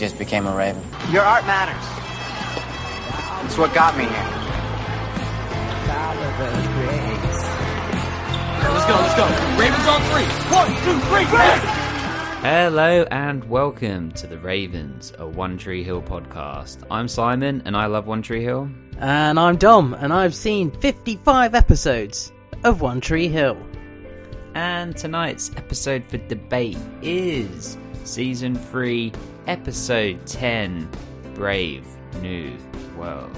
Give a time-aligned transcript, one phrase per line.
[0.00, 0.82] just became a raven.
[1.10, 1.76] Your art matters.
[3.44, 4.10] It's what got me here.
[8.72, 9.26] Let's go, let's go.
[9.60, 10.24] Ravens on three.
[10.56, 11.36] One, two, three, go!
[12.40, 16.78] Hello and welcome to the Ravens, a One Tree Hill podcast.
[16.90, 18.70] I'm Simon and I love One Tree Hill.
[19.00, 22.32] And I'm Dom, and I've seen 55 episodes
[22.64, 23.58] of One Tree Hill.
[24.54, 29.12] And tonight's episode for debate is season 3,
[29.50, 30.88] episode 10
[31.34, 31.84] Brave
[32.22, 32.56] New
[32.96, 33.36] World.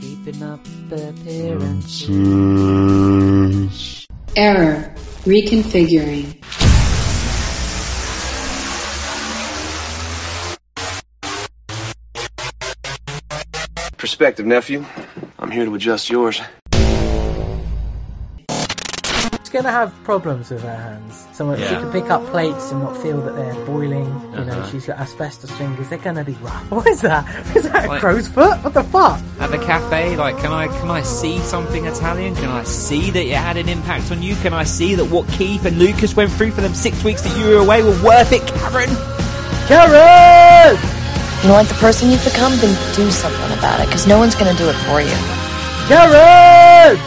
[0.00, 2.06] Keeping up appearances.
[4.36, 4.94] Error.
[5.24, 6.37] Reconfiguring.
[14.08, 14.86] Perspective, nephew.
[15.38, 16.40] I'm here to adjust yours.
[18.48, 21.26] She's going to have problems with her hands.
[21.34, 24.06] So she can pick up plates and not feel that they're boiling.
[24.32, 24.70] You know, Uh-huh.
[24.70, 25.90] she's got asbestos fingers.
[25.90, 26.70] They're going to be rough.
[26.70, 27.26] What is that?
[27.54, 28.56] Is that a Like- crow's foot?
[28.64, 29.20] What the fuck?
[29.40, 32.34] At the cafe, like, can I can I see something Italian?
[32.34, 34.36] Can I see that it had an impact on you?
[34.36, 37.36] Can I see that what Keith and Lucas went through for them six weeks that
[37.38, 38.88] you were away were worth it, Karen?
[39.68, 40.97] Karen!
[41.44, 44.50] You like the person you've become, then do something about it, because no one's going
[44.54, 45.14] to do it for you.
[45.88, 46.98] Karen!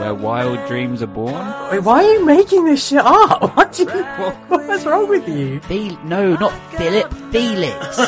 [0.00, 1.46] Where wild dreams are born.
[1.70, 3.42] Wait, why are you making this shit up?
[3.56, 3.88] What do you,
[4.48, 5.60] what's wrong with you?
[5.60, 7.12] Fel- no, not Philip.
[7.32, 8.00] Felix.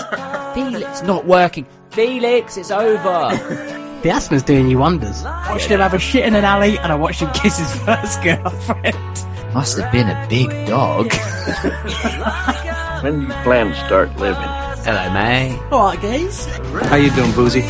[0.55, 1.67] Felix, not working.
[1.91, 3.81] Felix, it's over.
[4.05, 5.25] The asthma's doing you wonders.
[5.25, 7.75] I Watched him have a shit in an alley, and I watched him kiss his
[7.87, 8.95] first girlfriend.
[9.55, 11.11] Must have been a big dog.
[13.05, 14.49] When do you plan to start living?
[14.81, 15.59] Hello, May.
[15.71, 16.47] Oh, Alright, guys.
[16.89, 17.61] How you doing, Boozy?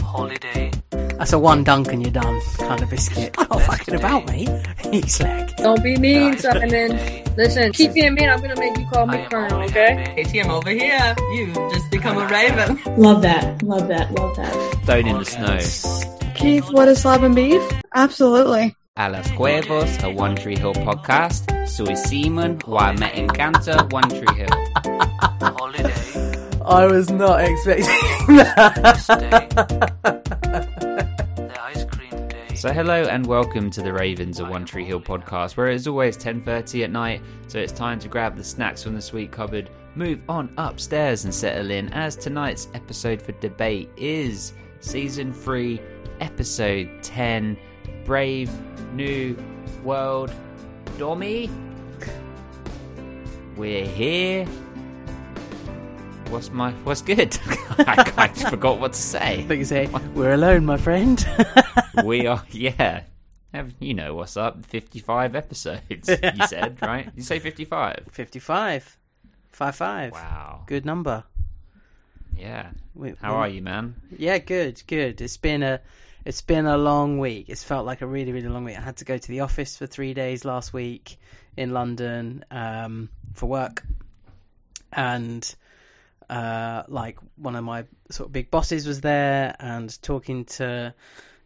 [0.00, 0.70] Holiday.
[1.18, 3.34] That's a one dunk and you're done kind of biscuit.
[3.36, 4.48] I'm not fucking about, mate.
[4.90, 6.98] He's like, Don't be mean, Simon.
[7.36, 8.30] Listen, keep being mean.
[8.30, 10.14] I'm gonna make you call me Colonel, okay?
[10.16, 11.14] ATM over here.
[11.34, 12.80] You just become a raven.
[12.96, 13.62] Love that.
[13.62, 14.10] Love that.
[14.12, 14.78] Love that.
[14.84, 16.23] Stone in the snow.
[16.34, 17.62] Keith, what is slab and beef?
[17.94, 18.74] Absolutely.
[18.96, 21.68] A los huevos, a One Tree Hill podcast.
[21.68, 24.48] Soy Simon, why me encanta One Tree Hill.
[25.56, 25.92] Holiday.
[26.64, 27.86] I was not expecting
[28.36, 29.04] that.
[31.34, 32.54] The ice cream day.
[32.54, 36.16] So hello and welcome to the Ravens of One Tree Hill podcast, where it's always
[36.16, 40.20] 10:30 at night, so it's time to grab the snacks from the sweet cupboard, move
[40.28, 45.80] on upstairs and settle in as tonight's episode for debate is season 3,
[46.20, 47.56] episode 10,
[48.04, 48.50] Brave
[48.94, 49.36] New
[49.82, 50.32] World.
[50.98, 51.50] Dommy,
[53.56, 54.46] we're here.
[56.30, 57.38] What's my what's good?
[57.78, 59.44] I, I forgot what to say.
[59.48, 61.24] But you say, we're alone, my friend.
[62.04, 63.02] we are yeah
[63.78, 68.98] you know what's up 55 episodes you said right you say 55 55.
[69.52, 70.12] 5 5.
[70.12, 71.22] wow Good number.
[72.36, 75.20] yeah We- how we- are you man Yeah, good, good.
[75.20, 75.80] It's been a
[76.24, 77.48] it's been a long week.
[77.48, 78.78] It's felt like a really, really long week.
[78.78, 81.18] I had to go to the office for three days last week
[81.56, 83.84] in London um, for work,
[84.92, 85.54] and
[86.28, 90.94] uh, like one of my sort of big bosses was there, and talking to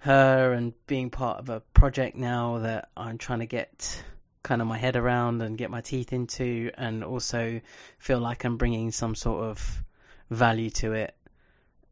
[0.00, 4.02] her and being part of a project now that I'm trying to get
[4.44, 7.60] kind of my head around and get my teeth into, and also
[7.98, 9.82] feel like I'm bringing some sort of
[10.30, 11.14] value to it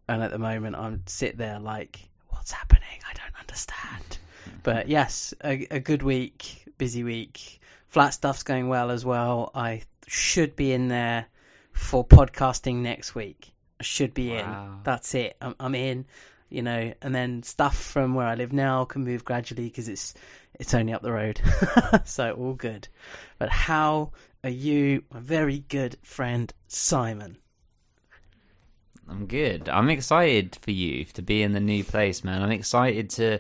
[0.09, 2.09] and at the moment I'm sit there like,
[2.47, 3.01] what's happening?
[3.11, 4.19] I don't understand.
[4.63, 7.59] But yes, a, a good week, busy week.
[7.89, 9.51] Flat stuff's going well as well.
[9.53, 11.27] I should be in there
[11.73, 13.53] for podcasting next week.
[13.81, 14.75] I should be Wow.
[14.77, 14.79] in.
[14.85, 15.37] That's it.
[15.41, 16.05] I'm, I'm in.
[16.49, 20.15] You know, and then stuff from where I live now can move gradually because it's
[20.55, 21.41] it's only up the road,
[22.05, 22.87] so all good.
[23.41, 24.13] But how
[24.45, 27.39] are you, my very good friend Simon?
[29.09, 33.09] I'm good i'm excited for you to be in the new place man i'm excited
[33.11, 33.39] to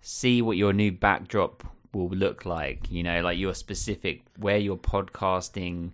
[0.00, 4.76] see what your new backdrop will look like you know like your specific where your
[4.76, 5.90] podcasting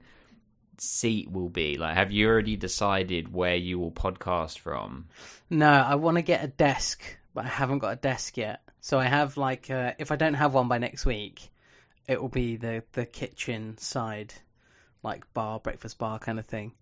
[0.77, 5.07] seat will be like have you already decided where you will podcast from
[5.51, 7.03] No, I want to get a desk,
[7.35, 8.61] but I haven't got a desk yet.
[8.81, 11.51] So I have like, uh, if I don't have one by next week,
[12.09, 14.35] it will be the the kitchen side,
[15.03, 16.73] like bar, breakfast bar kind of thing.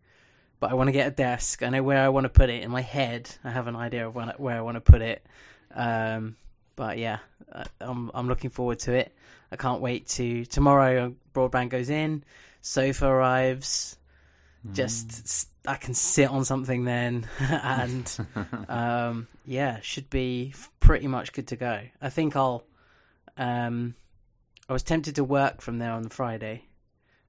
[0.63, 1.65] But I want to get a desk.
[1.65, 3.29] I know where I want to put it in my head.
[3.43, 5.27] I have an idea of where I want to put it.
[5.75, 6.37] Um,
[6.77, 7.19] but yeah,
[7.53, 9.13] I- I'm I'm looking forward to it.
[9.51, 11.17] I can't wait to tomorrow.
[11.35, 12.23] Broadband goes in,
[12.61, 13.99] sofa arrives.
[14.73, 18.17] Just I can sit on something then, and
[18.69, 21.81] um, yeah, should be pretty much good to go.
[22.01, 22.63] I think I'll.
[23.37, 23.97] Um,
[24.69, 26.67] I was tempted to work from there on Friday,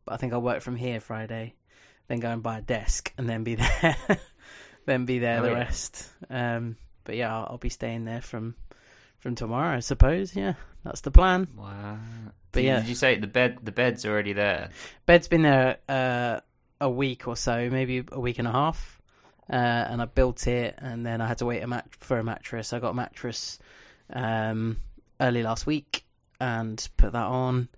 [0.06, 1.56] but I think I'll work from here Friday,
[2.07, 3.97] then go and buy a desk and then be there,
[4.85, 5.53] then be there Oh, the yeah.
[5.57, 6.09] rest.
[6.29, 8.55] Um, but yeah, I'll, I'll be staying there from
[9.19, 10.35] from tomorrow, I suppose.
[10.35, 10.53] Yeah,
[10.83, 11.47] that's the plan.
[11.55, 11.97] Wow.
[12.51, 12.79] But did, yeah.
[12.79, 13.59] did you say the bed?
[13.63, 14.69] The bed's already there.
[15.05, 16.39] Bed's been there uh,
[16.81, 19.01] a week or so, maybe a week and a half,
[19.50, 22.23] uh, and I built it, and then I had to wait a mat- for a
[22.23, 22.73] mattress.
[22.73, 23.59] I got a mattress
[24.11, 24.77] um,
[25.21, 26.03] early last week
[26.39, 27.69] and put that on,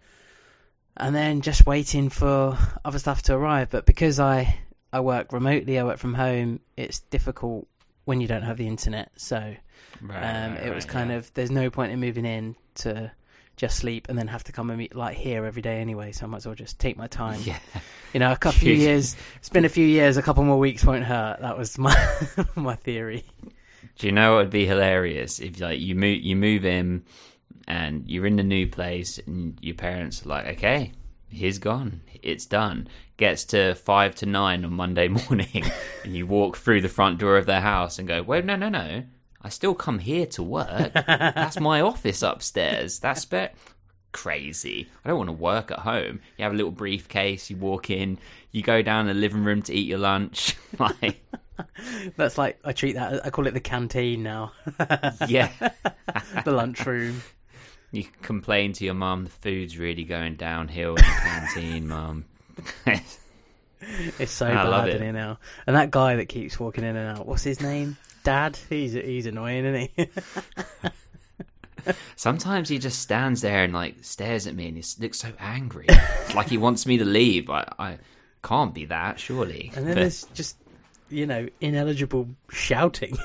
[0.97, 3.69] and then just waiting for other stuff to arrive.
[3.69, 4.57] But because I
[4.93, 7.67] I work remotely, I work from home, it's difficult
[8.05, 9.11] when you don't have the internet.
[9.17, 9.55] So
[10.01, 10.17] Right.
[10.17, 11.17] um, right, it was right, kind yeah.
[11.17, 13.11] of there's no point in moving in to
[13.55, 16.11] just sleep and then have to come and meet like here every day anyway.
[16.11, 17.39] So I might as well just take my time.
[17.43, 17.57] Yeah.
[18.13, 19.15] You know, a couple few years.
[19.37, 20.17] It's been a few years.
[20.17, 21.39] A couple more weeks won't hurt.
[21.39, 21.95] That was my
[22.55, 23.23] my theory.
[23.97, 27.03] Do you know what would be hilarious if like you move you move in
[27.67, 30.91] and you're in the new place and your parents are like, okay,
[31.29, 32.87] he's gone, it's done.
[33.17, 35.63] Gets to five to nine on Monday morning,
[36.03, 38.67] and you walk through the front door of their house and go, wait, no, no,
[38.69, 39.03] no,
[39.41, 40.91] I still come here to work.
[40.93, 42.99] That's my office upstairs.
[42.99, 43.55] That's spe-
[44.11, 44.87] crazy.
[45.03, 46.19] I don't want to work at home.
[46.37, 47.49] You have a little briefcase.
[47.49, 48.17] You walk in.
[48.51, 50.55] You go down the living room to eat your lunch.
[50.79, 51.21] like,
[52.17, 53.25] That's like I treat that.
[53.25, 54.53] I call it the canteen now.
[55.27, 55.51] yeah.
[56.43, 57.21] the lunchroom.
[57.95, 62.25] You complain to your mum the food's really going downhill in the canteen, mum.
[64.19, 64.95] It's so I bad it.
[64.97, 65.39] in here now.
[65.65, 67.25] And that guy that keeps walking in and out.
[67.25, 67.95] What's his name?
[68.23, 68.57] Dad.
[68.69, 70.09] He's he's annoying, isn't he?
[72.15, 75.85] Sometimes he just stands there and like stares at me and he looks so angry,
[76.35, 77.49] like he wants me to leave.
[77.49, 77.97] I, I
[78.43, 79.71] can't be that, surely.
[79.75, 80.57] and then But- there's just
[81.09, 83.15] you know ineligible shouting.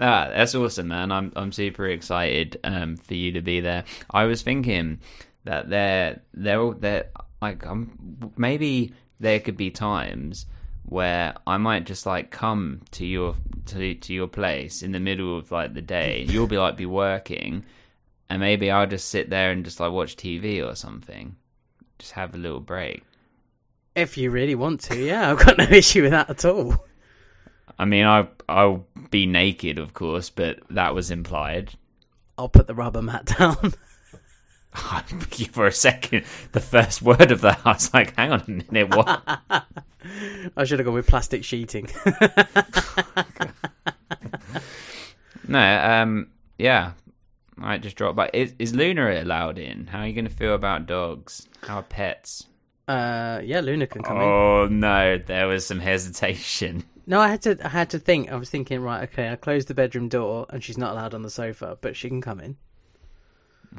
[0.00, 1.12] Nah, that's awesome, man.
[1.12, 3.84] I'm I'm super excited um, for you to be there.
[4.10, 5.00] I was thinking
[5.44, 7.10] that there there there
[7.42, 10.46] like um, maybe there could be times
[10.86, 13.36] where I might just like come to your
[13.66, 16.24] to to your place in the middle of like the day.
[16.26, 17.66] You'll be like be working,
[18.30, 21.36] and maybe I'll just sit there and just like watch TV or something.
[21.98, 23.02] Just have a little break.
[23.94, 26.86] if you really want to, yeah, I've got no issue with that at all.
[27.80, 31.72] I mean, I I'll be naked, of course, but that was implied.
[32.36, 33.72] I'll put the rubber mat down.
[35.52, 38.94] for a second, the first word of that, I was like, "Hang on a minute,
[38.94, 39.22] what?"
[40.58, 41.88] I should have gone with plastic sheeting.
[45.48, 46.28] no, um,
[46.58, 46.92] yeah,
[47.56, 48.14] I might just drop.
[48.14, 49.86] But is, is Luna allowed in?
[49.86, 51.48] How are you going to feel about dogs?
[51.62, 52.44] How are pets?
[52.88, 54.22] uh, yeah, Luna can come in.
[54.22, 56.84] Oh no, there was some hesitation.
[57.06, 57.58] No, I had to.
[57.64, 58.30] I had to think.
[58.30, 61.22] I was thinking, right, okay, I closed the bedroom door, and she's not allowed on
[61.22, 62.56] the sofa, but she can come in.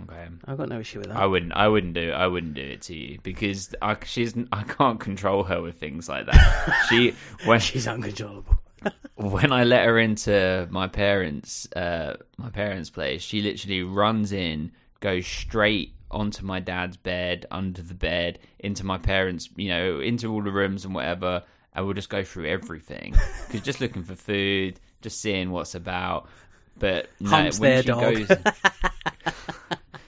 [0.03, 1.17] Okay, I've got no issue with that.
[1.17, 1.53] I wouldn't.
[1.53, 2.11] I wouldn't do.
[2.11, 4.33] I wouldn't do it to you because I, she's.
[4.51, 6.85] I can't control her with things like that.
[6.89, 7.13] she
[7.45, 8.57] when She's uncontrollable.
[9.15, 14.71] when I let her into my parents' uh, my parents' place, she literally runs in,
[15.01, 20.31] goes straight onto my dad's bed, under the bed, into my parents, you know, into
[20.31, 23.13] all the rooms and whatever, and we'll just go through everything
[23.47, 26.27] because just looking for food, just seeing what's about.
[26.79, 28.01] But no, Humps when their she dog.
[28.27, 28.37] goes,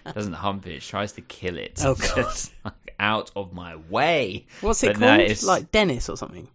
[0.13, 1.79] doesn't hump it, she tries to kill it.
[1.83, 2.15] Oh, God.
[2.15, 4.45] Just, like, out of my way.
[4.61, 5.19] What's it But no, called?
[5.21, 6.47] it's- Like Dennis or something?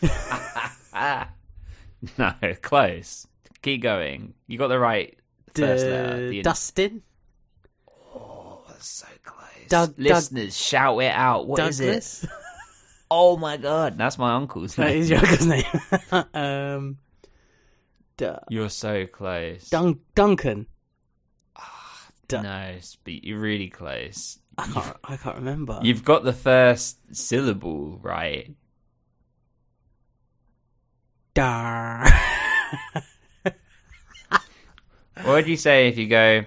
[2.18, 3.26] No, close.
[3.62, 4.34] Keep going.
[4.46, 5.18] You got the right
[5.54, 6.30] first letter.
[6.30, 7.02] D- The- Dustin.
[8.14, 9.38] Oh, that's so close.
[9.68, 11.46] Doug- Doug- Listeners, shout it out.
[11.46, 12.26] What is Douglas.
[13.10, 14.98] Oh my god, that's my uncle's name.
[14.98, 15.64] is your uncle's name.
[16.34, 16.98] um,
[18.16, 19.68] D- You're so close.
[19.68, 20.66] Dun- Duncan.
[22.28, 24.38] Dun- no, spe- you're really close.
[24.56, 24.96] I can't.
[25.04, 25.80] I can't remember.
[25.82, 28.54] You've got the first syllable right.
[31.34, 32.06] Dar.
[35.22, 36.44] What would you say if you go,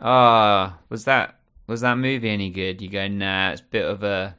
[0.00, 2.82] ah, was that was that movie any good?
[2.82, 4.36] You go, nah, it's a bit of a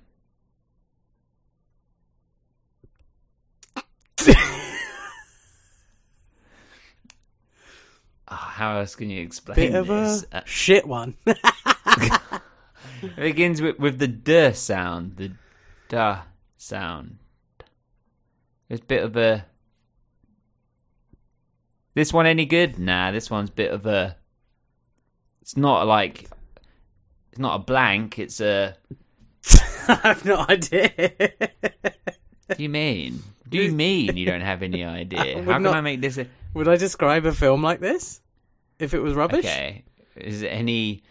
[8.25, 10.26] Ah, how else can you explain Bit of a this?
[10.32, 11.16] Uh, shit one.
[11.26, 12.22] it
[13.18, 15.32] begins with, with the duh sound, the
[15.90, 16.22] duh
[16.58, 17.18] sound.
[18.70, 19.46] It's a bit of a
[21.94, 22.80] This one any good?
[22.80, 24.18] Nah, this one's a bit of a.
[25.42, 26.30] It's not like.
[27.32, 28.20] It's not a blank.
[28.20, 28.76] It's a.
[29.88, 30.92] I have no idea.
[32.48, 33.22] What do you mean?
[33.48, 35.44] Do you mean you don't have any idea?
[35.44, 36.18] How can not- I make this?
[36.18, 36.28] A...
[36.54, 38.22] Would I describe a film like this
[38.80, 39.46] if it was rubbish?
[39.46, 39.84] Okay,
[40.16, 41.04] is it any?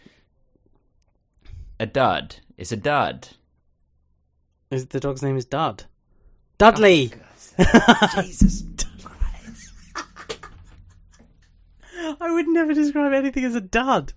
[1.81, 2.37] A dud.
[2.57, 3.29] It's a dud.
[4.71, 5.85] Is the dog's name is Dud?
[6.59, 7.13] Dudley.
[7.59, 8.65] Oh, Jesus.
[12.21, 14.13] I would never describe anything as a dud.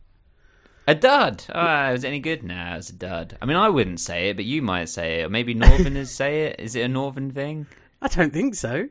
[0.88, 1.44] A dud.
[1.54, 2.44] Oh, is it any good?
[2.44, 3.38] Nah, it's a dud.
[3.42, 5.26] I mean, I wouldn't say it, but you might say it.
[5.26, 6.60] Or maybe Northerners say it.
[6.60, 7.68] Is it a Northern thing?
[8.02, 8.88] I don't think so.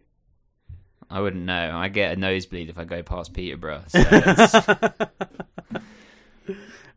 [1.10, 1.76] I wouldn't know.
[1.76, 3.84] I get a nosebleed if I go past Peterborough.
[3.88, 4.02] So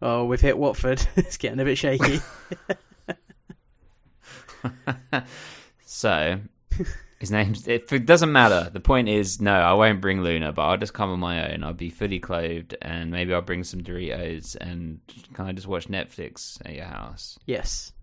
[0.02, 1.06] Oh, we've hit Watford.
[1.16, 2.22] it's getting a bit shaky.
[5.86, 6.40] so
[7.20, 7.68] his name's.
[7.68, 8.70] It, doesn't matter.
[8.72, 11.64] The point is, no, I won't bring Luna, but I'll just come on my own.
[11.64, 15.02] I'll be fully clothed, and maybe I'll bring some Doritos, and
[15.34, 17.38] can I just watch Netflix at your house?
[17.46, 17.94] yes.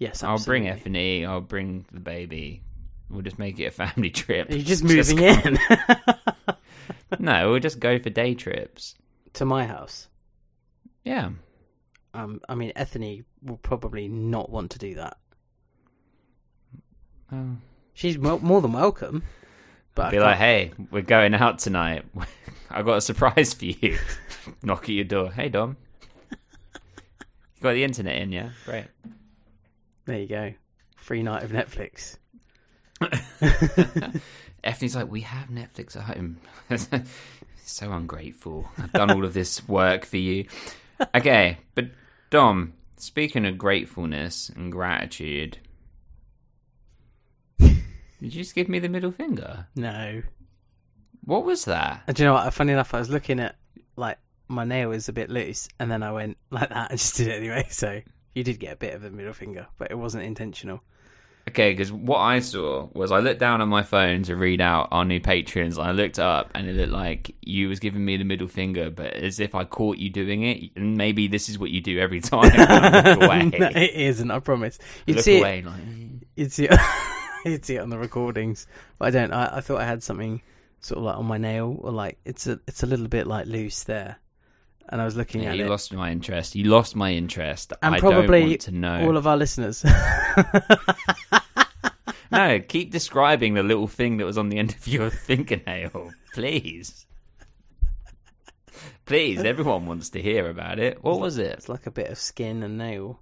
[0.00, 0.66] Yes, I'll bring.
[0.66, 1.24] F and E.
[1.24, 2.62] I'll bring the baby.
[3.10, 4.50] We'll just make it a family trip.
[4.50, 5.58] You're just moving come- in
[7.18, 8.94] No, we'll just go for day trips.
[9.34, 10.08] to my house?
[11.04, 11.30] Yeah.
[12.12, 15.16] Um, I mean, Ethany will probably not want to do that.
[17.32, 17.56] Oh.
[17.92, 19.22] She's mo- more than welcome.
[19.94, 22.04] But Be like, hey, we're going out tonight.
[22.68, 23.96] I've got a surprise for you.
[24.62, 25.30] Knock at your door.
[25.30, 25.76] Hey, Dom.
[26.32, 28.50] You got the internet in, yeah?
[28.64, 28.86] Great.
[30.06, 30.52] there you go,
[30.96, 32.16] free night of Netflix.
[34.64, 36.38] Effie's like, we have Netflix at home.
[37.64, 38.68] so ungrateful.
[38.78, 40.46] I've done all of this work for you.
[41.14, 41.86] Okay, but
[42.30, 45.58] Dom, speaking of gratefulness and gratitude,
[47.58, 47.76] did
[48.20, 49.66] you just give me the middle finger?
[49.76, 50.22] No,
[51.24, 52.02] What was that?
[52.06, 52.52] And do you know what?
[52.54, 53.56] Funny enough, I was looking at
[53.96, 54.18] like
[54.48, 57.28] my nail was a bit loose, and then I went like that and just did
[57.28, 57.66] it anyway.
[57.70, 58.00] So
[58.34, 60.80] you did get a bit of a middle finger, but it wasn't intentional.
[61.46, 64.88] Okay, because what I saw was I looked down on my phone to read out
[64.90, 65.76] our new patrons.
[65.76, 68.90] And I looked up, and it looked like you was giving me the middle finger,
[68.90, 70.70] but as if I caught you doing it.
[70.74, 72.50] And maybe this is what you do every time.
[73.22, 73.50] Away.
[73.58, 74.30] no, it isn't.
[74.30, 74.78] I promise.
[75.06, 75.66] You'd look see away, it.
[75.66, 75.80] like.
[75.82, 76.80] "Mm." You'd see it.
[77.44, 78.66] you'd see it on the recordings,
[78.98, 79.32] but I don't.
[79.32, 80.40] I, I thought I had something
[80.80, 83.46] sort of like on my nail, or like it's a it's a little bit like
[83.46, 84.16] loose there.
[84.88, 85.70] And I was looking Yeah, at you it.
[85.70, 86.54] lost my interest.
[86.54, 87.72] You lost my interest.
[87.82, 89.06] and I probably don't want to know.
[89.06, 89.84] all of our listeners.
[92.32, 97.06] No, keep describing the little thing that was on the end of your fingernail, please.
[99.06, 101.04] Please, everyone wants to hear about it.
[101.04, 101.52] What was it?
[101.52, 103.20] it's like a bit of skin and nail.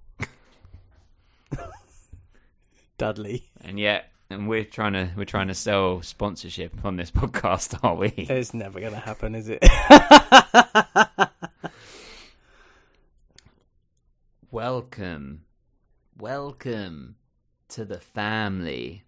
[2.96, 3.50] Dudley.
[3.62, 7.94] And yet, and we're trying to we're trying to sell sponsorship on this podcast, are
[7.96, 8.08] we?
[8.16, 9.62] It's never going to happen, is it?
[14.52, 15.46] Welcome,
[16.18, 17.16] welcome
[17.70, 19.02] to the family.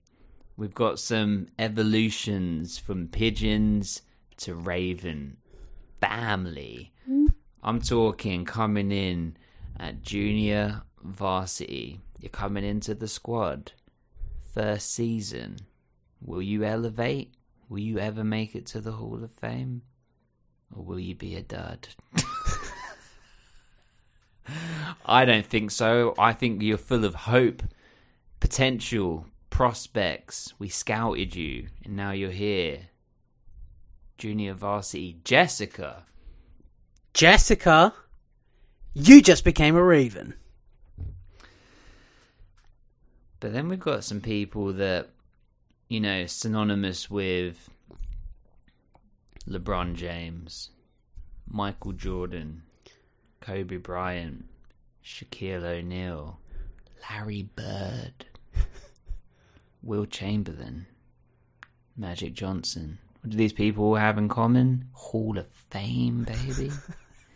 [0.57, 4.01] We've got some evolutions from pigeons
[4.39, 5.37] to raven
[6.01, 6.95] family.
[7.03, 7.27] Mm-hmm.
[7.63, 9.37] I'm talking coming in
[9.79, 12.01] at junior varsity.
[12.19, 13.73] You're coming into the squad.
[14.55, 15.59] First season.
[16.23, 17.35] Will you elevate?
[17.69, 19.83] Will you ever make it to the Hall of Fame?
[20.75, 21.89] Or will you be a dud?
[25.07, 26.15] I don't think so.
[26.19, 27.63] I think you're full of hope,
[28.41, 30.53] potential, prospects.
[30.59, 32.81] We scouted you, and now you're here.
[34.19, 36.05] Junior varsity Jessica.
[37.13, 37.95] Jessica,
[38.93, 40.35] you just became a raven.
[43.41, 45.11] But then we've got some people that,
[45.89, 47.69] you know, synonymous with
[49.49, 50.71] LeBron James,
[51.47, 52.63] Michael Jordan,
[53.45, 54.47] Kobe Bryant,
[55.05, 56.39] Shaquille O'Neal,
[57.03, 58.25] Larry Bird,
[59.83, 60.87] Wilt Chamberlain,
[61.95, 62.99] Magic Johnson.
[63.21, 64.89] What do these people all have in common?
[64.95, 66.73] Hall of Fame, baby.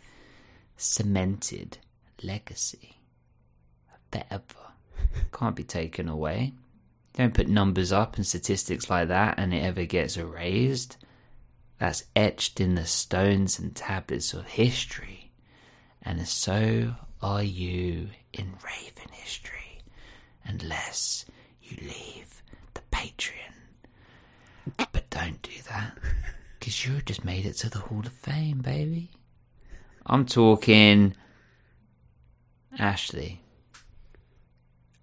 [0.77, 1.77] Cemented
[2.23, 2.97] legacy.
[4.11, 4.73] Forever.
[5.31, 6.53] Can't be taken away.
[7.13, 10.97] Don't put numbers up and statistics like that and it ever gets erased.
[11.77, 15.28] That's etched in the stones and tablets of history.
[16.09, 19.83] And so are you in Raven history.
[20.43, 21.25] Unless
[21.61, 22.41] you leave
[22.73, 23.53] the Patreon.
[24.75, 25.95] But don't do that.
[26.57, 29.11] Because you just made it to the Hall of Fame, baby.
[30.03, 31.15] I'm talking
[32.79, 33.43] Ashley.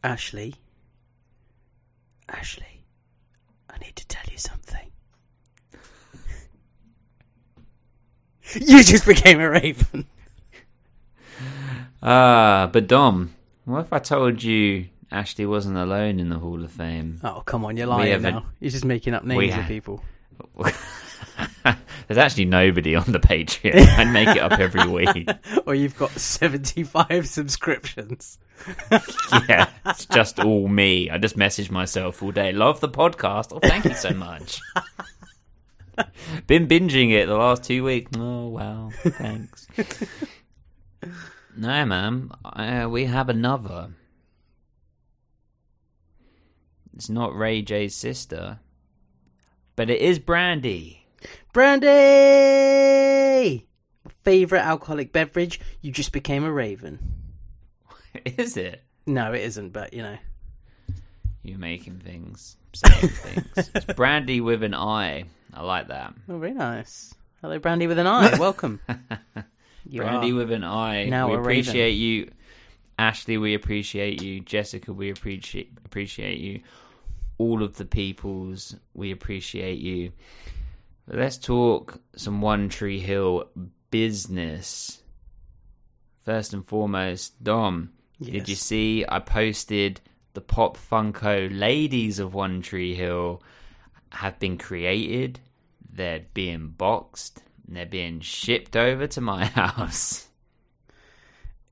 [0.03, 0.57] Ashley.
[2.29, 2.83] Ashley,
[3.71, 4.91] I need to tell you something.
[8.61, 10.09] you just became a raven.
[12.09, 13.35] Ah, but Dom,
[13.65, 17.21] what if I told you Ashley wasn't alone in the Hall of Fame?
[17.25, 18.47] Oh come on, you're lying now.
[18.61, 20.05] You're just making up names of people.
[22.07, 23.85] There's actually nobody on the Patreon.
[23.99, 25.29] I make it up every week.
[25.67, 28.39] or you've got 75 subscriptions.
[29.49, 31.11] Yeah, it's just all me.
[31.11, 32.53] I just message myself all day.
[32.53, 33.49] Love the podcast.
[33.51, 34.61] Oh, thank you so much.
[36.47, 38.13] Been binging it the last two weeks.
[38.17, 39.67] Oh wow, thanks.
[41.57, 43.91] No, man, uh, we have another.
[46.95, 48.61] It's not Ray J's sister,
[49.75, 51.07] but it is Brandy.
[51.53, 51.87] Brandy!
[54.23, 55.61] Favorite alcoholic beverage?
[55.81, 56.99] You just became a raven.
[58.25, 58.83] Is it?
[59.07, 60.17] No, it isn't, but you know.
[61.43, 63.71] You're making things, saying things.
[63.75, 65.25] It's Brandy with an I.
[65.55, 66.13] I like that.
[66.29, 67.15] Oh, very nice.
[67.41, 68.37] Hello, Brandy with an eye.
[68.39, 68.81] Welcome.
[69.89, 71.05] You Brandy are with an I.
[71.05, 71.61] now we a raven.
[71.61, 72.31] appreciate you,
[72.99, 73.39] Ashley.
[73.39, 74.93] We appreciate you, Jessica.
[74.93, 76.61] We appreciate appreciate you.
[77.39, 80.13] All of the peoples, we appreciate you.
[81.07, 83.49] Let's talk some One Tree Hill
[83.91, 85.03] business.
[86.25, 87.91] First and foremost, Dom,
[88.21, 90.01] did you see I posted
[90.33, 93.43] the Pop Funko ladies of One Tree Hill
[94.11, 95.41] have been created.
[95.93, 97.43] They're being boxed.
[97.67, 100.29] And they're being shipped over to my house.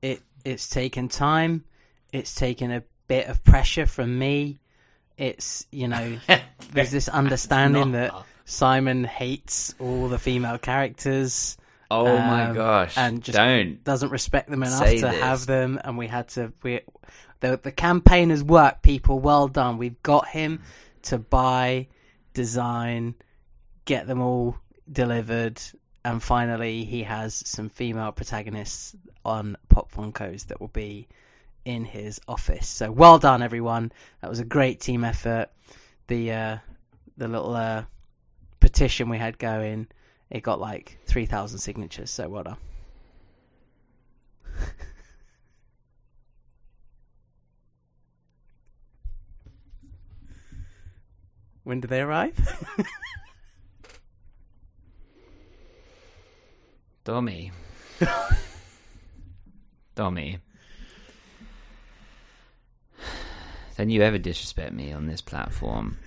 [0.01, 1.63] it it's taken time.
[2.11, 4.59] It's taken a bit of pressure from me.
[5.17, 6.17] It's you know
[6.73, 11.57] there's this understanding not- that Simon hates all the female characters.
[11.89, 12.97] Oh my um, gosh!
[12.97, 13.83] And just don't.
[13.83, 15.21] doesn't respect them enough to this.
[15.21, 16.51] have them, and we had to.
[16.63, 16.81] We
[17.39, 18.81] the the campaign has worked.
[18.81, 19.77] People, well done.
[19.77, 20.61] We've got him
[21.03, 21.87] to buy,
[22.33, 23.15] design,
[23.85, 24.57] get them all
[24.91, 25.61] delivered,
[26.05, 31.07] and finally he has some female protagonists on Pop Funkos that will be
[31.65, 32.67] in his office.
[32.67, 33.91] So well done, everyone.
[34.21, 35.49] That was a great team effort.
[36.05, 36.57] The uh,
[37.17, 37.85] the little uh,
[38.59, 39.87] petition we had going,
[40.29, 42.11] it got like three thousand signatures.
[42.11, 42.57] So well done.
[51.63, 52.37] when do they arrive?
[57.05, 57.51] Dommy.
[59.95, 60.39] Dommy.
[63.77, 65.99] Don't you ever disrespect me on this platform.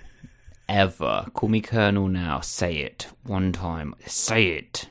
[0.67, 1.27] Ever.
[1.33, 2.41] Call me Colonel now.
[2.41, 3.07] Say it.
[3.23, 3.95] One time.
[4.05, 4.89] Say it.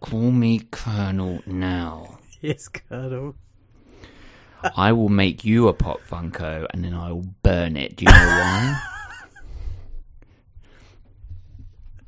[0.00, 2.18] Call me Colonel now.
[2.42, 3.36] yes, Colonel.
[4.76, 7.96] I will make you a Pop Funko and then I will burn it.
[7.96, 8.82] Do you know why?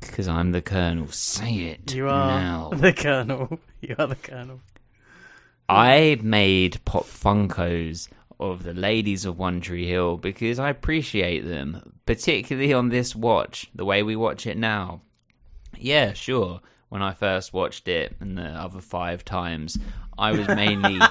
[0.09, 1.07] Because I'm the Colonel.
[1.09, 2.69] Say it You are now.
[2.73, 3.59] the Colonel.
[3.79, 4.59] You are the Colonel.
[5.69, 11.93] I made pop funkos of the ladies of One Tree Hill because I appreciate them,
[12.07, 15.01] particularly on this watch, the way we watch it now.
[15.77, 16.61] Yeah, sure.
[16.89, 19.77] When I first watched it and the other five times,
[20.17, 20.99] I was mainly.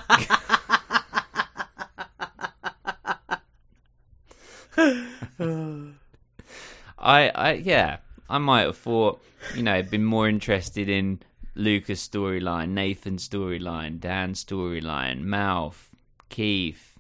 [6.99, 9.23] I, I, yeah, I might have thought,
[9.55, 11.21] you know, been more interested in
[11.55, 15.91] Lucas' storyline, Nathan's storyline, Dan's storyline, Mouth,
[16.29, 16.99] Keith.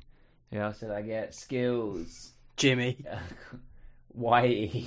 [0.50, 1.34] Who else did I get?
[1.34, 2.32] Skills.
[2.56, 2.98] Jimmy.
[4.18, 4.86] Whitey.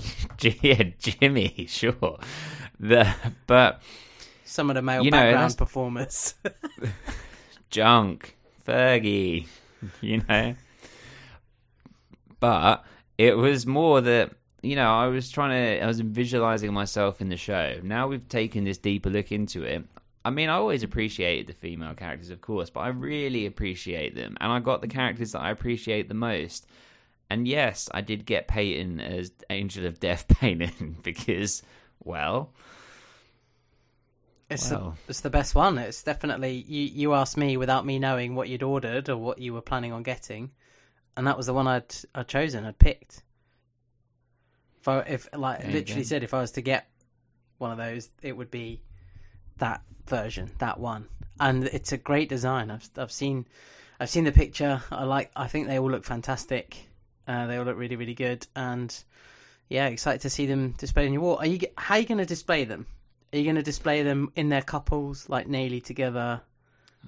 [0.62, 2.19] yeah, Jimmy, sure.
[2.80, 3.13] The,
[3.47, 3.82] but
[4.43, 6.34] Some of the male You know, background performers.
[7.69, 8.36] Junk,
[8.67, 9.47] Fergie,
[10.01, 10.56] you know.
[12.39, 12.84] But
[13.17, 17.30] it was more that you know I was trying to I was visualizing myself in
[17.30, 17.80] the show.
[17.84, 19.86] Now we've taken this deeper look into it.
[20.24, 24.38] I mean, I always appreciated the female characters, of course, but I really appreciate them,
[24.39, 26.67] and I got the characters that I appreciate the most.
[27.30, 31.63] And yes, I did get Peyton as Angel of Death Peyton because,
[32.04, 32.52] well,
[34.50, 34.95] It's Wow.
[35.06, 35.78] the, it's the best one.
[35.78, 36.82] It's definitely you.
[36.82, 40.04] You asked me without me knowing what you'd ordered or what you were planning on
[40.04, 40.52] getting,
[41.15, 42.65] and that was the one I'd I'd chosen.
[42.65, 43.24] I'd picked.
[44.82, 46.89] If I, if like There literally said if I was to get
[47.60, 48.82] one of those, it would be
[49.60, 51.08] that version, that one,
[51.39, 52.72] and it's a great design.
[52.72, 53.46] I've I've seen
[54.00, 54.82] I've seen the picture.
[54.91, 55.32] I like.
[55.36, 56.78] I think they all look fantastic.
[57.28, 58.91] Uh, they all look really really good, and
[59.70, 61.38] yeah, excited to see them displayed in your wall.
[61.38, 61.60] Are you?
[61.78, 62.88] How are you going to display them?
[63.32, 66.41] Are you going to display them in their couples, like nearly together,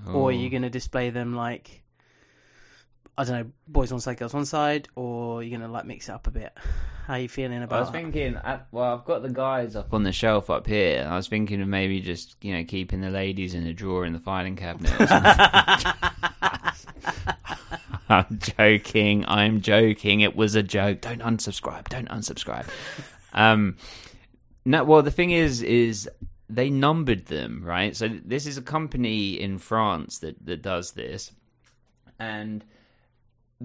[0.08, 1.83] or are you oh, going to display them like
[3.18, 6.14] I don't know, boys one side, girls one side, or you're gonna like mix it
[6.14, 6.52] up a bit?
[7.06, 7.78] How you feeling about?
[7.78, 8.40] I was thinking,
[8.72, 11.06] well, I've got the guys up on the shelf up here.
[11.08, 14.14] I was thinking of maybe just, you know, keeping the ladies in a drawer in
[14.14, 14.94] the filing cabinet.
[15.00, 15.08] Or.
[18.10, 19.26] I'm joking.
[19.28, 20.22] I'm joking.
[20.22, 21.02] It was a joke.
[21.02, 21.90] Don't unsubscribe.
[21.90, 22.68] Don't unsubscribe.
[23.34, 23.78] Um,
[24.66, 24.84] no.
[24.86, 26.10] Well, the thing is, is
[26.50, 27.96] they numbered them right.
[27.96, 31.32] So this is a company in France that that does this,
[32.18, 32.64] and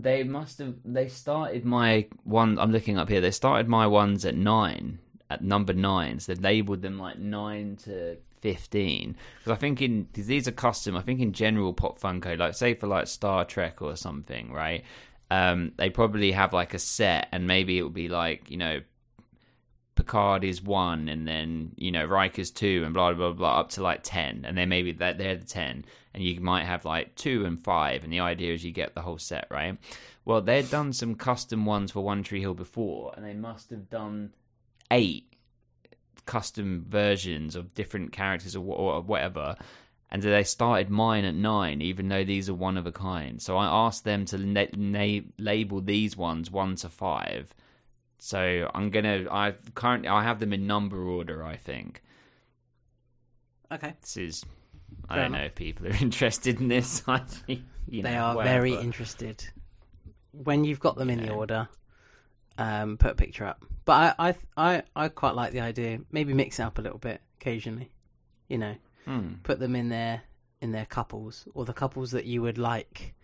[0.02, 4.24] they must have they started my one i'm looking up here they started my ones
[4.24, 4.98] at nine
[5.30, 10.06] at number nine so they labeled them like nine to 15 because i think in
[10.14, 13.44] cause these are custom i think in general pop funko like say for like star
[13.44, 14.84] trek or something right
[15.30, 18.80] um they probably have like a set and maybe it would be like you know
[19.98, 23.82] Picard is one, and then you know Riker's two, and blah blah blah up to
[23.82, 27.44] like ten, and then maybe that they're the ten, and you might have like two
[27.44, 29.76] and five, and the idea is you get the whole set, right?
[30.24, 33.88] Well, they'd done some custom ones for One Tree Hill before, and they must have
[33.88, 34.32] done
[34.90, 35.32] eight
[36.26, 39.56] custom versions of different characters or, or whatever.
[40.10, 43.42] And they started mine at nine, even though these are one of a kind.
[43.42, 47.54] So I asked them to na- na- label these ones one to five.
[48.18, 49.26] So I'm gonna.
[49.30, 51.44] I currently I have them in number order.
[51.44, 52.02] I think
[53.70, 54.44] okay, this is.
[55.08, 57.02] I don't know if people are interested in this.
[57.90, 58.52] You they are whatever.
[58.60, 59.42] very interested.
[60.32, 61.68] When you've got them in the order,
[62.58, 63.64] um, put a picture up.
[63.86, 66.00] But I, I, I, I quite like the idea.
[66.12, 67.90] Maybe mix it up a little bit occasionally.
[68.48, 68.74] You know,
[69.06, 69.36] Hmm.
[69.42, 70.20] put them in their
[70.60, 73.14] in their couples or the couples that you would like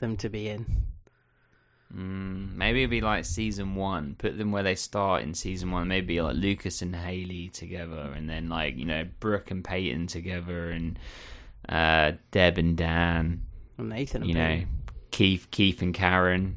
[0.00, 0.66] them to be in.
[1.96, 4.14] Mm, maybe it'd be like season one.
[4.16, 5.88] Put them where they start in season one.
[5.88, 10.70] Maybe like Lucas and Haley together, and then like you know Brooke and Peyton together,
[10.70, 10.98] and
[11.68, 13.42] uh, Deb and Dan.
[13.76, 14.68] And Nathan, and You know Peyton.
[15.10, 16.54] Keith, Keith and Karen,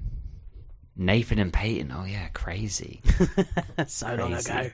[0.95, 1.91] Nathan and Peyton.
[1.91, 3.01] Oh yeah, crazy.
[3.87, 4.51] so long Crazy.
[4.51, 4.69] ago.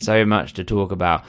[0.00, 1.24] so much to talk about.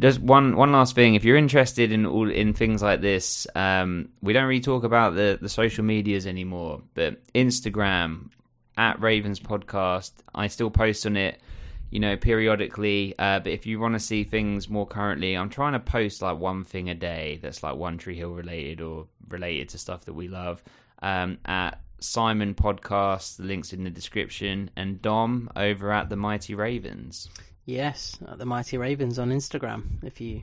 [0.00, 1.14] Just one one last thing.
[1.14, 5.14] If you're interested in all in things like this, um, we don't really talk about
[5.14, 6.82] the the social medias anymore.
[6.94, 8.30] But Instagram
[8.78, 11.42] at Ravens Podcast, I still post on it,
[11.90, 13.14] you know, periodically.
[13.18, 16.38] Uh, but if you want to see things more currently, I'm trying to post like
[16.38, 20.14] one thing a day that's like One Tree Hill related or related to stuff that
[20.14, 20.62] we love.
[21.02, 26.54] Um, at Simon Podcast, the links in the description, and Dom over at the Mighty
[26.54, 27.28] Ravens.
[27.70, 30.02] Yes, at the Mighty Ravens on Instagram.
[30.02, 30.42] If you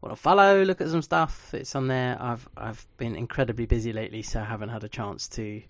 [0.00, 1.54] want to follow, look at some stuff.
[1.54, 2.16] It's on there.
[2.20, 5.62] I've I've been incredibly busy lately, so I haven't had a chance to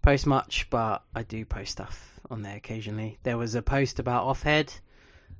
[0.00, 3.18] post much, but I do post stuff on there occasionally.
[3.24, 4.78] There was a post about Offhead,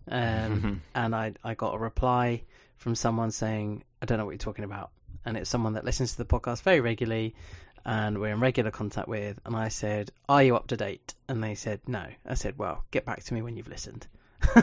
[0.09, 2.43] um, and I I got a reply
[2.77, 4.91] from someone saying I don't know what you're talking about,
[5.25, 7.37] and it's someone that listens to the podcast very regularly.
[7.85, 11.43] And we're in regular contact with, and I said, "Are you up to date?" And
[11.43, 14.09] they said, "No." I said, "Well, get back to me when you've listened."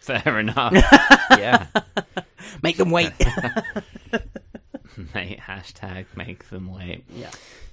[0.00, 0.72] Fair enough.
[1.38, 1.66] yeah.
[2.62, 3.12] Make them wait.
[5.14, 7.04] Mate, hashtag make them wait.
[7.08, 7.30] Yeah.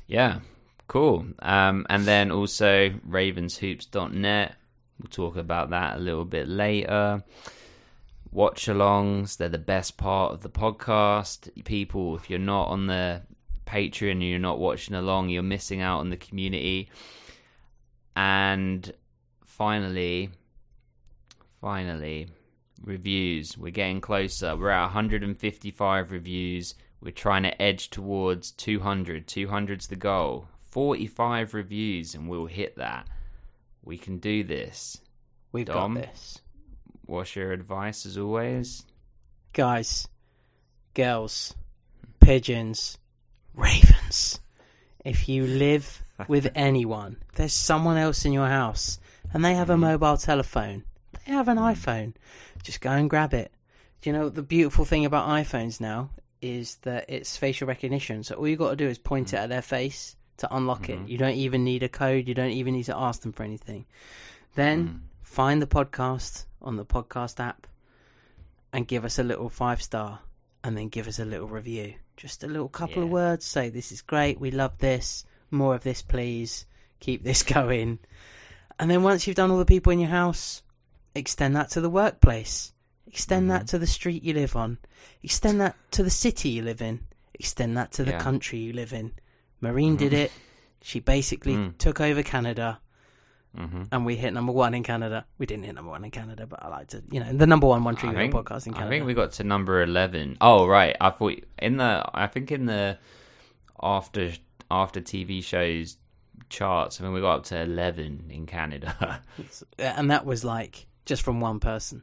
[0.07, 0.39] Yeah.
[0.87, 1.25] Cool.
[1.39, 4.55] Um, and then also ravenshoops.net.
[4.99, 7.23] We'll talk about that a little bit later.
[8.31, 11.49] Watch alongs, they're the best part of the podcast.
[11.65, 13.23] People, if you're not on the
[13.65, 16.89] Patreon and you're not watching along, you're missing out on the community.
[18.15, 18.91] And
[19.57, 20.29] finally,
[21.59, 22.27] finally,
[22.83, 23.57] reviews.
[23.57, 24.55] We're getting closer.
[24.55, 26.75] We're at 155 reviews.
[27.01, 29.27] We're trying to edge towards 200.
[29.27, 30.47] 200's the goal.
[30.69, 33.07] 45 reviews, and we'll hit that.
[33.83, 35.01] We can do this.
[35.51, 35.95] We've Dom?
[35.95, 36.41] got this.
[37.05, 38.85] What's your advice as always?
[39.53, 40.07] Guys,
[40.93, 41.55] girls,
[42.19, 42.99] pigeons,
[43.55, 44.39] ravens.
[45.03, 48.99] If you live with anyone, there's someone else in your house
[49.33, 50.83] and they have a mobile telephone,
[51.25, 52.13] they have an iPhone,
[52.63, 53.51] just go and grab it.
[54.01, 56.09] Do you know the beautiful thing about iPhones now
[56.41, 58.23] is that it's facial recognition.
[58.23, 60.99] So all you got to do is point it at their face to unlock it.
[60.99, 61.07] Mm-hmm.
[61.07, 63.85] You don't even need a code, you don't even need to ask them for anything.
[64.55, 64.99] Then mm.
[65.23, 67.67] find the podcast on the podcast app
[68.73, 70.19] and give us a little five star
[70.63, 71.93] and then give us a little review.
[72.17, 73.45] Just a little couple of words.
[73.45, 74.39] Say, this is great.
[74.39, 75.25] We love this.
[75.51, 76.65] More of this, please.
[76.99, 77.99] Keep this going.
[78.79, 80.61] And then once you've done all the people in your house,
[81.15, 82.73] extend that to the workplace.
[83.07, 84.77] Extend that to the street you live on.
[85.23, 86.99] Extend that to the city you live in.
[87.33, 88.19] Extend that to the Yeah.
[88.19, 89.13] country you live in.
[89.61, 90.31] Marine did it.
[90.81, 91.77] She basically Mm.
[91.77, 92.79] took over Canada
[93.55, 95.25] hmm and we hit number one in Canada.
[95.39, 97.65] We didn't hit number one in Canada, but I like to, you know, the number
[97.65, 98.87] one One Tree I Hill think, podcast in Canada.
[98.87, 100.37] I think we got to number 11.
[100.41, 100.95] Oh, right.
[101.01, 102.99] I thought in the, I think in the
[103.81, 104.33] after
[104.69, 105.97] after TV shows
[106.49, 106.99] charts.
[106.99, 109.21] I mean, we got up to eleven in Canada.
[109.39, 112.01] Uh, and that was like just from one person.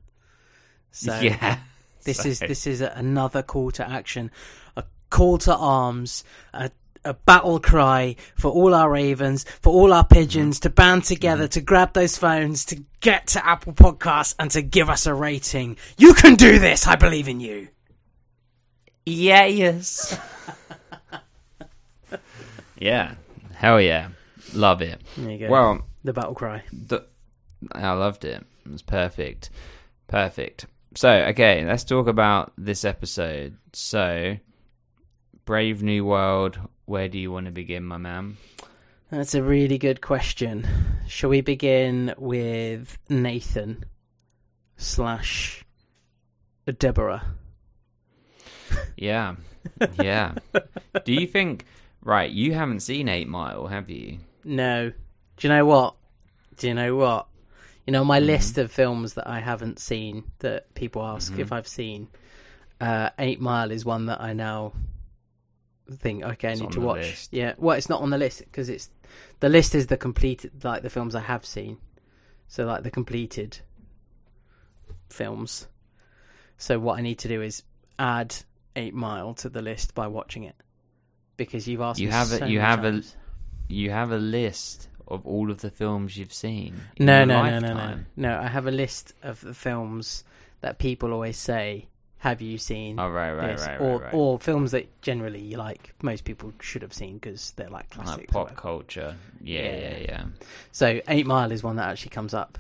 [0.91, 1.59] So yeah,
[2.05, 4.31] this So- is this is another call to action,
[4.77, 6.71] a call to arms, a
[7.07, 11.61] a battle cry for all our ravens, for all our pigeons to band together, to
[11.61, 15.77] grab those phones, to get to Apple Podcasts, and to give us a rating.
[15.99, 16.87] You can do this.
[16.87, 17.69] I believe in you.
[19.05, 20.19] Yeah, yes.
[22.79, 23.15] yeah,
[23.55, 24.09] hell yeah,
[24.53, 25.01] love it.
[25.17, 25.49] There you go.
[25.49, 26.63] Well, the battle cry.
[26.73, 27.07] the,
[27.73, 28.45] I loved it.
[28.67, 29.51] It was perfect,
[30.09, 30.67] perfect.
[30.97, 33.57] So, okay, let's talk about this episode.
[33.73, 34.37] So,
[35.45, 36.59] Brave New World.
[36.87, 38.37] Where do you want to begin, my man?
[39.11, 40.67] That's a really good question.
[41.09, 43.85] Shall we begin with Nathan
[44.77, 45.65] slash
[46.79, 47.25] Deborah?
[48.97, 49.37] Yeah,
[50.03, 50.35] yeah.
[51.05, 51.65] do you think?
[52.03, 54.19] Right, you haven't seen Eight Mile, have you?
[54.45, 54.91] No.
[55.37, 55.95] Do you know what?
[56.59, 57.27] Do you know what?
[57.87, 58.27] You know, my Mm-hmm.
[58.27, 61.41] list of films that I haven't seen that people ask Mm-hmm.
[61.43, 62.09] if I've seen,
[62.81, 64.73] uh, Eight Mile is one that I now
[65.99, 66.97] think, okay, I It's need to watch.
[66.99, 67.33] list.
[67.33, 68.91] Yeah, well, it's not on the list because it's
[69.41, 71.79] the list is the completed, like the films I have seen.
[72.49, 73.59] So, like the completed
[75.11, 75.67] films.
[76.57, 77.63] So, what I need to do is
[77.99, 78.35] add
[78.77, 80.55] Eight Mile to the list by watching it
[81.37, 83.17] because you've asked You me have so a, you have times.
[83.17, 83.24] a
[83.69, 86.81] you have a list of all of the films you've seen.
[86.99, 88.39] No, no, no, no, no, no.
[88.39, 90.25] I have a list of the films
[90.61, 94.71] that people always say, "Have you seen?" Oh right, right, this?" right, or or films
[94.71, 98.57] that generally you like most people should have seen because they're like classic like pop
[98.57, 99.17] culture.
[99.43, 99.77] Yeah, Yeah.
[99.77, 100.25] yeah, yeah.
[100.73, 102.59] So Eight Mile is one that actually comes up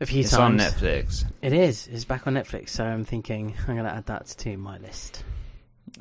[0.00, 0.34] a few times.
[0.34, 0.58] On.
[0.58, 1.24] Netflix.
[1.42, 1.88] It is.
[1.88, 2.70] It's back on Netflix.
[2.70, 5.24] So I'm thinking I'm going to add that to my list.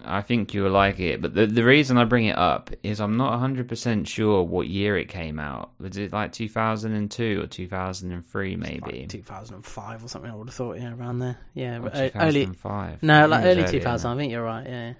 [0.06, 3.18] I think you'll like it, but the the reason I bring it up is I'm
[3.18, 5.72] not 100% sure what year it came out.
[5.80, 8.80] Was it like 2002 or 2003 maybe?
[8.82, 10.32] Like 2005 or something.
[10.32, 11.38] I would have thought, yeah, around there.
[11.54, 12.46] Yeah, but, uh, early.
[12.46, 13.04] 2005.
[13.04, 14.12] No, like early 2000.
[14.12, 14.66] I think you're right.
[14.68, 14.94] Yeah.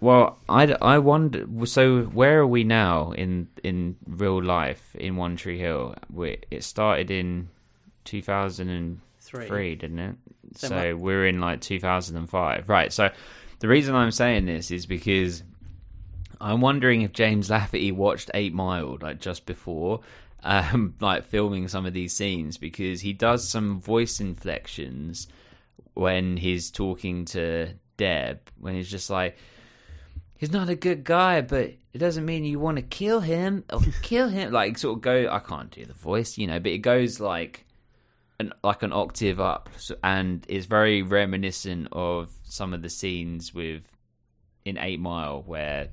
[0.00, 1.46] Well, I, I wonder.
[1.66, 5.94] So where are we now in in real life in One Tree Hill?
[6.10, 7.50] We, it started in
[8.04, 9.74] 2003, Three.
[9.74, 10.16] didn't it?
[10.56, 12.92] So So, we're in like 2005, right?
[12.92, 13.10] So
[13.60, 15.42] the reason I'm saying this is because
[16.40, 20.00] I'm wondering if James Lafferty watched Eight Mile like just before,
[20.42, 25.28] um, like filming some of these scenes because he does some voice inflections
[25.94, 29.36] when he's talking to Deb when he's just like
[30.38, 33.80] he's not a good guy, but it doesn't mean you want to kill him or
[34.02, 34.52] kill him.
[34.52, 35.28] Like sort of go.
[35.30, 37.66] I can't do the voice, you know, but it goes like
[38.38, 39.68] an like an octave up,
[40.02, 43.82] and is very reminiscent of some of the scenes with
[44.64, 45.88] in Eight Mile where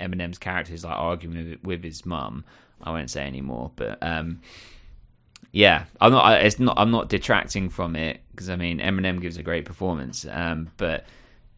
[0.00, 2.44] Eminem's character is like arguing with, with his mum.
[2.82, 4.40] I won't say anymore, but um,
[5.52, 6.24] yeah, I'm not.
[6.24, 6.78] I- It's not.
[6.78, 11.04] I'm not detracting from it because I mean Eminem gives a great performance, um, but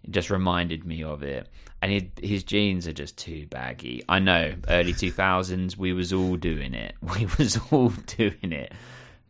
[0.02, 1.48] it just reminded me of it.
[1.80, 4.04] And his, his jeans are just too baggy.
[4.08, 6.94] I know, early 2000s, we was all doing it.
[7.18, 8.72] We was all doing it.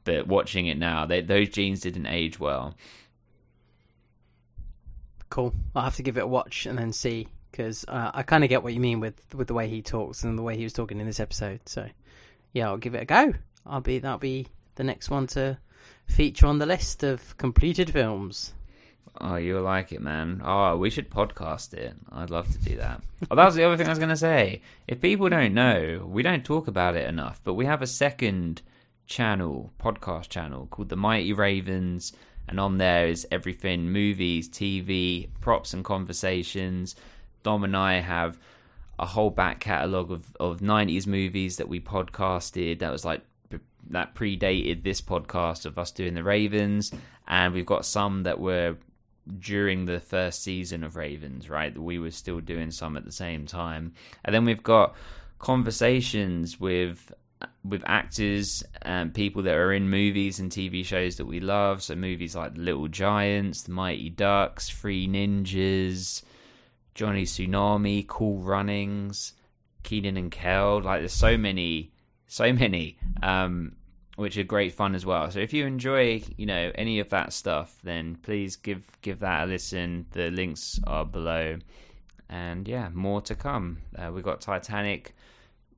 [0.04, 2.74] But watching it now, they, those jeans didn't age well.
[5.32, 5.54] Cool.
[5.74, 8.50] I'll have to give it a watch and then see because uh, I kind of
[8.50, 10.74] get what you mean with with the way he talks and the way he was
[10.74, 11.60] talking in this episode.
[11.64, 11.88] So
[12.52, 13.32] yeah, I'll give it a go.
[13.64, 15.56] I'll be that'll be the next one to
[16.04, 18.52] feature on the list of completed films.
[19.22, 20.42] Oh, you'll like it, man.
[20.44, 21.94] Oh, we should podcast it.
[22.10, 23.00] I'd love to do that.
[23.30, 24.60] oh, that was the other thing I was going to say.
[24.86, 28.60] If people don't know, we don't talk about it enough, but we have a second
[29.06, 32.12] channel, podcast channel called The Mighty Ravens,
[32.48, 36.96] and on there is everything movies, TV, props, and conversations.
[37.42, 38.38] Dom and I have
[38.98, 42.80] a whole back catalogue of, of 90s movies that we podcasted.
[42.80, 43.22] That was like
[43.90, 46.92] that predated this podcast of us doing the Ravens,
[47.26, 48.76] and we've got some that were
[49.38, 51.76] during the first season of Ravens, right?
[51.76, 53.92] We were still doing some at the same time,
[54.24, 54.94] and then we've got
[55.38, 57.12] conversations with
[57.64, 61.82] with actors and people that are in movies and TV shows that we love.
[61.82, 66.22] So movies like Little Giants, The Mighty Ducks, Three Ninjas,
[66.94, 69.32] Johnny Tsunami, Cool Runnings,
[69.82, 70.82] Kenan and Kel.
[70.82, 71.92] Like there's so many,
[72.26, 73.76] so many, um,
[74.16, 75.30] which are great fun as well.
[75.30, 79.44] So if you enjoy, you know, any of that stuff, then please give give that
[79.44, 80.06] a listen.
[80.12, 81.58] The links are below,
[82.28, 83.78] and yeah, more to come.
[83.96, 85.14] Uh, we got Titanic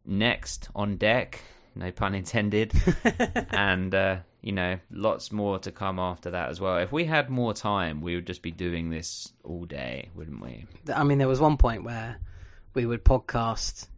[0.04, 1.40] next on deck.
[1.74, 2.72] No pun intended.
[3.50, 6.76] and uh, you know, lots more to come after that as well.
[6.78, 10.66] If we had more time, we would just be doing this all day, wouldn't we?
[10.94, 12.18] I mean, there was one point where
[12.74, 13.88] we would podcast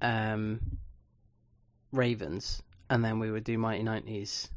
[0.00, 0.60] um,
[1.92, 4.48] Ravens, and then we would do Mighty Nineties,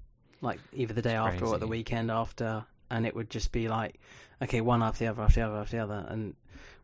[0.42, 4.00] like either the day after or the weekend after, and it would just be like,
[4.42, 6.36] okay, one after the other, after the other, after the other, and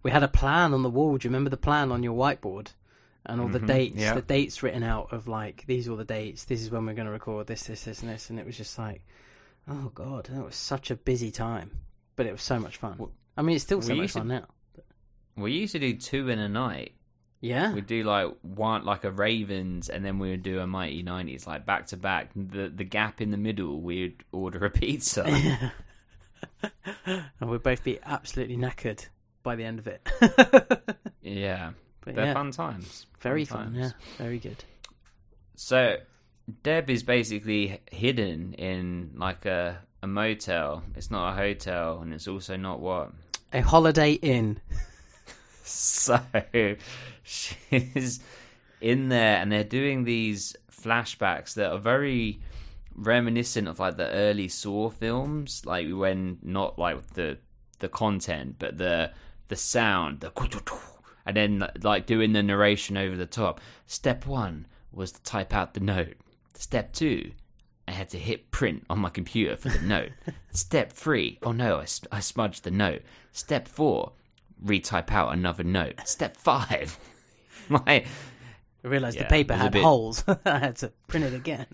[0.04, 1.18] we had a plan on the wall.
[1.18, 2.74] Do you remember the plan on your whiteboard?
[3.26, 4.14] And all the Mhm, dates, yeah.
[4.16, 6.46] the dates written out of like these are the dates.
[6.46, 8.30] This is when we're going to record this, this, this, and this.
[8.30, 9.06] And it was just like,
[9.68, 11.72] oh god, that was such a busy time,
[12.16, 13.00] but it was so much fun.
[13.38, 14.46] I mean, it's still so much to- fun now.
[15.36, 16.94] We used to do two in a night.
[17.44, 21.02] Yeah, We'd do like one, like a Ravens, and then we would do a Mighty
[21.02, 22.30] Nineties, like back to back.
[22.36, 25.24] The the gap in the middle, we'd order a pizza.
[27.06, 29.08] and we'd both be absolutely knackered
[29.44, 30.08] by the end of it.
[31.22, 31.72] yeah,
[32.04, 33.06] But they're yeah, fun times.
[33.20, 33.74] very fun.
[33.74, 33.78] times.
[33.78, 34.64] Yeah, very good.
[35.56, 35.98] So
[36.64, 40.84] Deb is basically hidden in like a a motel.
[40.96, 43.12] It's not a hotel, and it's also not what.
[43.54, 44.60] A Holiday Inn.
[45.64, 46.20] So
[47.24, 48.20] she's
[48.82, 52.42] in there, and they're doing these flashbacks that are very
[52.96, 57.38] reminiscent of like the early Saw films, like when not like the
[57.80, 59.12] the content, but the
[59.48, 60.32] the sound, the
[61.26, 63.60] and then like doing the narration over the top.
[63.86, 66.16] Step one was to type out the note.
[66.54, 67.32] Step two,
[67.88, 70.12] I had to hit print on my computer for the note.
[70.52, 73.02] Step three, oh no, I, I smudged the note.
[73.32, 74.12] Step four,
[74.64, 75.96] retype out another note.
[76.06, 76.98] Step five,
[77.70, 77.82] my
[78.84, 80.24] I realised Yeah, the paper it was a had bit- holes.
[80.46, 81.68] I had to print it again.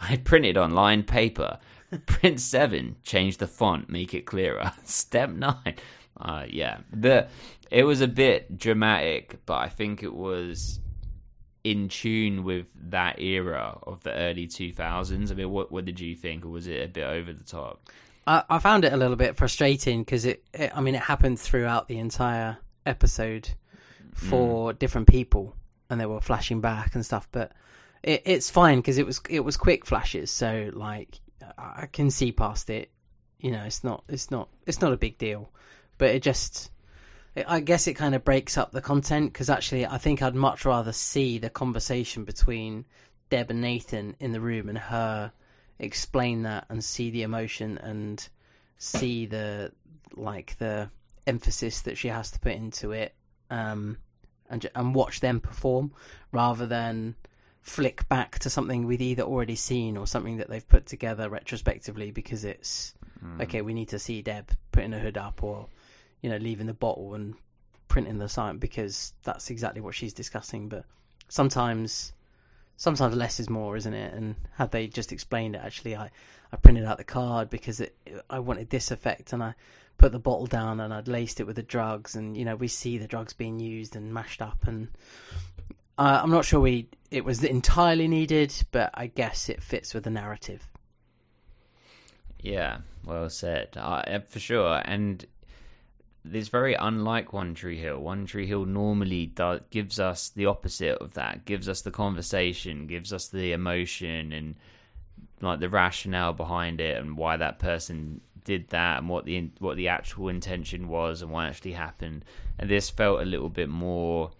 [0.00, 1.58] I had printed on lined paper.
[2.06, 4.72] Print seven, change the font, make it clearer.
[4.84, 5.76] Step nine,
[6.20, 7.28] uh, yeah, the
[7.70, 10.80] it was a bit dramatic, but I think it was
[11.64, 15.32] in tune with that era of the early two thousands.
[15.32, 17.88] I mean, what what did you think, or was it a bit over the top?
[18.26, 21.38] I, I found it a little bit frustrating because it, it, I mean, it happened
[21.38, 23.50] throughout the entire episode
[24.14, 25.56] for different people,
[25.90, 27.28] and they were flashing back and stuff.
[27.32, 27.52] But
[28.02, 31.20] it, it's fine because it was it was quick flashes, so like
[31.58, 32.90] I I can see past it.
[33.40, 35.50] You know, it's not it's not it's not a big deal,
[36.04, 36.70] but it just.
[37.48, 40.66] I guess it kind of breaks up the content because actually, I think I'd much
[40.66, 42.84] rather see the conversation between
[43.30, 45.32] Deb and Nathan in the room and her
[45.78, 48.28] explain that and see the emotion and
[48.76, 49.72] see the
[50.14, 50.90] like the
[51.26, 53.14] emphasis that she has to put into it
[53.50, 53.96] um
[54.50, 55.90] and and watch them perform
[56.32, 57.16] rather than
[57.62, 62.10] flick back to something we've either already seen or something that they've put together retrospectively
[62.10, 62.94] because it's
[63.40, 65.66] okay we need to see Deb putting a hood up or
[66.24, 67.34] you know leaving the bottle and
[67.86, 70.84] printing the sign because that's exactly what she's discussing but
[71.28, 72.12] sometimes
[72.76, 74.14] sometimes less is more, isn't it?
[74.14, 76.10] And had they just explained it, actually, I,
[76.52, 77.96] I printed out the card because it,
[78.28, 79.54] I wanted this effect, and I
[79.96, 82.68] put the bottle down and I'd laced it with the drugs, and you know we
[82.68, 84.88] see the drugs being used and mashed up, and
[85.98, 90.04] uh, I'm not sure we it was entirely needed, but I guess it fits with
[90.04, 90.66] the narrative.
[92.40, 94.82] Yeah, well said, uh, for sure.
[94.84, 95.24] And
[96.30, 97.98] it's very unlike One Tree Hill.
[97.98, 101.44] One Tree Hill normally does, gives us the opposite of that.
[101.44, 104.54] Gives us the conversation, gives us the emotion, and
[105.40, 109.76] like the rationale behind it, and why that person did that, and what the what
[109.76, 112.24] the actual intention was, and what actually happened.
[112.58, 114.30] And this felt a little bit more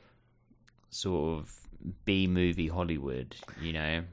[0.89, 1.55] sort of
[2.07, 4.05] B movie Hollywood, you know.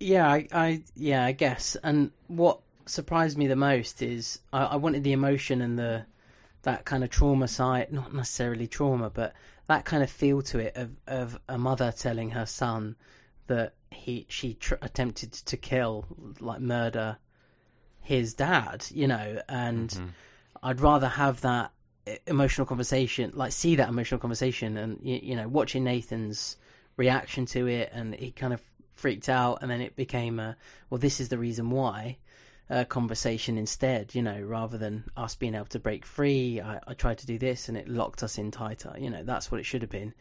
[0.00, 1.76] Yeah, I, I yeah, I guess.
[1.84, 6.06] And what surprised me the most is I, I wanted the emotion and the
[6.62, 9.34] that kind of trauma side, not necessarily trauma, but
[9.66, 12.96] that kind of feel to it of of a mother telling her son
[13.46, 16.06] that he she tr- attempted to kill,
[16.40, 17.18] like murder,
[18.00, 20.06] his dad, you know, and mm-hmm.
[20.62, 21.72] I'd rather have that
[22.26, 26.56] emotional conversation, like see that emotional conversation, and you, you know, watching Nathan's
[26.96, 28.60] reaction to it, and he kind of
[28.94, 30.56] freaked out, and then it became a
[30.88, 32.18] well, this is the reason why.
[32.70, 36.60] Uh, conversation instead, you know, rather than us being able to break free.
[36.60, 38.94] I, I tried to do this and it locked us in tighter.
[38.96, 40.14] You know, that's what it should have been.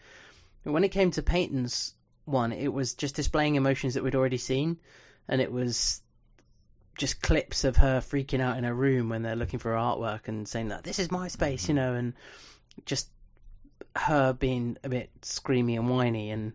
[0.63, 1.93] But when it came to Peyton's
[2.25, 4.77] one, it was just displaying emotions that we'd already seen,
[5.27, 6.01] and it was
[6.97, 10.27] just clips of her freaking out in her room when they're looking for her artwork
[10.27, 12.13] and saying that this is my space, you know, and
[12.85, 13.09] just
[13.95, 16.53] her being a bit screamy and whiny, and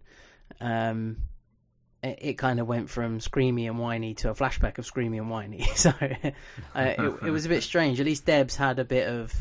[0.61, 1.17] um,
[2.05, 5.67] it, kind of went from screamy and whiny to a flashback of screamy and whiny.
[5.75, 6.31] So uh,
[6.77, 8.01] it, it was a bit strange.
[8.01, 9.35] At least Deb's had a bit of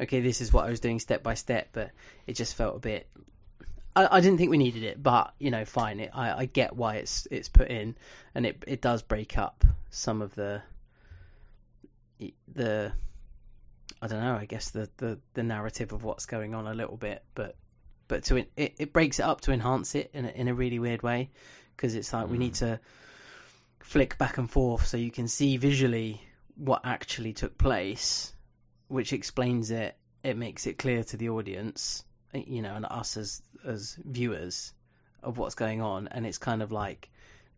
[0.00, 1.90] okay, this is what I was doing step by step, but
[2.26, 3.08] it just felt a bit.
[3.94, 6.00] I, I didn't think we needed it, but you know, fine.
[6.00, 7.96] It, I, I get why it's it's put in,
[8.34, 10.62] and it it does break up some of the
[12.52, 12.92] the
[14.00, 14.36] I don't know.
[14.36, 17.56] I guess the, the, the narrative of what's going on a little bit, but
[18.08, 20.78] but to it it breaks it up to enhance it in a, in a really
[20.78, 21.30] weird way
[21.76, 22.30] because it's like mm.
[22.30, 22.80] we need to
[23.80, 26.20] flick back and forth so you can see visually
[26.56, 28.34] what actually took place,
[28.88, 29.96] which explains it.
[30.22, 34.72] It makes it clear to the audience, you know, and us as as viewers
[35.22, 37.10] of what's going on, and it's kind of like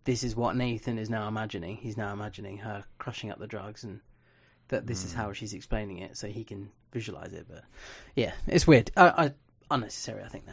[0.05, 1.77] this is what Nathan is now imagining.
[1.77, 4.01] He's now imagining her crushing up the drugs and
[4.69, 5.07] that this mm.
[5.07, 7.47] is how she's explaining it, so he can visualize it.
[7.49, 7.65] But
[8.15, 8.91] yeah, it's weird.
[8.97, 9.33] I, I
[9.71, 10.53] unnecessary, I think, though.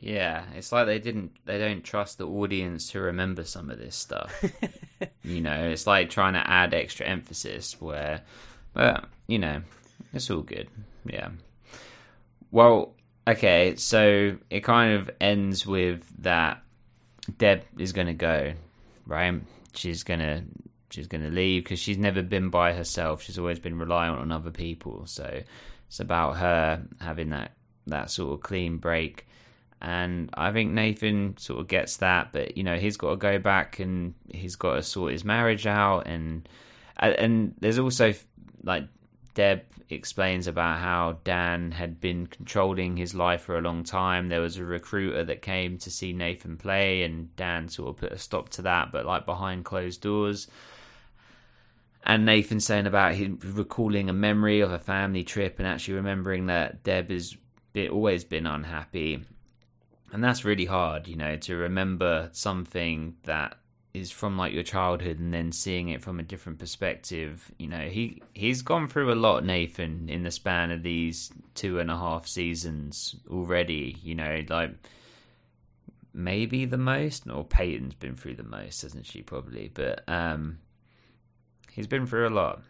[0.00, 3.96] Yeah, it's like they didn't, they don't trust the audience to remember some of this
[3.96, 4.32] stuff.
[5.24, 8.22] you know, it's like trying to add extra emphasis where,
[8.74, 9.62] but you know,
[10.12, 10.68] it's all good.
[11.04, 11.30] Yeah.
[12.50, 12.94] Well,
[13.26, 16.62] okay, so it kind of ends with that
[17.36, 18.54] Deb is going to go,
[19.06, 19.40] right?
[19.74, 20.42] She's going to
[20.90, 23.22] she's going to leave because she's never been by herself.
[23.22, 25.06] She's always been reliant on other people.
[25.06, 25.42] So
[25.88, 27.52] it's about her having that
[27.86, 29.26] that sort of clean break.
[29.80, 33.38] And I think Nathan sort of gets that, but you know he's got to go
[33.38, 36.48] back and he's got to sort his marriage out, and
[36.96, 38.12] and there's also
[38.64, 38.84] like
[39.34, 44.28] Deb explains about how Dan had been controlling his life for a long time.
[44.28, 48.12] There was a recruiter that came to see Nathan play, and Dan sort of put
[48.12, 50.48] a stop to that, but like behind closed doors
[52.04, 56.46] and Nathan saying about him recalling a memory of a family trip and actually remembering
[56.46, 57.36] that Deb has
[57.90, 59.24] always been unhappy.
[60.12, 63.58] And that's really hard, you know, to remember something that
[63.94, 67.50] is from like your childhood and then seeing it from a different perspective.
[67.58, 71.78] You know, he he's gone through a lot, Nathan, in the span of these two
[71.78, 73.96] and a half seasons already.
[74.02, 74.70] You know, like
[76.14, 79.22] maybe the most, or Peyton's been through the most, hasn't she?
[79.22, 80.58] Probably, but um,
[81.78, 82.60] He's been through a lot.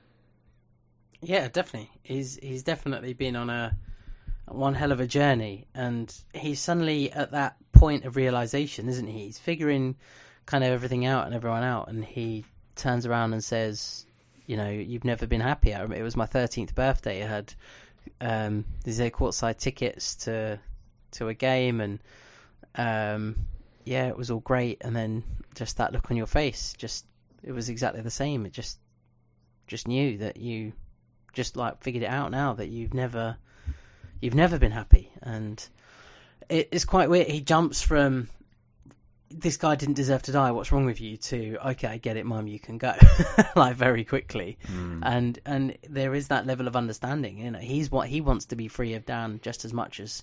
[1.22, 1.90] Yeah, definitely.
[2.02, 3.74] He's he's definitely been on a
[4.54, 9.24] one hell of a journey, and he's suddenly at that point of realization, isn't he?
[9.26, 9.96] He's figuring
[10.46, 12.44] kind of everything out and everyone out, and he
[12.76, 14.06] turns around and says,
[14.46, 17.22] "You know, you've never been happier." It was my thirteenth birthday.
[17.22, 17.54] I had
[18.20, 20.58] um, these courtside tickets to
[21.12, 21.98] to a game, and
[22.74, 23.36] um,
[23.84, 24.78] yeah, it was all great.
[24.80, 25.24] And then
[25.54, 27.06] just that look on your face, just
[27.42, 28.46] it was exactly the same.
[28.46, 28.78] It just
[29.66, 30.72] just knew that you
[31.32, 33.36] just like figured it out now that you've never
[34.20, 35.10] you've never been happy.
[35.22, 35.66] And
[36.48, 37.28] it, it's quite weird.
[37.28, 38.28] He jumps from
[39.30, 40.50] this guy didn't deserve to die.
[40.50, 41.18] What's wrong with you?
[41.18, 42.46] to okay i get it mum.
[42.46, 42.94] You can go.
[43.56, 44.58] Like very quickly.
[44.66, 45.00] Mm.
[45.02, 47.58] and and there is that level of understanding you know.
[47.58, 50.22] He's what he wants to be free of dan just as much as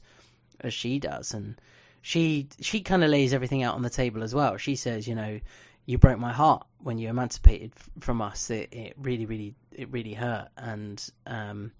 [0.61, 1.33] as she does.
[1.33, 1.59] And
[2.01, 4.57] she she kind of lays everything out on the table as well.
[4.57, 5.39] She says you know
[5.85, 8.49] you broke my heart when you emancipated from us.
[8.49, 10.49] It, it really, really, it really hurt.
[10.57, 11.71] And, um,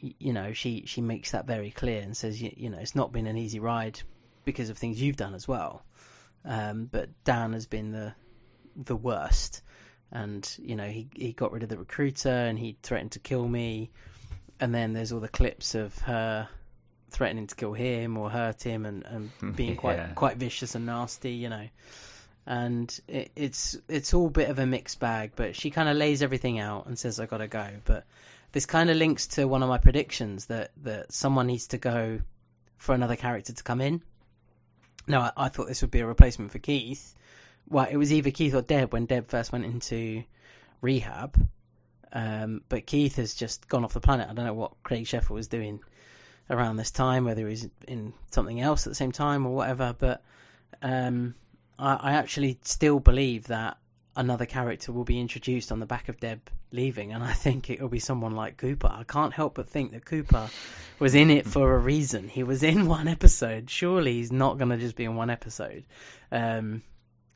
[0.00, 3.12] you know, she, she makes that very clear and says, you, you, know, it's not
[3.12, 4.00] been an easy ride
[4.44, 5.84] because of things you've done as well.
[6.44, 8.14] Um, but Dan has been the,
[8.76, 9.62] the worst.
[10.10, 13.46] And, you know, he, he got rid of the recruiter and he threatened to kill
[13.46, 13.90] me.
[14.60, 16.48] And then there's all the clips of her
[17.10, 20.12] threatening to kill him or hurt him and, and being quite, yeah.
[20.14, 21.68] quite vicious and nasty, you know
[22.48, 25.32] and it, it's it's all a bit of a mixed bag.
[25.36, 28.04] But she kind of lays everything out and says, "I gotta go." But
[28.52, 32.20] this kind of links to one of my predictions that that someone needs to go
[32.76, 34.02] for another character to come in.
[35.06, 37.14] Now, I, I thought this would be a replacement for Keith.
[37.68, 40.22] Well, it was either Keith or Deb when Deb first went into
[40.80, 41.48] rehab.
[42.12, 44.28] Um, but Keith has just gone off the planet.
[44.30, 45.80] I don't know what Craig Sheffer was doing
[46.48, 49.94] around this time, whether he was in something else at the same time or whatever.
[49.98, 50.22] But
[50.82, 51.34] um,
[51.78, 53.76] I, I actually still believe that
[54.18, 56.40] another character will be introduced on the back of Deb
[56.72, 58.90] leaving, and I think it'll be someone like Cooper.
[58.92, 60.50] I can't help but think that Cooper
[60.98, 62.28] was in it for a reason.
[62.28, 63.70] He was in one episode.
[63.70, 65.84] Surely he's not going to just be in one episode.
[66.32, 66.82] Um,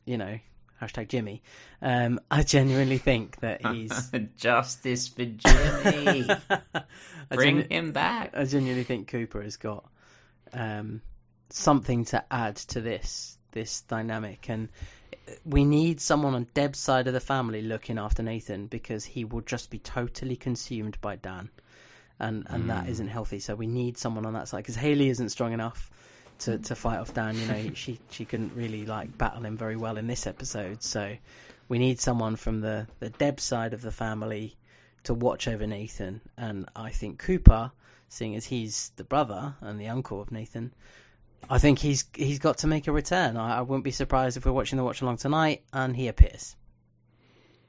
[0.04, 0.38] you know,
[0.82, 1.42] hashtag Jimmy.
[1.80, 6.26] Um, I genuinely think that he's justice for Jimmy.
[7.30, 8.32] Bring genu- him back.
[8.34, 9.88] I genuinely think Cooper has got
[10.52, 11.00] um,
[11.48, 14.68] something to add to this this dynamic, and
[15.44, 19.40] we need someone on Deb's side of the family looking after Nathan because he will
[19.42, 21.50] just be totally consumed by Dan,
[22.18, 22.68] and and mm.
[22.68, 23.38] that isn't healthy.
[23.38, 25.90] So we need someone on that side because Haley isn't strong enough
[26.40, 27.36] to, to fight off Dan.
[27.36, 30.82] You know, she she couldn't really like battle him very well in this episode.
[30.82, 31.16] So
[31.68, 34.56] we need someone from the the Deb side of the family
[35.04, 37.72] to watch over Nathan, and I think Cooper,
[38.08, 40.72] seeing as he's the brother and the uncle of Nathan,
[41.50, 43.36] I think he's he's got to make a return.
[43.36, 46.56] I, I wouldn't be surprised if we're watching the watch along tonight and he appears.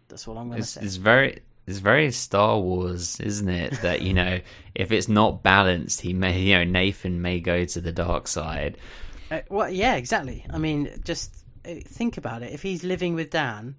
[0.08, 0.82] That's all I'm going to say.
[0.82, 3.82] it's very it's very Star Wars, isn't it?
[3.82, 4.40] That you know,
[4.76, 8.78] if it's not balanced, he may you know Nathan may go to the dark side.
[9.32, 10.46] Uh, well, yeah, exactly.
[10.50, 11.34] I mean, just
[11.66, 12.54] uh, think about it.
[12.54, 13.76] If he's living with Dan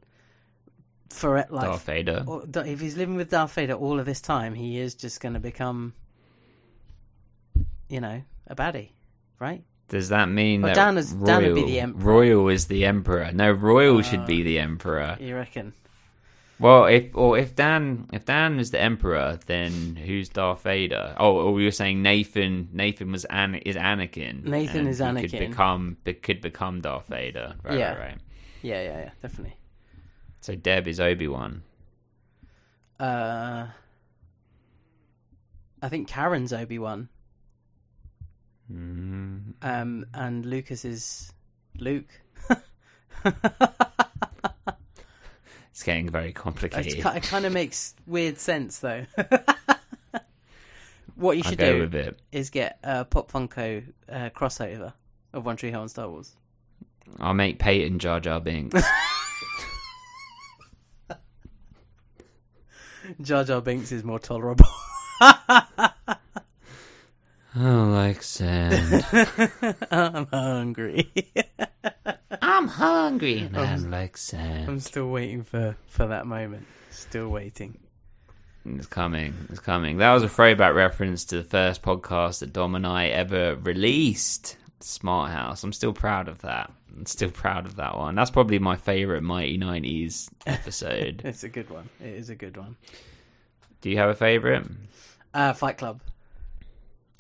[1.11, 2.25] for like, Darth Vader.
[2.27, 5.35] or- if he's living with Darth Vader all of this time, he is just going
[5.35, 5.95] to become,
[7.89, 8.91] you know, a baddie,
[9.39, 9.63] right?
[9.89, 12.03] Does that mean Well, that Dan is- Royal, Dan would be the emperor.
[12.05, 13.31] Royal is the emperor?
[13.33, 15.17] No, Royal should Uh, be the emperor.
[15.21, 15.73] You reckon?
[16.59, 21.15] Well, if or if Dan if Dan is the emperor, then who's Darth Vader?
[21.19, 24.45] Oh, or you're saying Nathan Nathan was An- is Anakin.
[24.45, 25.31] Nathan is Anakin.
[25.31, 27.55] Could become be- could become Darth Vader.
[27.65, 27.91] Right, Yeah.
[27.91, 28.19] right, right.
[28.63, 29.57] Yeah, yeah, yeah, definitely.
[30.41, 31.63] So Deb is Obi Wan.
[33.01, 33.67] Uh,
[35.83, 37.09] I think Karen's Obi Wan,
[38.73, 41.33] Mm, um, and Lucas is
[41.79, 42.09] Luke.
[45.71, 46.95] it's getting very complicated.
[47.03, 49.05] ki- it kind of makes weird sense though.
[51.15, 54.93] what you should do is get a Pop Funko uh, crossover
[55.33, 56.35] of One Tree Hill and Star Wars.
[57.21, 58.83] I'll make Peyton Jar Jar Binks.
[63.21, 64.65] Jar Jar Binks is more tolerable.
[67.57, 69.05] oh, like sand.
[69.91, 71.13] I'm hungry.
[72.43, 74.69] I'm hungry and I'm like sand.
[74.69, 76.67] I'm still waiting for for that moment.
[76.91, 77.79] Still waiting.
[78.67, 79.35] It's coming.
[79.51, 79.99] It's coming.
[79.99, 84.57] That was a throwback reference to the first podcast that Dom and I ever released,
[84.81, 85.63] Smart House.
[85.63, 86.73] I'm still proud of that.
[86.97, 88.15] I'm still proud of that one.
[88.15, 91.23] That's probably my favorite Mighty 90s episode.
[91.25, 91.91] It's a good one.
[92.01, 92.77] It is a good one.
[93.81, 94.67] Do you have a favorite?
[95.35, 96.01] Uh, Fight Club.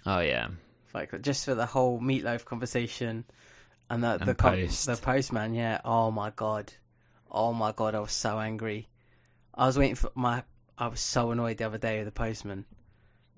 [0.06, 0.48] Oh, yeah.
[0.86, 1.22] Fight Club.
[1.22, 3.24] Just for the whole meatloaf conversation
[3.90, 4.86] and the And the co- post.
[4.86, 5.54] the postman.
[5.54, 5.80] Yeah.
[5.84, 6.72] Oh my god.
[7.30, 7.94] Oh my god.
[7.94, 8.88] I was so angry.
[9.54, 10.42] I was waiting for my.
[10.76, 12.64] I was so annoyed the other day with the postman.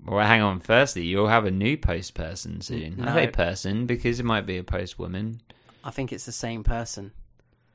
[0.04, 0.60] Well, hang on.
[0.60, 3.00] Firstly, you'll have a new post person soon.
[3.00, 3.14] I No.
[3.14, 5.40] say person because it might be a post woman.
[5.84, 7.12] I think it's the same person.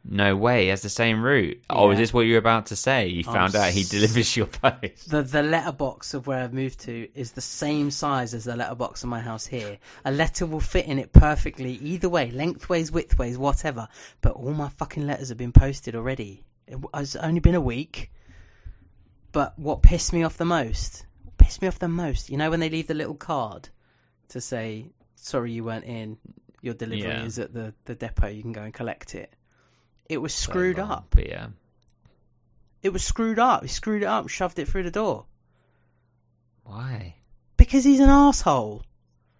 [0.04, 1.62] No way, he has the same route.
[1.70, 3.08] Oh, is this what you were about to say?
[3.08, 5.10] You I'm found out he delivers your post.
[5.10, 9.04] The the letterbox of where I've moved to is the same size as the letterbox
[9.04, 9.78] of my house here.
[10.04, 13.88] A letter will fit in it perfectly, either way, lengthways, widthways, whatever.
[14.22, 16.45] But all my fucking letters have been posted already.
[16.66, 18.12] It, it's only been a week.
[19.32, 22.49] But what pissed me off the most, what pissed me off the most, you know,
[22.49, 23.70] when they leave the little card
[24.30, 26.18] to say, "Sorry, you weren't in.
[26.62, 27.24] Your delivery Yeah.
[27.24, 28.28] is at the the depot.
[28.30, 29.34] You can go and collect it."
[30.12, 31.07] It was screwed So long, up.
[31.12, 31.47] But yeah.
[32.84, 33.62] It was screwed up.
[33.62, 35.26] He screwed it up, shoved it through the door.
[36.66, 37.16] Why?
[37.55, 38.84] Because he's an asshole.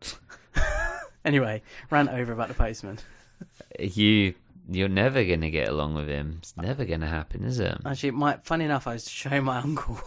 [1.26, 3.00] anyway, rant over about the postman.
[3.78, 4.34] You
[4.70, 6.38] you're never gonna get along with him.
[6.40, 7.78] It's never gonna happen, is it?
[7.86, 10.00] Actually, my funny enough, I was showing my uncle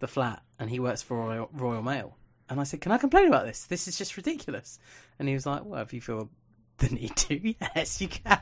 [0.00, 2.16] the flat, and he works for Royal, Royal Mail.
[2.48, 3.66] And I said, "Can I complain about this?
[3.66, 4.80] This is just ridiculous."
[5.20, 6.30] And he was like, "Well, if you feel
[6.78, 8.40] the need to, yes, you can."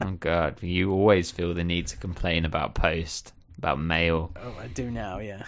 [0.00, 4.32] Oh god, you always feel the need to complain about post, about mail.
[4.36, 5.44] oh, I do now, yeah.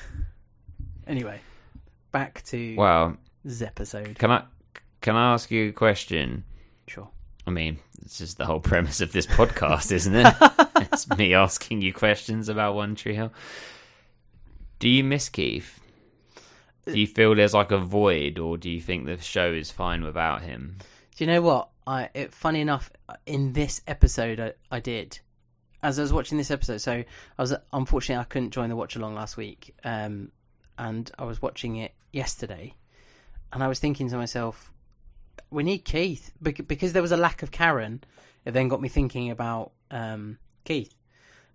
[1.06, 1.40] Anyway,
[2.12, 4.18] back to Well, this episode.
[4.18, 4.44] can I
[5.00, 6.44] can I ask you a question?
[6.86, 7.08] Sure.
[7.46, 10.34] I mean, it's just the whole premise of this podcast, isn't it?
[10.76, 13.32] it's me asking you questions about One Tree Hill.
[14.78, 15.80] Do you miss Keith?
[16.86, 20.04] Do you feel there's like a void, or do you think the show is fine
[20.04, 20.76] without him?
[21.16, 21.68] Do you know what?
[21.86, 22.90] I it, funny enough,
[23.26, 25.18] in this episode, I, I did.
[25.82, 28.96] As I was watching this episode, so I was unfortunately I couldn't join the watch
[28.96, 30.32] along last week, um,
[30.78, 32.74] and I was watching it yesterday,
[33.52, 34.72] and I was thinking to myself,
[35.50, 38.02] we need Keith Bec- because there was a lack of Karen.
[38.46, 40.94] It then got me thinking about um, Keith,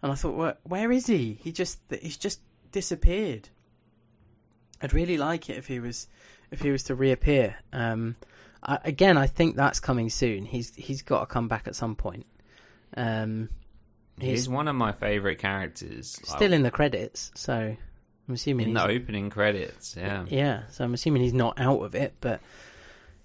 [0.04, 1.40] and I thought, where, where is he?
[1.42, 3.50] He just he's just disappeared.
[4.82, 6.08] I'd really like it if he was
[6.52, 7.58] if he was to reappear.
[7.74, 8.16] Um,
[8.62, 10.46] I, again, I think that's coming soon.
[10.46, 12.26] He's he's got to come back at some point.
[12.96, 13.50] Um,
[14.20, 16.20] He's, he's one of my favorite characters.
[16.26, 17.54] still in the credits, so
[18.28, 19.96] I'm assuming in the opening credits.
[19.98, 20.64] Yeah, yeah.
[20.72, 22.42] So I'm assuming he's not out of it, but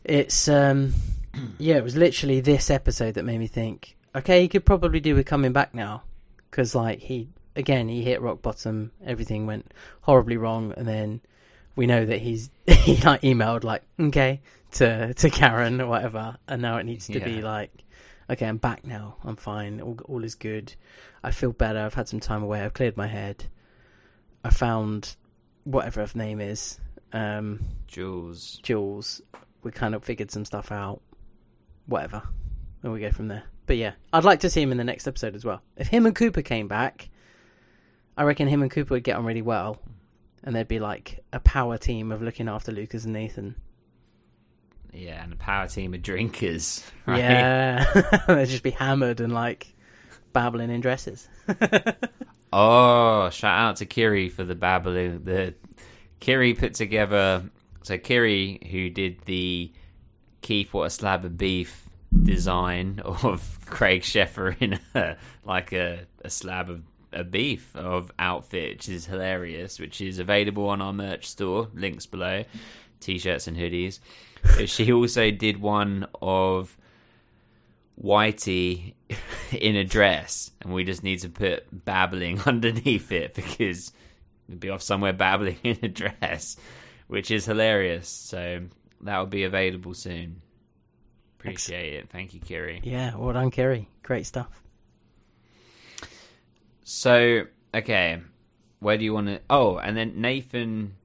[0.04, 0.94] it's um,
[1.58, 1.76] yeah.
[1.76, 3.96] It was literally this episode that made me think.
[4.14, 6.04] Okay, he could probably do with coming back now,
[6.50, 8.92] because like he again he hit rock bottom.
[9.04, 11.20] Everything went horribly wrong, and then
[11.74, 14.40] we know that he's he like emailed like okay
[14.74, 17.70] to to Karen or whatever, and now it needs to be like
[18.30, 19.16] okay, I'm back now.
[19.22, 19.80] I'm fine.
[19.80, 20.74] All all is good.
[21.22, 21.80] I feel better.
[21.80, 22.62] I've had some time away.
[22.62, 23.46] I've cleared my head.
[24.44, 25.16] I found
[25.64, 26.78] whatever her name is,
[27.12, 28.60] um, Jules.
[28.62, 29.22] Jules.
[29.62, 31.00] We kind of figured some stuff out.
[31.86, 32.22] whatever,
[32.82, 33.44] and we go from there.
[33.66, 35.62] But yeah, I'd like to see him in the next episode as well.
[35.76, 37.08] If him and Cooper came back,
[38.16, 39.80] I reckon him and Cooper would get on really well,
[40.42, 43.54] and there'd be like a power team of looking after Lucas and Nathan.
[44.94, 46.84] Yeah, and a power team of drinkers.
[47.06, 47.18] Right?
[47.18, 49.74] Yeah, they'd just be hammered and like
[50.32, 51.28] babbling in dresses.
[52.56, 55.24] Oh, shout out to Kiri for the babbling.
[55.24, 55.54] The
[56.20, 57.42] Kiri put together.
[57.82, 59.72] So Kiri, who did the
[60.40, 61.90] Keith what a slab of beef
[62.22, 66.82] design of Craig Sheffer in a, like a, a slab of
[67.12, 69.80] a beef of outfit, which is hilarious.
[69.80, 71.66] Which is available on our merch store.
[71.74, 72.44] Links below.
[73.00, 73.98] T-shirts and hoodies.
[74.66, 76.76] She also did one of
[78.02, 78.94] Whitey
[79.52, 83.92] in a dress, and we just need to put babbling underneath it because
[84.48, 86.56] it'd be off somewhere babbling in a dress,
[87.06, 88.08] which is hilarious.
[88.08, 88.62] So
[89.02, 90.40] that will be available soon.
[91.38, 92.08] Appreciate it.
[92.08, 92.80] Thank you, Kiri.
[92.82, 93.88] Yeah, well done, Kerry.
[94.02, 94.62] Great stuff.
[96.84, 98.20] So, okay,
[98.80, 99.40] where do you want to?
[99.50, 100.96] Oh, and then Nathan.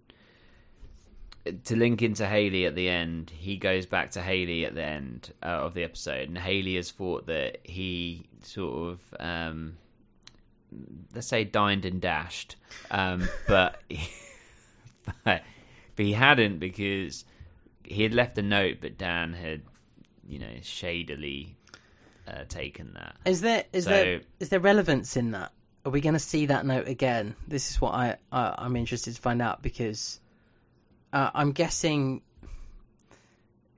[1.52, 5.34] To link into Haley at the end, he goes back to Haley at the end
[5.43, 9.78] uh, of the episode, and Haley has thought that he sort of, um,
[11.14, 12.56] let's say, dined and dashed,
[12.91, 13.82] um, but,
[15.24, 15.43] but
[15.95, 17.26] but he hadn't because
[17.84, 19.62] he had left a note, but Dan had,
[20.28, 21.56] you know, shadily
[22.28, 23.16] uh, taken that.
[23.26, 25.52] Is there is So- there is there relevance in that?
[25.86, 27.36] Are we going to see that note again?
[27.47, 30.20] This is what I, I I'm interested to find out because
[31.14, 32.22] uh, I'm guessing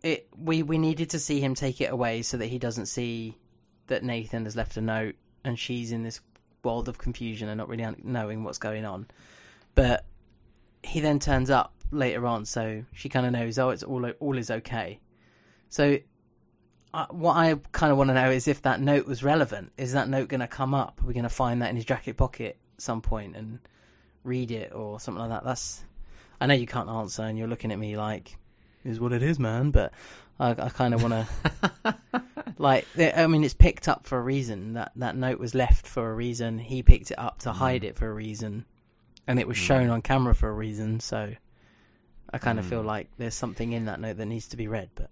[0.04, 0.28] it.
[0.38, 3.38] We we needed to see him take it away so that he doesn't see
[3.88, 6.22] that Nathan has left a note and she's in this
[6.64, 9.08] world of confusion and not really knowing what's going on.
[9.76, 10.06] But
[10.84, 13.58] he then turns up later on, so she kind of knows.
[13.60, 15.00] Oh, it's all all is okay.
[15.70, 15.98] So
[16.94, 19.72] uh, what I kind of want to know is if that note was relevant.
[19.78, 21.02] Is that note going to come up?
[21.02, 23.60] Are we going to find that in his jacket pocket at some point and
[24.24, 25.46] read it or something like that?
[25.46, 25.84] That's.
[26.42, 28.36] I know you can't answer, and you're looking at me like,
[28.84, 29.94] "Is what it is, man." But
[30.40, 31.28] I, I kind of want
[31.84, 31.96] to.
[32.58, 34.74] like, I mean, it's picked up for a reason.
[34.74, 36.58] That that note was left for a reason.
[36.58, 37.54] He picked it up to mm.
[37.54, 38.66] hide it for a reason,
[39.28, 39.62] and it was mm.
[39.62, 41.00] shown on camera for a reason.
[41.00, 41.32] So,
[42.34, 42.88] I kind of feel mm.
[42.88, 45.12] like there's something in that note that needs to be read, but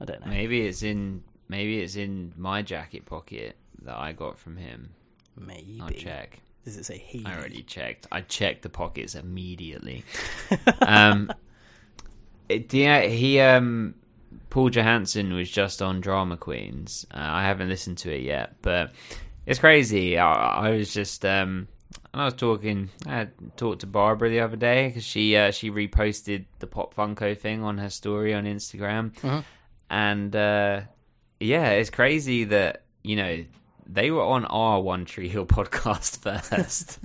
[0.00, 0.28] I don't know.
[0.28, 4.94] Maybe it's in maybe it's in my jacket pocket that I got from him.
[5.38, 5.80] Maybe.
[5.82, 6.40] I'll check.
[6.66, 7.24] Does it say he?
[7.24, 8.06] I already checked.
[8.12, 10.04] I checked the pockets immediately.
[10.82, 11.32] um,
[12.48, 13.94] it, yeah, he um,
[14.50, 17.06] Paul Johansson was just on Drama Queens.
[17.10, 18.92] Uh, I haven't listened to it yet, but
[19.46, 20.18] it's crazy.
[20.18, 20.32] I,
[20.68, 21.68] I was just um,
[22.12, 22.90] and I was talking.
[23.06, 27.38] I talked to Barbara the other day because she uh, she reposted the Pop Funko
[27.38, 29.44] thing on her story on Instagram, Mhm.
[29.88, 30.80] and uh,
[31.38, 33.44] yeah, it's crazy that you know
[33.86, 36.98] they were on our One Tree Hill podcast first.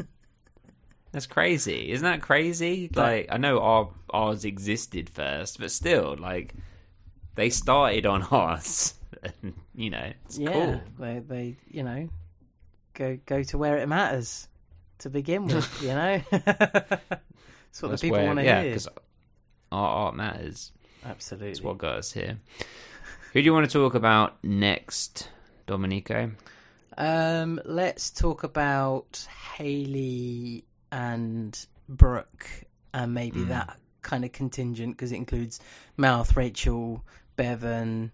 [1.11, 2.89] That's crazy, isn't that crazy?
[2.93, 6.53] Like I know our ours existed first, but still, like
[7.35, 8.93] they started on ours,
[9.41, 10.81] and you know it's yeah, cool.
[10.99, 12.07] they they you know
[12.93, 14.47] go go to where it matters
[14.99, 15.67] to begin with.
[15.81, 18.69] You know, that's what That's the people where- want to yeah, hear.
[18.71, 18.87] because
[19.71, 20.71] our art matters.
[21.05, 21.49] Absolutely.
[21.51, 22.37] It's what got us here.
[23.33, 25.29] Who do you want to talk about next,
[25.65, 26.31] Dominico?
[26.97, 29.25] Um, let's talk about
[29.55, 32.47] Haley and Brooke,
[32.93, 33.47] and maybe Mm.
[33.49, 35.59] that kind of contingent because it includes
[35.97, 37.03] Mouth, Rachel,
[37.37, 38.11] Bevin,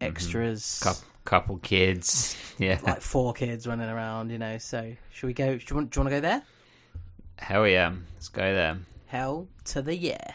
[0.00, 4.30] extras, Cou- couple kids, yeah, like four kids running around.
[4.30, 5.56] You know, so should we go?
[5.56, 5.90] Do you want?
[5.90, 6.42] Do you want to go there?
[7.38, 8.78] hell yeah, let's go there.
[9.06, 10.32] Hell to the yeah.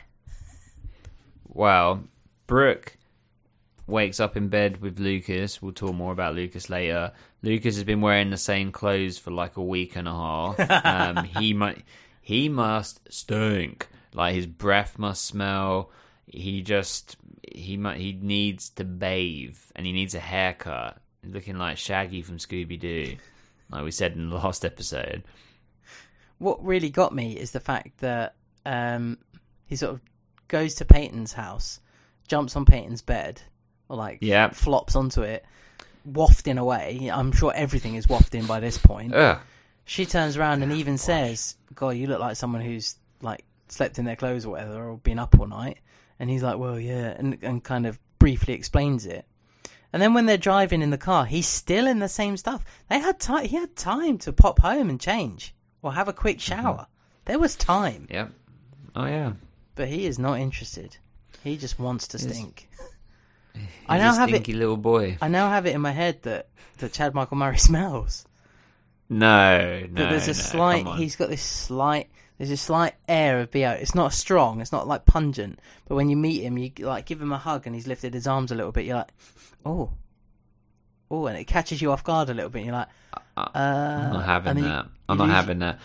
[1.47, 2.03] Well,
[2.47, 2.96] Brooke
[3.87, 5.61] wakes up in bed with Lucas.
[5.61, 7.13] We'll talk more about Lucas later.
[7.41, 10.59] Lucas has been wearing the same clothes for like a week and a half.
[10.85, 11.83] um, he might,
[12.21, 13.87] he must stink.
[14.13, 15.91] Like his breath must smell.
[16.25, 17.15] He just
[17.49, 20.97] he might he needs to bathe and he needs a haircut.
[21.23, 23.17] Looking like Shaggy from Scooby Doo,
[23.69, 25.23] like we said in the last episode.
[26.37, 28.35] What really got me is the fact that
[28.65, 29.17] um,
[29.65, 30.01] he sort of
[30.47, 31.79] goes to Peyton's house,
[32.27, 33.41] jumps on Peyton's bed,
[33.95, 34.49] like Yeah.
[34.49, 35.45] flops onto it,
[36.05, 37.09] wafting away.
[37.13, 39.13] I'm sure everything is wafting by this point.
[39.13, 39.39] Ugh.
[39.85, 44.05] She turns around and even says, "God, you look like someone who's like slept in
[44.05, 45.77] their clothes or whatever, or been up all night."
[46.19, 49.25] And he's like, "Well, yeah," and and kind of briefly explains it.
[49.93, 52.65] And then when they're driving in the car, he's still in the same stuff.
[52.89, 53.45] They had time.
[53.45, 56.61] He had time to pop home and change or have a quick mm-hmm.
[56.61, 56.87] shower.
[57.25, 58.31] There was time, Yep.
[58.95, 59.33] Oh yeah.
[59.75, 60.97] but he is not interested.
[61.43, 62.27] He just wants to Yes.
[62.27, 62.69] stink.
[63.87, 65.17] I now have it- little boy.
[65.21, 66.49] I now have it in my head that
[66.79, 68.25] that Chad Michael Murray smells.
[69.09, 70.03] No, no.
[70.03, 70.85] That there's a no, slight.
[70.97, 72.09] He's got this slight.
[72.37, 73.71] There's a slight air of bo.
[73.71, 74.61] It's not strong.
[74.61, 75.59] It's not like pungent.
[75.87, 78.27] But when you meet him, you like give him a hug, and he's lifted his
[78.27, 78.85] arms a little bit.
[78.85, 79.11] You're like,
[79.65, 79.91] oh,
[81.09, 82.59] oh, and it catches you off guard a little bit.
[82.59, 82.89] And you're like,
[83.37, 84.85] uh, I'm not having and then you- that.
[84.85, 85.79] you I'm not lose- having that.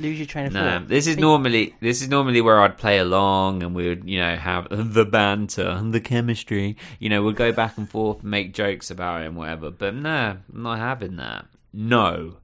[0.00, 0.88] Lose your train of No, thought.
[0.88, 4.36] this is normally this is normally where I'd play along and we would, you know,
[4.36, 6.76] have the banter and the chemistry.
[6.98, 9.70] You know, we'd go back and forth and make jokes about it and whatever.
[9.70, 11.46] But no, I'm not having that.
[11.72, 12.36] No,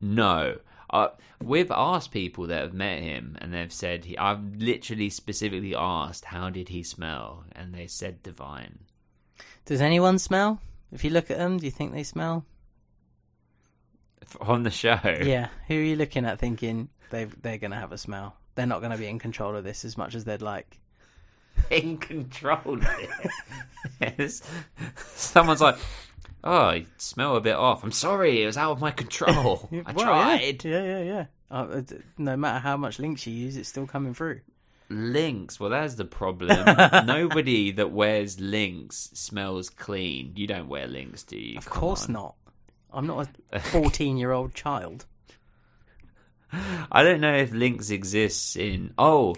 [0.00, 0.58] no.
[0.88, 1.08] Uh,
[1.42, 6.26] we've asked people that have met him and they've said he, I've literally specifically asked
[6.26, 8.78] how did he smell and they said divine.
[9.64, 10.60] Does anyone smell?
[10.92, 12.44] If you look at them, do you think they smell?
[14.40, 15.48] On the show, Yeah.
[15.68, 18.36] Who are you looking at thinking they they're gonna have a smell?
[18.54, 20.78] They're not gonna be in control of this as much as they'd like.
[21.70, 23.30] in control of it.
[24.18, 24.42] Yes.
[25.14, 25.76] Someone's like,
[26.44, 29.68] "Oh, you smell a bit off." I'm sorry, it was out of my control.
[29.86, 30.64] I Well, tried.
[30.64, 31.02] Yeah, yeah, yeah.
[31.02, 31.24] yeah.
[31.50, 31.82] Uh, uh,
[32.18, 34.40] no matter how much Lynx you use, it's still coming through.
[34.88, 35.58] Lynx.
[35.58, 36.64] Well, that's the problem.
[37.06, 40.32] Nobody that wears Lynx smells clean.
[40.36, 41.58] You don't wear Lynx, do you?
[41.58, 42.12] Of Come course on.
[42.12, 42.34] not.
[42.92, 45.06] I'm not a 14 year old child.
[46.52, 48.94] I don't know if Lynx exists in.
[48.96, 49.34] Oh,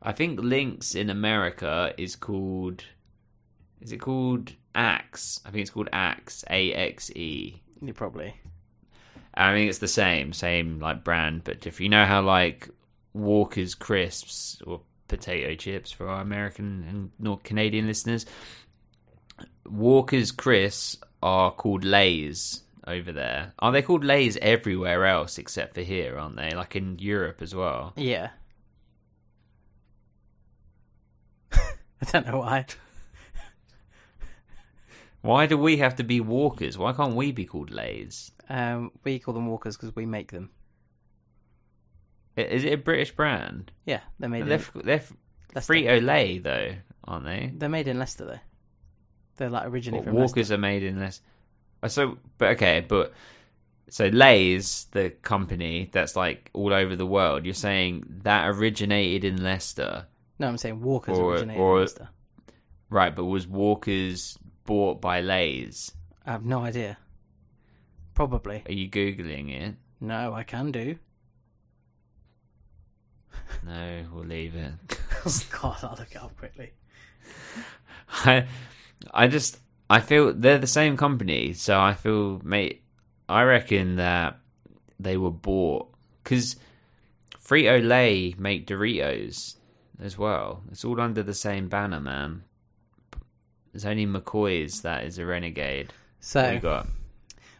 [0.00, 2.84] I think Lynx in America is called.
[3.80, 5.40] Is it called Axe?
[5.44, 6.44] I think it's called Axe.
[6.48, 7.60] A X E.
[7.80, 8.34] You probably.
[9.34, 12.68] I mean, it's the same, same like brand, but if You know how like
[13.14, 18.24] Walker's crisps or potato chips for our American and North Canadian listeners.
[19.66, 23.52] Walker's crisps are called Lay's over there.
[23.58, 26.18] Are they called Lay's everywhere else except for here?
[26.18, 26.50] Aren't they?
[26.50, 27.92] Like in Europe as well.
[27.96, 28.30] Yeah.
[31.52, 32.66] I don't know why.
[35.20, 36.76] Why do we have to be Walkers?
[36.76, 38.32] Why can't we be called Lay's?
[38.48, 40.50] Um, we call them walkers because we make them.
[42.36, 43.70] Is it a British brand?
[43.86, 44.82] Yeah, they're made They're, in.
[44.84, 45.02] they're
[45.54, 45.72] Leicester.
[45.72, 46.72] Frito Lay though,
[47.04, 47.52] aren't they?
[47.54, 48.40] They're made in Leicester though.
[49.36, 50.54] They're like originally from Walkers Leicester.
[50.54, 51.20] are made in this.
[51.88, 53.12] So, but okay, but
[53.88, 57.44] so Lay's the company that's like all over the world.
[57.44, 60.06] You're saying that originated in Leicester,
[60.38, 62.08] No, I'm saying walkers Or- originated or- in Leicester.
[62.90, 63.14] right?
[63.14, 65.92] But was Walker's bought by Lay's?
[66.24, 66.98] I have no idea.
[68.14, 68.62] Probably.
[68.66, 69.74] Are you googling it?
[70.00, 70.98] No, I can do.
[73.64, 74.72] No, we'll leave it.
[75.60, 76.72] God, I'll look it up quickly.
[78.24, 78.46] I,
[79.12, 79.58] I just
[79.92, 82.82] I feel they're the same company, so I feel mate.
[83.28, 84.38] I reckon that
[84.98, 85.92] they were bought
[86.24, 86.56] because
[87.38, 89.56] Frito Lay make Doritos
[90.00, 90.62] as well.
[90.70, 92.44] It's all under the same banner, man.
[93.74, 95.92] It's only McCoy's that is a renegade.
[96.20, 96.86] So, What you got?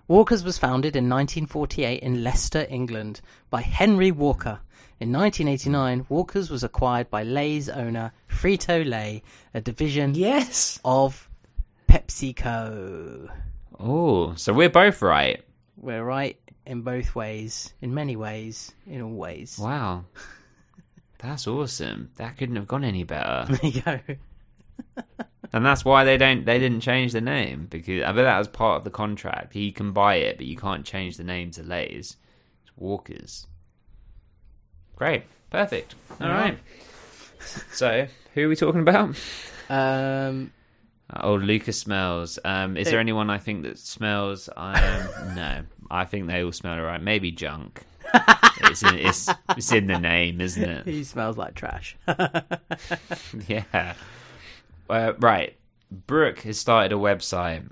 [0.08, 3.20] Walker's was founded in 1948 in Leicester, England,
[3.50, 4.60] by Henry Walker.
[5.00, 9.22] In 1989, Walker's was acquired by Lay's owner Frito Lay,
[9.52, 10.80] a division Yes.
[10.84, 11.28] of
[11.92, 13.28] PepsiCo.
[13.78, 15.44] Oh, so we're both right.
[15.76, 19.58] We're right in both ways, in many ways, in all ways.
[19.60, 20.06] Wow.
[21.18, 22.10] That's awesome.
[22.16, 23.46] That couldn't have gone any better.
[23.60, 24.00] There you go.
[25.52, 28.48] And that's why they don't they didn't change the name because I bet that was
[28.48, 29.54] part of the contract.
[29.54, 32.16] You can buy it, but you can't change the name to Lay's.
[32.62, 33.46] It's Walkers.
[34.96, 35.24] Great.
[35.50, 35.94] Perfect.
[36.22, 36.58] All right.
[37.70, 39.14] So, who are we talking about?
[39.68, 40.52] Um,
[41.14, 42.38] Oh, Lucas smells.
[42.44, 44.48] Um, is there anyone I think that smells?
[44.56, 44.74] Um,
[45.34, 47.02] no, I think they all smell alright.
[47.02, 47.82] Maybe junk.
[48.60, 50.86] it's, in, it's it's in the name, isn't it?
[50.86, 51.96] he smells like trash.
[53.48, 53.94] yeah.
[54.88, 55.56] Uh, right.
[55.90, 57.70] Brooke has started a website.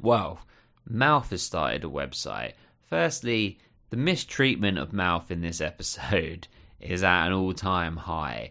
[0.00, 0.40] Well,
[0.88, 2.52] Mouth has started a website.
[2.86, 3.58] Firstly,
[3.90, 6.48] the mistreatment of Mouth in this episode
[6.80, 8.50] is at an all-time high.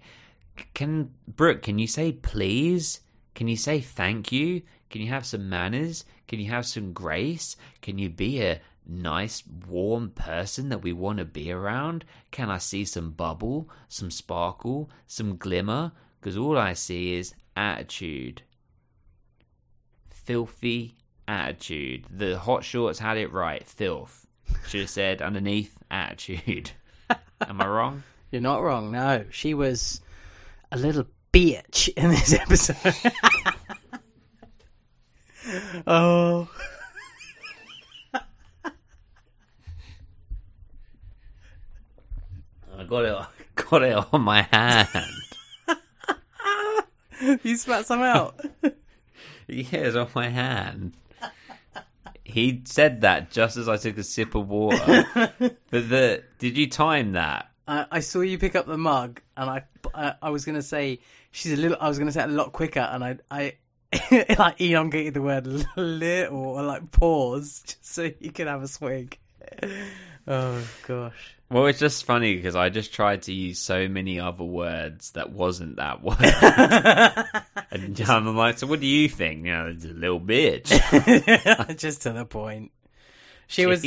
[0.73, 1.63] Can Brooke?
[1.63, 3.01] Can you say please?
[3.35, 4.61] Can you say thank you?
[4.89, 6.05] Can you have some manners?
[6.27, 7.57] Can you have some grace?
[7.81, 12.05] Can you be a nice, warm person that we want to be around?
[12.31, 15.91] Can I see some bubble, some sparkle, some glimmer?
[16.19, 18.41] Because all I see is attitude.
[20.09, 20.95] Filthy
[21.27, 22.05] attitude.
[22.09, 23.67] The hot shorts had it right.
[23.67, 24.25] Filth.
[24.67, 26.71] Should have said underneath attitude.
[27.41, 28.03] Am I wrong?
[28.31, 28.91] You're not wrong.
[28.91, 30.01] No, she was
[30.71, 31.05] a little
[31.35, 32.77] bitch in this episode.
[35.85, 36.49] oh.
[42.77, 43.27] I got it.
[43.55, 44.87] Got it on my hand.
[47.43, 48.39] you spat some out.
[49.47, 50.93] Yeah, it's on my hand.
[52.23, 55.05] He said that just as I took a sip of water.
[55.13, 57.51] but the did you time that?
[57.67, 59.63] I, I saw you pick up the mug, and I,
[59.95, 60.99] I, I was gonna say
[61.31, 61.77] she's a little.
[61.79, 63.53] I was gonna say a lot quicker, and I, I,
[64.37, 69.17] like elongated the word little or like pause just so you can have a swig.
[70.27, 71.35] Oh gosh.
[71.51, 75.31] Well, it's just funny because I just tried to use so many other words that
[75.31, 76.17] wasn't that word.
[77.69, 79.45] and I'm like, so what do you think?
[79.45, 81.77] You know, it's a little bitch.
[81.77, 82.71] just to the point.
[83.47, 83.83] She was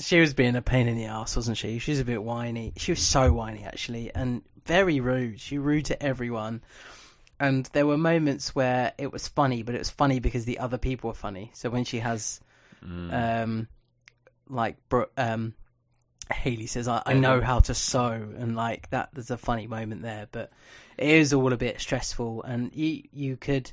[0.00, 1.78] she was being a pain in the ass, wasn't she?
[1.78, 2.72] She was a bit whiny.
[2.76, 5.40] She was so whiny actually, and very rude.
[5.40, 6.62] She rude to everyone.
[7.38, 10.76] And there were moments where it was funny, but it was funny because the other
[10.76, 11.50] people were funny.
[11.54, 12.38] So when she has,
[12.82, 13.66] um,
[14.46, 14.76] like,
[15.16, 15.54] um,
[16.30, 20.02] Haley says, I, "I know how to sew," and like that, there's a funny moment
[20.02, 20.28] there.
[20.30, 20.52] But
[20.98, 23.72] it is all a bit stressful, and you you could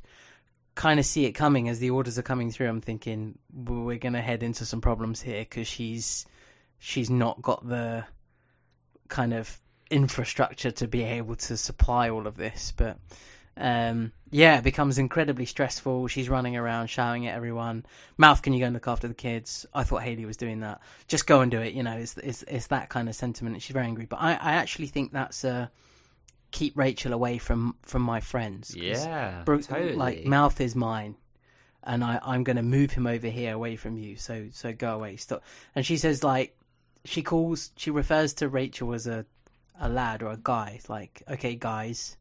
[0.78, 2.70] kind of see it coming as the orders are coming through.
[2.70, 6.26] I'm thinking "Well, we're going to head into some problems here because she's
[6.78, 8.06] she's not got the
[9.10, 9.60] kind of
[9.90, 12.74] infrastructure to be able to supply all of this.
[12.76, 12.98] But
[13.58, 16.08] um, yeah, it becomes incredibly stressful.
[16.08, 17.86] She's running around shouting at everyone.
[18.18, 19.66] Mouth, can you go and look after the kids?
[19.74, 20.80] I thought Haley was doing that.
[21.08, 21.74] Just go and do it.
[21.74, 23.62] You know, it's it's, it's that kind of sentiment.
[23.62, 24.06] She's very angry.
[24.06, 25.72] But I, I actually think that's a
[26.52, 28.76] keep Rachel away from from my friends.
[28.76, 29.96] Yeah, Bro- totally.
[29.96, 31.16] Like mouth is mine,
[31.84, 34.16] and I I'm going to move him over here away from you.
[34.16, 35.18] So so go away.
[35.18, 35.44] Stop.
[35.76, 36.58] And she says like
[37.06, 39.26] she calls she refers to Rachel as a
[39.80, 40.80] a lad or a guy.
[40.88, 42.18] Like okay guys,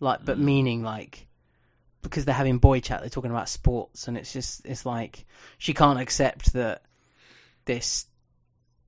[0.00, 0.42] like but mm.
[0.42, 1.26] meaning like
[2.02, 3.00] because they're having boy chat.
[3.00, 5.24] They're talking about sports, and it's just it's like
[5.58, 6.82] she can't accept that
[7.64, 8.06] this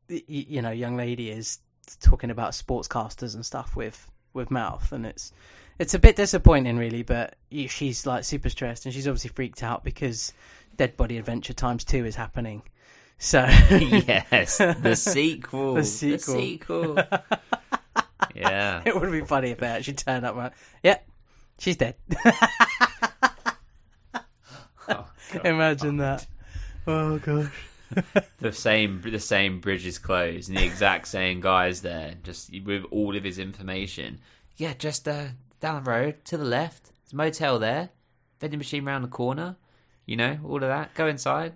[0.09, 1.59] y- y- you know young lady is
[2.01, 5.33] talking about sportscasters and stuff with with mouth and it's
[5.79, 9.83] it's a bit disappointing really but she's like super stressed and she's obviously freaked out
[9.85, 10.33] because
[10.77, 12.63] dead body adventure times two is happening
[13.19, 15.75] so yes, the sequel.
[15.75, 16.35] The The sequel.
[16.35, 16.99] sequel.
[18.35, 18.83] yeah.
[18.85, 20.99] it would be funny if they actually turned up and went, yeah
[21.59, 21.95] she's dead
[24.89, 25.05] Oh,
[25.45, 26.27] imagine that
[26.87, 27.51] oh gosh
[28.39, 32.85] the same the same bridge is closed and the exact same guys there just with
[32.91, 34.21] all of his information.
[34.57, 35.27] Yeah just uh,
[35.61, 37.91] down the road to the left there's a motel there
[38.41, 39.57] vending machine round the corner
[40.05, 40.95] you know all of that.
[40.95, 41.55] Go inside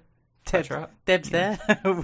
[0.53, 0.93] her up.
[1.07, 1.59] Deb's there.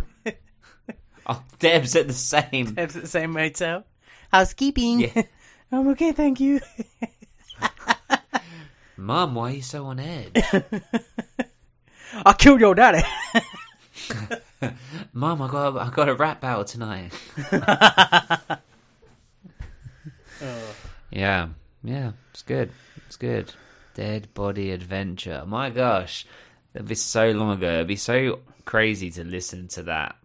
[1.28, 2.72] Oh deb's at the same.
[2.74, 3.82] Deb's at the same motel.
[4.30, 5.00] Housekeeping.
[5.00, 5.22] Yeah.
[5.72, 6.60] I'm okay thank you.
[8.96, 10.40] Mum why are you so on edge?
[12.24, 13.02] I killed your daddy
[15.12, 17.12] mum i got a, i got a rap battle tonight.
[21.10, 21.48] Yeah
[21.82, 22.70] yeah it's good
[23.06, 23.50] it's good.
[23.94, 25.44] Dead body adventure.
[25.46, 26.26] My gosh
[26.72, 27.76] that'd be so long ago.
[27.76, 30.16] It'd be so crazy to listen to that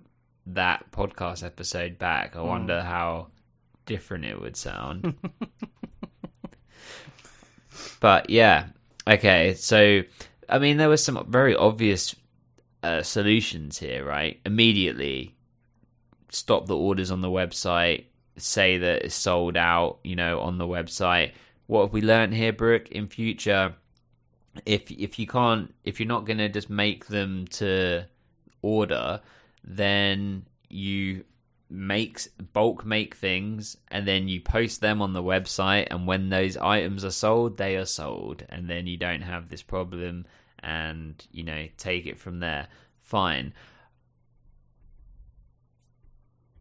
[0.47, 2.35] that podcast episode back.
[2.35, 2.83] I wonder mm.
[2.83, 3.27] how
[3.85, 5.15] different it would sound.
[8.01, 8.67] But yeah
[9.07, 10.01] okay so
[10.49, 12.15] i mean there were some very obvious
[12.83, 14.39] uh, solutions here right?
[14.45, 15.35] Immediately
[16.29, 18.05] stop the orders on the website
[18.37, 21.31] say that it's sold out you know on the website.
[21.67, 22.89] What have we learned here brooke?
[22.89, 23.75] In future
[24.65, 28.05] if if you can't if you're not going to just make them to
[28.61, 29.21] order
[29.63, 31.23] then you
[31.69, 32.19] make
[32.51, 37.05] bulk make things and then you post them on the website and when those items
[37.05, 40.25] are sold they are sold and then you don't have this problem
[40.63, 42.67] and you know take it from there.
[43.01, 43.53] Fine.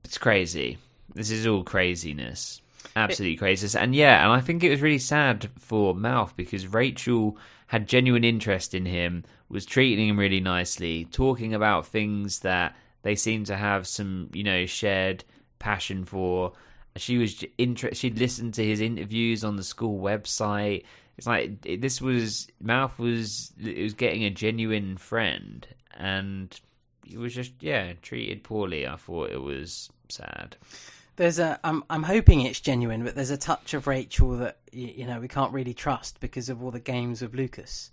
[0.05, 0.79] It's crazy.
[1.15, 2.61] This is all craziness.
[2.97, 3.77] Absolutely craziness.
[3.77, 7.37] And yeah and i think it was really sad for mouth because rachel
[7.67, 13.15] had genuine interest in him was treating him really nicely talking about things that they
[13.15, 15.25] seemed to have some you know shared
[15.59, 16.53] passion for.
[16.97, 20.85] She was interested she'd listened to his interviews on the school website
[21.21, 25.69] it's like it- this was mouth was it was getting a genuine friend
[25.99, 26.59] and
[27.11, 30.57] it was just yeah treated poorly i thought it was sad
[31.17, 31.61] There's a.
[31.63, 31.85] I'm.
[31.91, 35.53] I'm hoping it's genuine, but there's a touch of Rachel that you know we can't
[35.53, 37.91] really trust because of all the games with Lucas.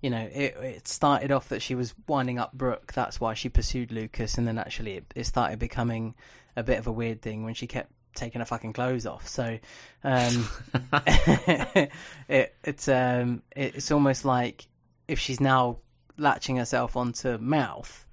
[0.00, 2.92] You know, it it started off that she was winding up Brooke.
[2.94, 6.14] That's why she pursued Lucas, and then actually it, it started becoming
[6.56, 9.28] a bit of a weird thing when she kept taking her fucking clothes off.
[9.28, 9.58] So,
[10.04, 10.48] um,
[12.28, 14.66] it it's um it, it's almost like
[15.08, 15.78] if she's now
[16.16, 18.06] latching herself onto Mouth,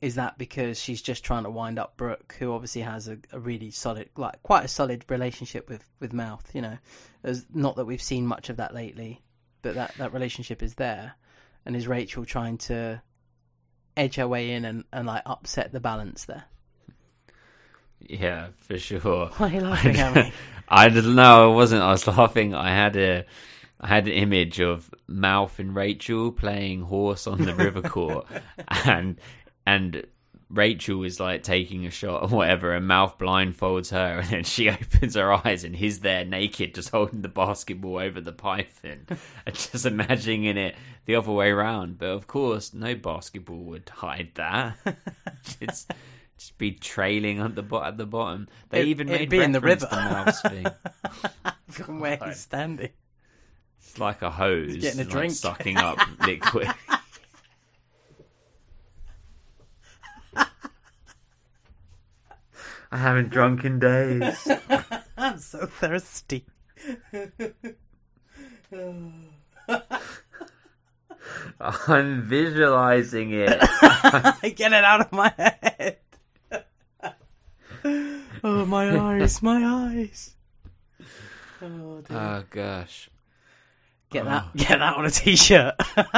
[0.00, 3.38] is that because she's just trying to wind up Brooke, who obviously has a, a
[3.40, 6.50] really solid, like quite a solid relationship with with Mouth.
[6.54, 6.78] You know,
[7.22, 9.22] As, not that we've seen much of that lately,
[9.62, 11.14] but that that relationship is there.
[11.64, 13.02] and is Rachel trying to
[13.96, 16.44] edge her way in and, and like upset the balance there?
[18.08, 19.26] Yeah, for sure.
[19.36, 20.32] Why are you laughing at me?
[20.68, 21.52] I didn't know.
[21.52, 21.82] I wasn't.
[21.82, 22.54] I was laughing.
[22.54, 23.24] I had a,
[23.80, 28.26] I had an image of Mouth and Rachel playing horse on the river court,
[28.84, 29.20] and
[29.66, 30.06] and
[30.50, 34.68] Rachel is like taking a shot or whatever, and Mouth blindfolds her, and then she
[34.70, 39.06] opens her eyes, and he's there naked, just holding the basketball over the python,
[39.44, 41.98] and just imagining it the other way around.
[41.98, 44.76] But of course, no basketball would hide that.
[45.60, 45.86] it's
[46.38, 48.48] just be trailing at the bo- at the bottom.
[48.70, 50.32] They It- even it'd made be in the reference river.
[50.32, 51.52] to thing.
[51.70, 52.90] From where he's standing.
[53.80, 55.32] It's like a hose, getting a like drink.
[55.32, 56.68] sucking up liquid.
[62.92, 64.48] I haven't drunk in days.
[65.16, 66.44] I'm so thirsty.
[71.60, 73.60] I'm visualizing it.
[74.56, 75.98] Get it out of my head.
[78.44, 80.34] Oh, my eyes, my eyes.
[81.62, 82.16] Oh, dear.
[82.16, 83.08] Oh gosh.
[84.10, 84.50] Get that oh.
[84.56, 85.74] get that on a t shirt.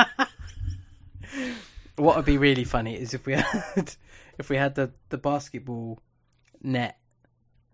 [1.97, 3.95] what would be really funny is if we had
[4.39, 6.01] if we had the, the basketball
[6.63, 6.99] net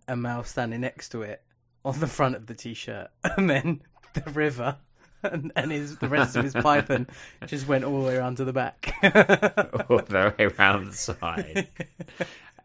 [0.06, 1.42] and Mal standing next to it
[1.84, 3.82] on the front of the t shirt and then
[4.14, 4.76] the river
[5.22, 7.06] and, and his the rest of his python
[7.46, 8.94] just went all the way around to the back.
[9.02, 11.68] All the way around the side.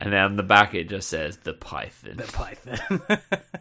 [0.01, 2.17] And then on the back it just says the python.
[2.17, 3.01] the python.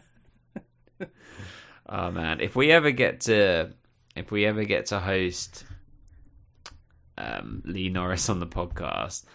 [1.91, 3.71] Oh man, if we ever get to
[4.15, 5.65] if we ever get to host
[7.17, 9.25] um, Lee Norris on the podcast,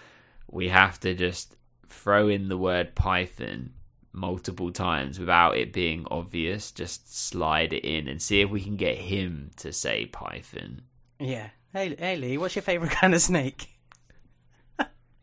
[0.48, 1.56] we have to just
[1.88, 3.72] throw in the word Python
[4.12, 6.70] multiple times without it being obvious.
[6.70, 10.82] Just slide it in and see if we can get him to say Python.
[11.18, 11.48] yeah.
[11.72, 13.66] Hey, hey Lee, what's your favourite kind of snake?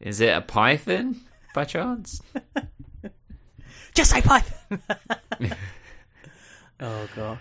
[0.02, 1.22] Is it a python
[1.54, 2.22] by chance?
[3.94, 4.82] Just say python.
[6.80, 7.40] oh gosh.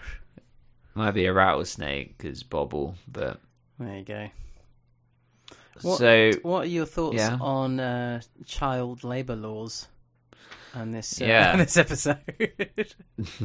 [0.95, 3.39] Might be a rattlesnake because bobble, but
[3.79, 4.29] There you go.
[5.83, 7.39] What, so what are your thoughts Yeah.
[7.41, 9.87] on uh, child labour laws
[10.75, 11.57] and this uh, Yeah.
[11.65, 12.19] this episode?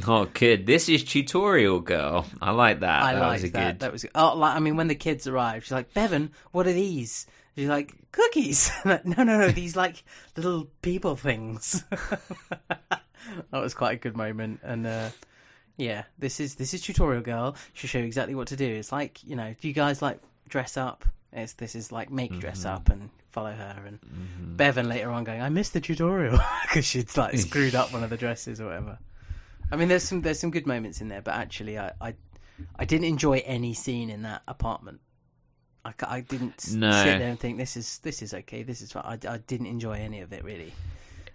[0.07, 0.65] not good.
[0.65, 2.25] This is tutorial girl.
[2.41, 3.03] I like that.
[3.03, 3.67] I that like was a that.
[3.73, 3.79] good.
[3.81, 6.73] That was oh, like I mean, when the kids arrived, she's like, "Bevin, what are
[6.73, 10.03] these?" She's like, "Cookies." Like, no, no, no, these like
[10.35, 11.83] little people things.
[11.89, 13.01] that
[13.51, 15.09] was quite a good moment, and uh,
[15.77, 17.55] yeah, this is this is tutorial girl.
[17.73, 18.65] She'll show you exactly what to do.
[18.65, 21.05] It's like you know, do you guys like dress up?
[21.31, 22.75] It's this is like make dress Mm-hmm.
[22.75, 23.99] up and follow her and
[24.57, 28.09] Bevin later on going, I missed the tutorial because she'd like screwed up one of
[28.09, 28.97] the dresses or whatever.
[29.69, 32.13] I mean, there's some there's some good moments in there, but actually, I I,
[32.77, 35.01] I didn't enjoy any scene in that apartment.
[35.85, 36.91] I, I didn't No.
[36.91, 39.03] sit there and think this is this is okay, this is fine.
[39.05, 40.73] I, I didn't enjoy any of it really.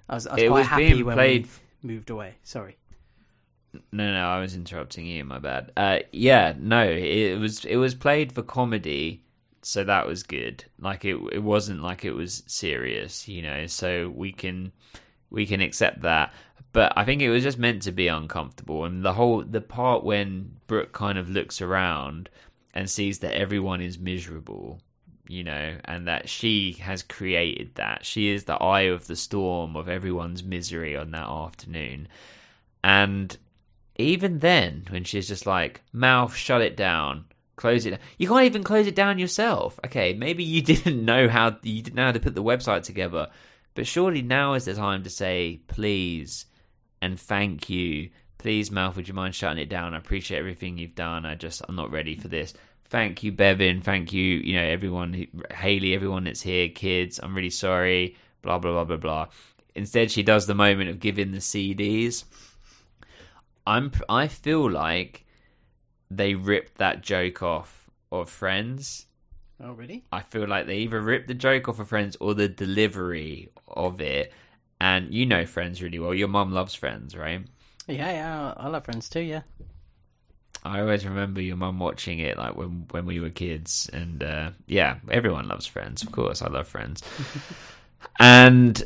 [0.08, 1.48] I was I was It quite was happy when played-
[1.82, 2.34] we moved away.
[2.42, 2.76] Sorry.
[3.92, 5.24] No, no, I was interrupting you.
[5.24, 5.70] My bad.
[5.76, 9.22] Uh, yeah, no, it was it was played for comedy,
[9.62, 10.64] so that was good.
[10.80, 13.66] Like it, it wasn't like it was serious, you know.
[13.68, 14.72] So we can
[15.30, 16.32] we can accept that.
[16.72, 20.02] But I think it was just meant to be uncomfortable, and the whole the part
[20.02, 22.28] when Brooke kind of looks around
[22.74, 24.80] and sees that everyone is miserable,
[25.28, 28.04] you know, and that she has created that.
[28.04, 32.08] She is the eye of the storm of everyone's misery on that afternoon.
[32.82, 33.36] And
[33.96, 38.00] even then, when she's just like, mouth, shut it down, close it.
[38.18, 39.78] You can't even close it down yourself.
[39.84, 43.28] Okay, maybe you didn't know how you didn't know how to put the website together,
[43.74, 46.46] but surely now is the time to say please
[47.02, 48.10] and thank you.
[48.40, 49.92] Please, mouth, would you mind shutting it down?
[49.92, 51.26] I appreciate everything you've done.
[51.26, 52.54] I just I'm not ready for this.
[52.86, 53.82] Thank you, Bevin.
[53.82, 57.20] Thank you, you know everyone, who- Haley, everyone that's here, kids.
[57.22, 58.16] I'm really sorry.
[58.40, 59.26] Blah blah blah blah blah.
[59.74, 62.24] Instead, she does the moment of giving the CDs.
[63.66, 65.26] I'm I feel like
[66.10, 69.04] they ripped that joke off of Friends.
[69.62, 70.02] Oh really?
[70.10, 74.00] I feel like they either ripped the joke off of Friends or the delivery of
[74.00, 74.32] it.
[74.80, 76.14] And you know Friends really well.
[76.14, 77.42] Your mum loves Friends, right?
[77.86, 78.54] Yeah, yeah.
[78.56, 79.20] I love Friends too.
[79.20, 79.42] Yeah.
[80.64, 84.50] I always remember your mum watching it like when when we were kids, and uh,
[84.66, 86.02] yeah, everyone loves Friends.
[86.02, 87.02] Of course, I love Friends.
[88.20, 88.82] and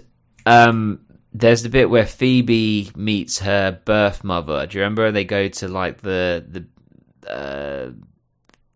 [0.47, 1.01] um,
[1.32, 4.66] there's the bit where Phoebe meets her birth mother.
[4.66, 5.11] Do you remember?
[5.11, 7.90] They go to like the the uh,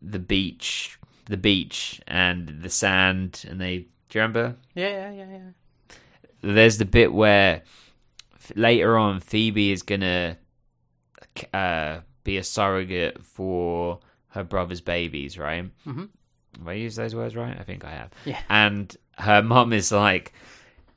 [0.02, 3.86] the beach, the beach, and the sand, and they.
[4.08, 4.56] Do you remember?
[4.74, 5.94] Yeah, yeah, yeah, yeah.
[6.40, 7.62] there's the bit where
[8.56, 10.38] later on Phoebe is gonna
[11.52, 15.70] uh, be a surrogate for her brother's babies, right?
[15.86, 16.08] Mhm.
[16.58, 17.56] Have I used those words right?
[17.58, 18.10] I think I have.
[18.24, 18.40] Yeah.
[18.48, 20.32] And her mum is like,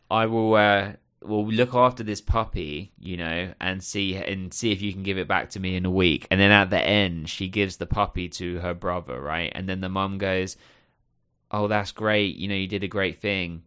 [0.09, 0.93] I will uh
[1.23, 5.17] will look after this puppy, you know, and see and see if you can give
[5.19, 6.25] it back to me in a week.
[6.31, 9.51] And then at the end, she gives the puppy to her brother, right?
[9.53, 10.57] And then the mum goes,
[11.51, 12.35] "Oh, that's great.
[12.37, 13.63] You know, you did a great thing,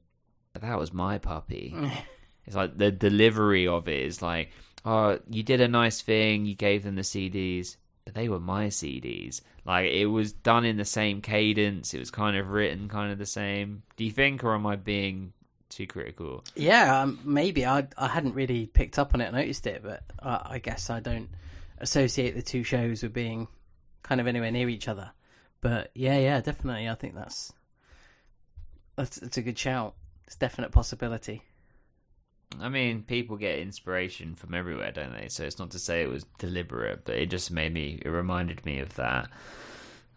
[0.53, 1.75] but that was my puppy."
[2.47, 4.51] it's like the delivery of it is like,
[4.85, 6.47] "Oh, you did a nice thing.
[6.47, 9.41] You gave them the CDs." But they were my CDs.
[9.65, 11.95] Like it was done in the same cadence.
[11.95, 13.83] It was kind of written kind of the same.
[13.97, 15.33] Do you think, or am I being
[15.71, 16.45] too critical?
[16.55, 20.59] Yeah, um, maybe I I hadn't really picked up on it, noticed it, but I
[20.59, 21.31] guess I don't
[21.79, 23.49] associate the two shows with being
[24.03, 25.13] kind of anywhere near each other.
[25.61, 26.89] But yeah, yeah, definitely.
[26.89, 27.53] I think that's
[28.97, 29.95] that's, that's a good shout.
[30.27, 31.43] It's definite possibility.
[32.61, 35.29] I mean, people get inspiration from everywhere, don't they?
[35.29, 38.01] So it's not to say it was deliberate, but it just made me.
[38.05, 39.29] It reminded me of that.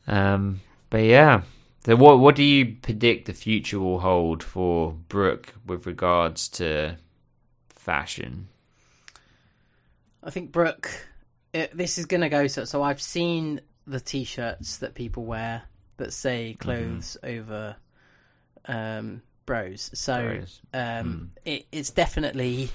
[0.08, 1.42] Um, but yeah.
[1.86, 6.98] So what what do you predict the future will hold for Brooke with regards to
[7.70, 8.50] fashion?
[10.24, 10.90] I think Brooke,
[11.54, 12.66] it, this is going to go so.
[12.66, 15.64] So I've seen the t-shirts that people wear
[15.96, 17.78] that say clothes over
[18.66, 19.90] um, bros.
[19.96, 20.62] So Bros.
[20.76, 22.70] um, it, it's definitely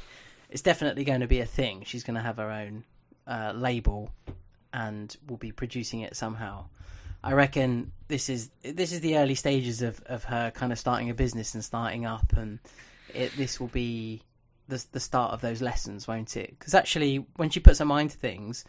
[0.51, 1.85] it's definitely going to be a thing.
[1.87, 2.85] She's going to have her own
[3.29, 4.11] uh, label
[4.73, 6.64] and will be producing it somehow.
[7.23, 11.09] I reckon this is this is the early stages of, of her kind of starting
[11.09, 12.59] a business and starting up, and
[13.14, 14.23] it, this will be
[14.66, 16.59] the the start of those lessons, won't it?
[16.59, 18.64] Because actually, when she puts her mind to things,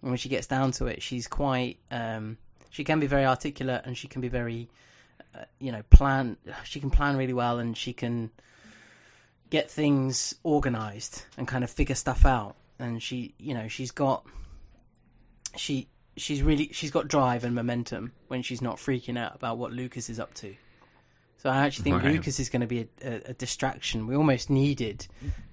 [0.00, 2.38] and when she gets down to it, she's quite um,
[2.70, 4.68] she can be very articulate and she can be very
[5.58, 8.30] you know plan she can plan really well and she can
[9.50, 14.26] get things organized and kind of figure stuff out and she you know she's got
[15.56, 19.72] she she's really she's got drive and momentum when she's not freaking out about what
[19.72, 20.54] Lucas is up to.
[21.38, 22.12] So I actually think Right.
[22.12, 24.06] Lucas is going to be a, a, a distraction.
[24.06, 25.06] We almost needed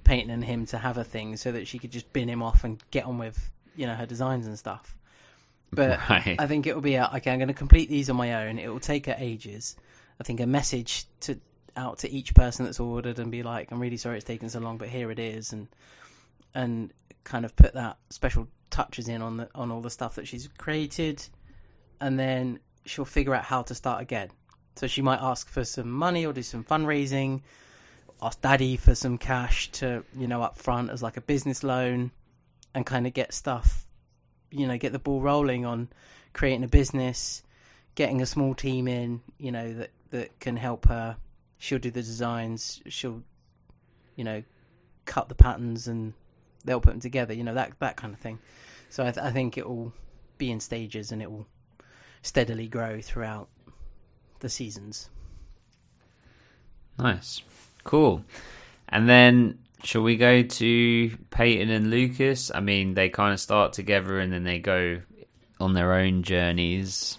[0.03, 2.63] Peyton and him to have a thing so that she could just bin him off
[2.63, 4.95] and get on with you know her designs and stuff.
[5.71, 6.35] But Right.
[6.39, 7.31] I think it will be a, okay.
[7.31, 8.57] I'm going to complete these on my own.
[8.59, 9.75] It will take her ages.
[10.19, 11.39] I think a message to
[11.75, 14.59] out to each person that's ordered and be like, I'm really sorry it's taken so
[14.59, 15.67] long, but here it is, and
[16.53, 16.91] and
[17.23, 20.47] kind of put that special touches in on the on all the stuff that she's
[20.57, 21.25] created,
[22.01, 24.29] and then she'll figure out how to start again.
[24.75, 27.41] So she might ask for some money or do some fundraising,
[28.21, 32.11] ask daddy for some cash to you know up front as like a business loan,
[32.73, 33.85] and kind of get stuff,
[34.51, 35.89] you know, get the ball rolling on
[36.33, 37.43] creating a business,
[37.95, 41.17] getting a small team in, you know that that can help her.
[41.57, 42.81] She'll do the designs.
[42.87, 43.21] She'll,
[44.15, 44.43] you know,
[45.05, 46.13] cut the patterns and
[46.65, 47.33] they'll put them together.
[47.33, 48.39] You know that that kind of thing.
[48.89, 49.93] So I, th- I think it will
[50.37, 51.45] be in stages and it will
[52.21, 53.49] steadily grow throughout
[54.39, 55.09] the seasons.
[56.97, 57.41] Nice,
[57.83, 58.23] cool.
[58.89, 62.51] And then shall we go to Peyton and Lucas?
[62.53, 64.99] I mean, they kind of start together and then they go
[65.59, 67.17] on their own journeys.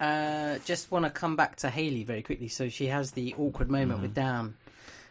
[0.00, 2.48] Uh, just want to come back to Haley very quickly.
[2.48, 4.54] So she has the awkward moment with Dan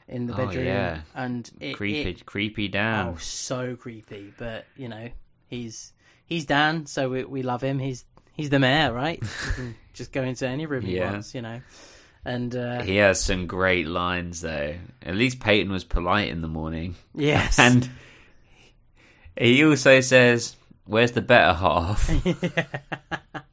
[0.08, 1.02] in the bedroom, Oh, bedroom, yeah.
[1.16, 3.14] and it, creepy, it- creepy down.
[3.14, 4.34] oh, so creepy.
[4.38, 5.10] But you know,
[5.48, 5.94] he's
[6.26, 7.80] he's Dan, so we we love him.
[7.80, 9.24] He's he's the mayor, right?
[9.94, 11.12] Just go into any room he Yeah.
[11.12, 11.62] wants, you know.
[12.24, 14.76] And uh, He has some great lines though.
[15.02, 16.96] At least Peyton was polite in the morning.
[17.16, 17.90] yes, And
[19.38, 22.10] he also says, Where's the better half?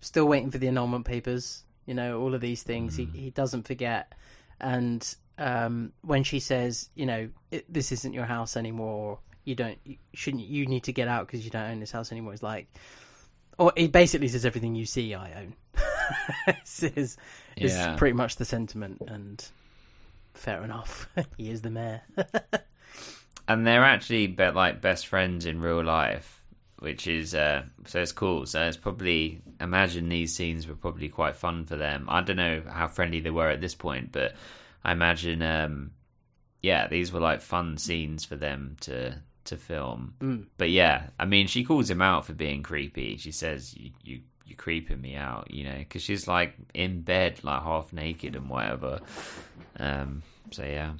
[0.00, 1.64] still waiting for the annulment papers.
[1.86, 2.96] You know, all of these things.
[2.96, 4.12] He he doesn't forget.
[4.60, 5.06] And
[5.38, 9.18] um, when she says, you know, it, this isn't your house anymore.
[9.44, 12.10] You don't you shouldn't you need to get out because you don't own this house
[12.12, 12.32] anymore.
[12.32, 12.68] It's like,
[13.58, 15.54] or he basically says everything you see I own.
[16.46, 17.16] this is
[17.56, 17.96] is Yeah.
[17.96, 19.44] pretty much the sentiment, and
[20.34, 21.08] fair enough.
[21.36, 22.02] he is the mayor.
[23.48, 26.42] and they're actually be- like best friends in real life,
[26.78, 28.46] which is uh, so it's cool.
[28.46, 32.06] So it's probably imagine these scenes were probably quite fun for them.
[32.08, 34.34] I don't know how friendly they were at this point, but
[34.84, 35.92] I imagine, um,
[36.62, 40.14] yeah, these were like fun scenes for them to to film.
[40.20, 40.46] Mm.
[40.56, 43.18] But yeah, I mean, she calls him out for being creepy.
[43.18, 47.40] She says, "You you you creeping me out," you know, because she's like in bed,
[47.42, 49.00] like half naked and whatever.
[49.78, 50.92] Um, so yeah,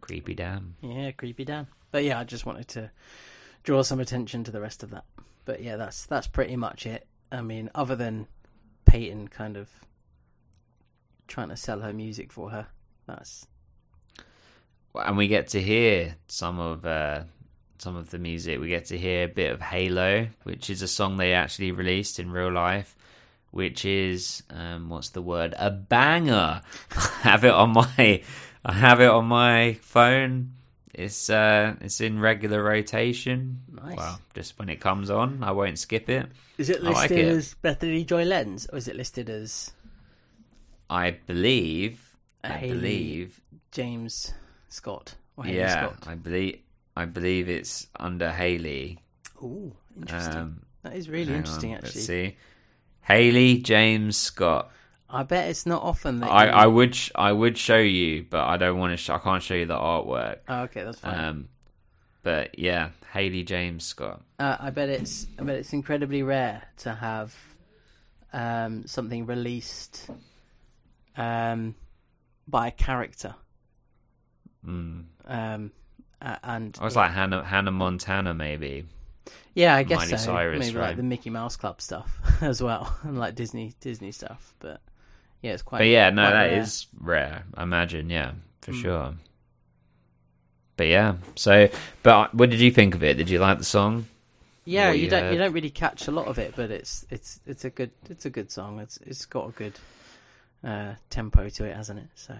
[0.00, 0.76] creepy damn.
[0.80, 1.66] Yeah, creepy Dan.
[1.90, 2.90] But yeah, I just wanted to
[3.62, 5.04] draw some attention to the rest of that.
[5.44, 7.06] But yeah, that's that's pretty much it.
[7.30, 8.26] I mean, other than
[8.84, 9.70] Peyton kind of
[11.26, 12.68] trying to sell her music for her,
[13.06, 13.46] that's
[14.94, 17.22] and we get to hear some of uh,
[17.82, 18.60] some of the music.
[18.60, 22.20] We get to hear a bit of Halo, which is a song they actually released
[22.20, 22.94] in real life,
[23.50, 25.54] which is um, what's the word?
[25.58, 26.62] A banger.
[26.96, 28.22] I have it on my
[28.64, 30.52] I have it on my phone.
[30.94, 33.62] It's uh it's in regular rotation.
[33.68, 33.96] Nice.
[33.96, 36.28] Well, just when it comes on, I won't skip it.
[36.58, 37.28] Is it I like listed it.
[37.28, 39.72] as Bethany Joy Lenz, or is it listed as
[40.88, 43.40] I believe I believe
[43.72, 44.34] James
[44.68, 45.16] Scott?
[45.36, 46.06] Or yeah, Scott?
[46.06, 46.60] I believe
[46.96, 48.98] I believe it's under Haley.
[49.42, 50.36] Ooh, interesting.
[50.36, 51.92] Um, that is really interesting, on, actually.
[52.00, 52.36] Let's see.
[53.02, 54.70] Haley James Scott.
[55.08, 58.24] I bet it's not often that I, you- I would sh- I would show you,
[58.28, 58.96] but I don't want to.
[58.96, 60.38] Sh- I can't show you the artwork.
[60.48, 61.18] Oh, okay, that's fine.
[61.24, 61.48] Um,
[62.22, 64.22] but yeah, Haley James Scott.
[64.38, 67.34] Uh, I bet it's I bet it's incredibly rare to have
[68.32, 70.08] um, something released
[71.16, 71.74] um,
[72.48, 73.34] by a character.
[74.66, 75.04] Mm.
[75.26, 75.72] Um,
[76.22, 78.84] a- and I was like Hannah Hannah Montana, maybe.
[79.54, 80.16] yeah, I guess Miley so.
[80.16, 80.86] Cyrus, Maybe right?
[80.88, 84.54] like the Mickey Mouse Club stuff as well, and like Disney Disney stuff.
[84.60, 84.80] But
[85.42, 85.78] yeah, it's quite.
[85.78, 86.60] But yeah, no, that rare.
[86.60, 87.44] is rare.
[87.54, 88.32] I imagine, yeah,
[88.62, 88.82] for Mm.
[88.82, 89.14] sure.
[90.76, 91.68] But yeah, so
[92.02, 93.14] but what did you think of it?
[93.18, 94.06] Did you like the song?
[94.64, 95.32] Yeah, what you you don't heard.
[95.32, 98.24] you don't really catch a lot of it, but it's it's it's a good it's
[98.24, 98.78] a good song.
[98.80, 99.74] It's it's got a good
[100.64, 102.08] uh, tempo to it, hasn't it?
[102.14, 102.34] So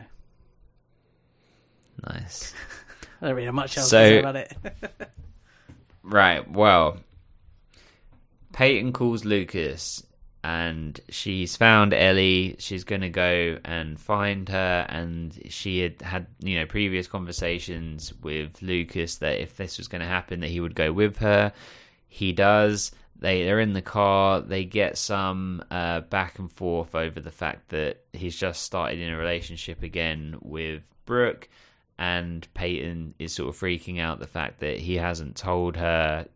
[2.08, 2.54] Nice.
[3.22, 4.52] I don't really have much else So- to say about it.
[6.04, 6.50] Right.
[6.50, 6.98] Well,
[8.52, 10.04] Peyton calls Lucas,
[10.44, 12.56] and she's found Ellie.
[12.58, 18.12] She's going to go and find her, and she had had you know previous conversations
[18.22, 21.52] with Lucas that if this was going to happen, that he would go with her.
[22.08, 22.90] He does.
[23.20, 24.40] They they're in the car.
[24.40, 29.08] They get some uh, back and forth over the fact that he's just started in
[29.10, 31.48] a relationship again with Brooke
[32.02, 36.26] and Peyton is sort of freaking out the fact that he hasn't told her,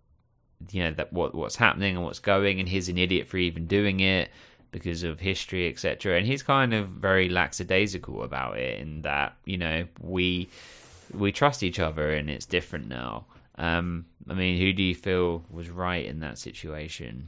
[0.71, 3.67] you know, that what what's happening and what's going, and he's an idiot for even
[3.67, 4.31] doing it
[4.71, 6.19] because of history, etc.
[6.19, 10.49] And he's kind of very lackadaisical about it, in that you know we
[11.13, 13.25] we trust each other and it's different now.
[13.57, 17.27] Um, I mean, who do you feel was right in that situation?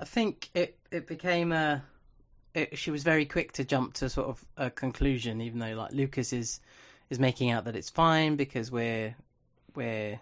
[0.00, 1.84] I think it it became a.
[2.54, 5.92] It, she was very quick to jump to sort of a conclusion, even though like
[5.92, 6.58] Lucas is
[7.10, 9.14] is making out that it's fine because we're
[9.74, 10.20] we're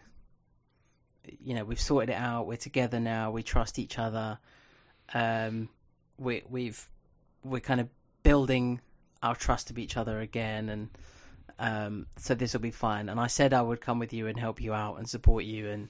[1.42, 2.46] you know we've sorted it out.
[2.46, 3.30] We're together now.
[3.30, 4.38] We trust each other.
[5.14, 5.68] Um,
[6.18, 6.88] we we've
[7.44, 7.88] we're kind of
[8.22, 8.80] building
[9.22, 10.88] our trust of each other again, and
[11.58, 13.08] um, so this will be fine.
[13.08, 15.68] And I said I would come with you and help you out and support you,
[15.68, 15.88] and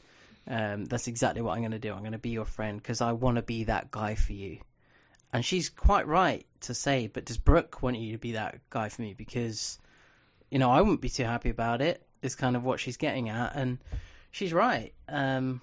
[0.49, 1.93] um, that's exactly what I'm going to do.
[1.93, 4.59] I'm going to be your friend because I want to be that guy for you.
[5.33, 8.89] And she's quite right to say, but does Brooke want you to be that guy
[8.89, 9.13] for me?
[9.13, 9.79] Because,
[10.51, 12.03] you know, I wouldn't be too happy about it.
[12.23, 13.79] Is kind of what she's getting at, and
[14.31, 14.93] she's right.
[15.09, 15.61] Um,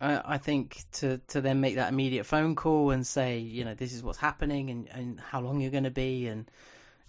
[0.00, 3.74] I, I think to to then make that immediate phone call and say, you know,
[3.74, 6.50] this is what's happening and, and how long you're going to be, and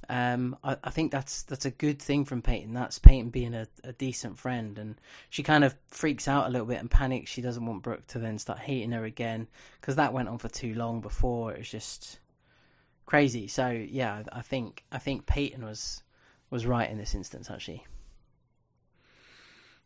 [0.10, 2.74] um, I, I think that's that's a good thing from Peyton.
[2.74, 4.96] That's Peyton being a, a decent friend, and
[5.30, 7.32] she kind of freaks out a little bit and panics.
[7.32, 9.48] She doesn't want Brooke to then start hating her again
[9.80, 11.54] because that went on for too long before.
[11.54, 12.20] It was just
[13.06, 13.48] crazy.
[13.48, 16.04] So yeah, I think I think Peyton was
[16.52, 17.84] was right in this instance actually.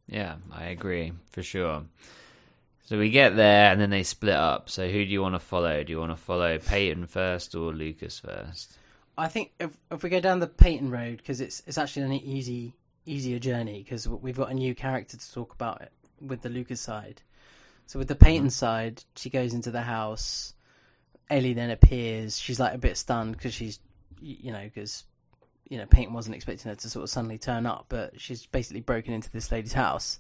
[0.07, 1.83] Yeah, I agree for sure.
[2.83, 4.69] So we get there and then they split up.
[4.69, 5.83] So who do you want to follow?
[5.83, 8.77] Do you want to follow Peyton first or Lucas first?
[9.17, 12.13] I think if if we go down the Peyton road because it's it's actually an
[12.13, 12.73] easy
[13.05, 16.81] easier journey because we've got a new character to talk about it with the Lucas
[16.81, 17.21] side.
[17.87, 18.25] So with the mm-hmm.
[18.25, 20.53] Peyton side, she goes into the house.
[21.29, 22.37] Ellie then appears.
[22.37, 23.79] She's like a bit stunned because she's,
[24.21, 25.03] you know, because
[25.69, 28.81] you know Peyton wasn't expecting her to sort of suddenly turn up, but she's basically
[28.81, 30.19] broken into this lady's house.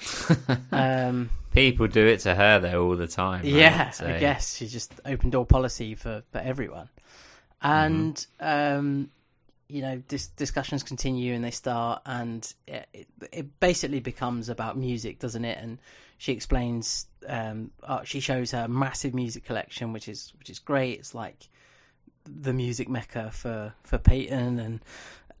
[0.72, 3.42] um, People do it to her though all the time.
[3.42, 3.52] right?
[3.52, 6.88] yeah, So- I guess she's just open door policy for, for everyone.
[7.62, 9.10] And um,
[9.68, 14.78] you know, dis- discussions continue and they start, and it, it, it basically becomes about
[14.78, 15.58] music, doesn't it?
[15.60, 15.78] And
[16.16, 20.98] she explains, um, uh, she shows her massive music collection, which is which is great.
[20.98, 21.48] It's like
[22.24, 24.80] the music mecca for for Peyton, and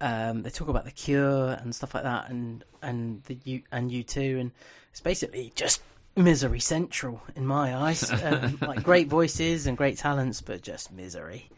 [0.00, 3.90] um, they talk about the Cure and stuff like that, and and the U and
[3.90, 4.52] U two, and
[4.90, 5.82] it's basically just
[6.16, 8.10] misery central in my eyes.
[8.24, 11.50] um, like great voices and great talents, but just misery.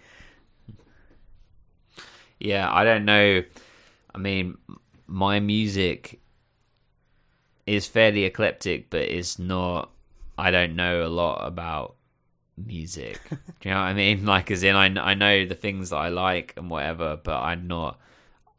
[2.38, 3.42] Yeah, I don't know.
[4.14, 4.58] I mean,
[5.06, 6.20] my music
[7.66, 9.90] is fairly eclectic, but it's not.
[10.36, 11.96] I don't know a lot about
[12.56, 13.20] music.
[13.30, 13.36] Do
[13.68, 14.24] you know what I mean?
[14.32, 17.66] Like, as in, I, I know the things that I like and whatever, but I'm
[17.66, 17.98] not.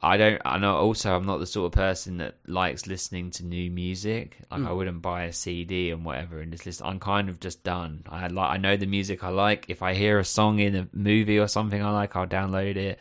[0.02, 0.42] I don't.
[0.44, 0.76] I know.
[0.76, 4.38] Also, I'm not the sort of person that likes listening to new music.
[4.52, 4.68] Like, Mm.
[4.68, 6.86] I wouldn't buy a CD and whatever and just listen.
[6.86, 8.04] I'm kind of just done.
[8.10, 8.52] I like.
[8.52, 9.66] I know the music I like.
[9.70, 13.00] If I hear a song in a movie or something I like, I'll download it.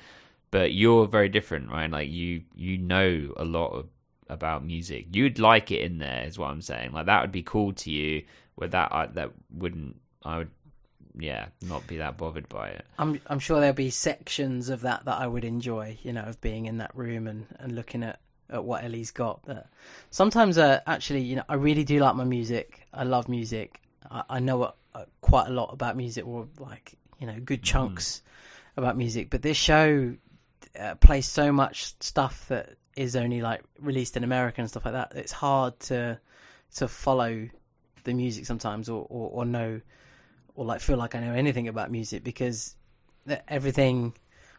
[0.52, 1.90] But you're very different, right?
[1.90, 3.86] Like you, you know a lot of,
[4.28, 5.06] about music.
[5.10, 6.92] You'd like it in there, is what I'm saying.
[6.92, 8.22] Like that would be cool to you.
[8.54, 9.96] With that, I, that wouldn't.
[10.24, 10.50] I would,
[11.18, 12.86] yeah, not be that bothered by it.
[12.98, 16.40] I'm I'm sure there'll be sections of that that I would enjoy, you know, of
[16.40, 19.40] being in that room and, and looking at, at what Ellie's got.
[19.44, 19.66] But
[20.10, 22.86] sometimes, uh, actually, you know, I really do like my music.
[22.92, 23.80] I love music.
[24.10, 27.62] I, I know a, uh, quite a lot about music, or like you know, good
[27.62, 28.22] chunks
[28.76, 29.30] about music.
[29.30, 30.14] But this show
[30.78, 34.94] uh, plays so much stuff that is only like released in America and stuff like
[34.94, 35.12] that.
[35.14, 36.18] It's hard to
[36.76, 37.48] to follow
[38.04, 39.80] the music sometimes, or, or, or know
[40.54, 42.76] or like feel like I know anything about music because
[43.48, 44.14] everything,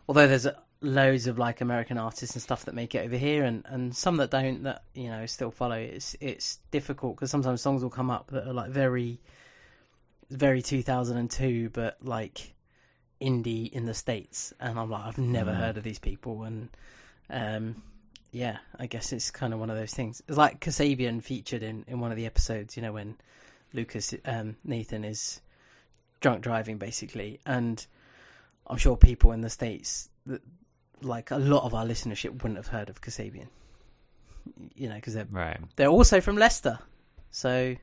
[0.08, 0.48] although there's
[0.82, 4.18] loads of like American artists and stuff that make it over here, and, and some
[4.18, 5.76] that don't, that you know still follow.
[5.76, 9.20] It's it's difficult because sometimes songs will come up that are like very,
[10.30, 12.54] very 2002, but like
[13.22, 15.58] indie in the states, and I'm like I've never Mm.
[15.58, 16.70] heard of these people, and
[17.30, 17.82] um,
[18.32, 20.22] yeah, I guess it's kind of one of those things.
[20.28, 23.16] It's like Kasabian featured in in one of the episodes, you know, when
[23.74, 25.40] Lucas um, Nathan is
[26.24, 27.86] drunk driving basically and
[28.68, 30.42] i'm sure people in the states that
[31.02, 33.48] like a lot of our listenership wouldn't have heard of kasabian
[34.74, 35.60] you know because they're Right.
[35.76, 36.80] they're also from leicester
[37.30, 37.76] so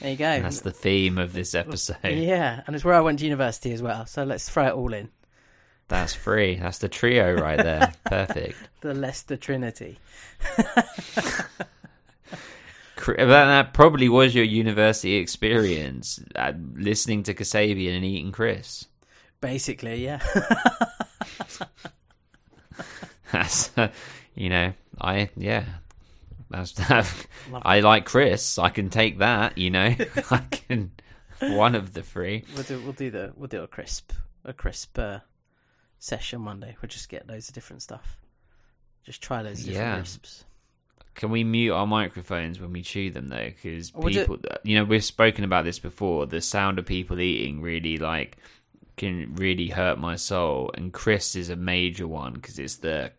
[0.00, 1.96] there you go That's the theme of this episode.
[2.04, 4.92] yeah and it's where i went to university as well so let's throw it all
[4.94, 5.10] in
[5.88, 6.56] That's free.
[6.56, 7.92] That's the trio right there.
[8.06, 8.56] Perfect.
[8.80, 9.98] the leicester trinity
[13.06, 18.86] That, that probably was your university experience, uh, listening to Kasabian and eating Chris.
[19.40, 20.20] basically yeah
[23.32, 23.88] That's, uh,
[24.34, 25.64] you know, I yeah.
[26.50, 26.74] That's,
[27.62, 28.58] I like Chris.
[28.58, 29.58] I can take that.
[29.58, 29.94] You know,
[30.30, 30.92] I can.
[31.40, 32.44] One of the three.
[32.54, 34.12] we'll do we'll do the we'll do a crisp
[34.44, 35.18] a crisp uh,
[35.98, 38.18] session monday we'll just get loads of different stuff
[39.04, 39.96] just try loads of different Yeah.
[39.96, 40.44] crisps
[41.14, 43.44] Can we mute our microphones when we chew them though?
[43.46, 46.26] Because We'll do- people, uh, you know, we've spoken about this before.
[46.26, 48.36] The sound of people eating really like
[48.96, 50.70] can really hurt my soul.
[50.74, 53.12] And Chris is a major one because it's the,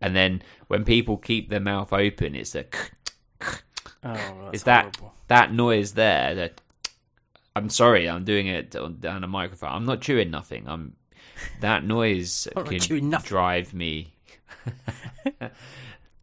[0.00, 2.66] and then when people keep their mouth open, it's the.
[3.42, 3.52] oh
[4.02, 5.14] that's Is that horrible.
[5.28, 6.34] that noise there?
[6.34, 6.60] That
[7.54, 9.70] I'm sorry, I'm doing it on- down a microphone.
[9.72, 10.64] I'm not chewing nothing.
[10.68, 10.96] I'm
[11.60, 14.12] that noise can drive me.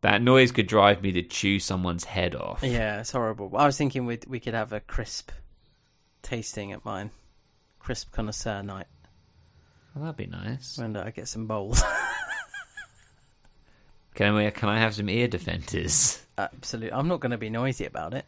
[0.03, 2.61] that noise could drive me to chew someone's head off.
[2.63, 3.51] Yeah, it's horrible.
[3.57, 5.31] I was thinking we we could have a crisp
[6.21, 7.11] tasting at mine,
[7.79, 8.87] crisp connoisseur night,
[9.93, 10.77] Well, that'd be nice.
[10.77, 11.83] when I get some bowls.
[14.15, 14.49] Can we?
[14.51, 16.21] Can I have some ear defenders?
[16.37, 18.25] Absolutely, I'm not going to be noisy about it.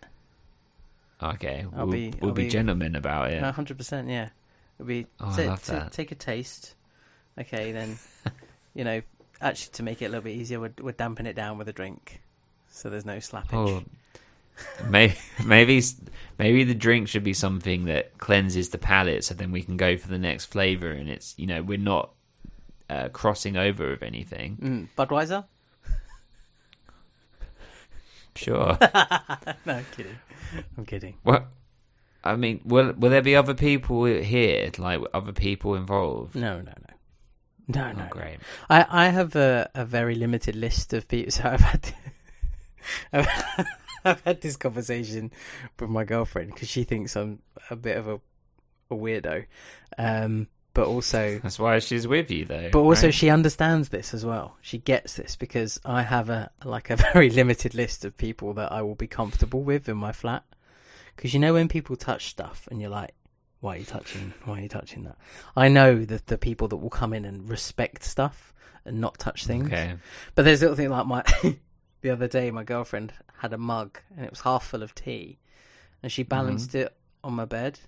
[1.21, 3.41] Okay, I'll we'll be- we'll be, be- gentlemen about it.
[3.43, 4.29] A hundred percent, yeah.
[4.79, 5.91] It'll be Oh, I love ta- that.
[5.91, 6.75] take a taste.
[7.39, 7.97] Okay, then
[8.73, 9.01] you know,
[9.45, 11.73] actually to make it a little bit easier, we're, we're damping it down with a
[11.73, 12.21] drink,
[12.69, 13.53] so there's no slappage.
[13.53, 13.83] Oh,
[14.89, 15.15] maybe
[15.45, 15.81] maybe
[16.37, 19.95] maybe the drink should be something that cleanses the palate, so then we can go
[19.97, 22.11] for the next flavor, and it's you know we're not
[22.89, 24.57] uh, crossing over of anything.
[24.61, 25.45] Mm, Budweiser?
[28.35, 28.77] Sure.
[29.65, 30.17] no, I'm kidding.
[30.77, 31.15] I'm kidding.
[31.23, 31.47] what?
[32.23, 36.35] I mean, will will there be other people here, like other people involved?
[36.35, 36.94] No, no, no,
[37.67, 38.07] no, Oh, no.
[38.09, 38.37] great.
[38.69, 41.31] I, I have a, a very limited list of people.
[41.31, 41.93] So I've had
[43.11, 43.27] I've,
[44.03, 45.31] I've had this conversation
[45.79, 47.39] with my girlfriend because she thinks I'm
[47.71, 48.15] a bit of a,
[48.91, 49.45] a weirdo,
[49.97, 52.69] um, but also That's why she's with you, though.
[52.71, 53.13] but also right?
[53.13, 54.57] she understands this as well.
[54.61, 58.71] She gets this because I have a like a very limited list of people that
[58.71, 60.43] I will be comfortable with in my flat.
[61.15, 63.13] Because you know when people touch stuff and you're like,
[63.65, 64.31] why are you touching?
[64.43, 65.17] Why are you touching that?
[65.57, 68.53] I know that the people that will come in and respect stuff
[68.85, 69.65] and not touch things.
[69.65, 69.95] Okay.
[70.35, 71.23] But there's a little thing like my
[72.01, 75.39] the other day, my girlfriend had a mug and it was half full of tea,
[76.03, 77.79] and she balanced it on my bed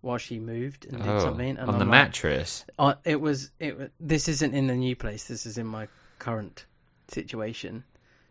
[0.00, 1.50] while she moved and did Oh, something.
[1.58, 2.64] And on I'm the like- mattress.
[2.78, 3.90] uh, it was it.
[3.98, 5.24] This isn't in the new place.
[5.24, 5.88] This is in my
[6.20, 6.66] current
[7.08, 7.82] situation.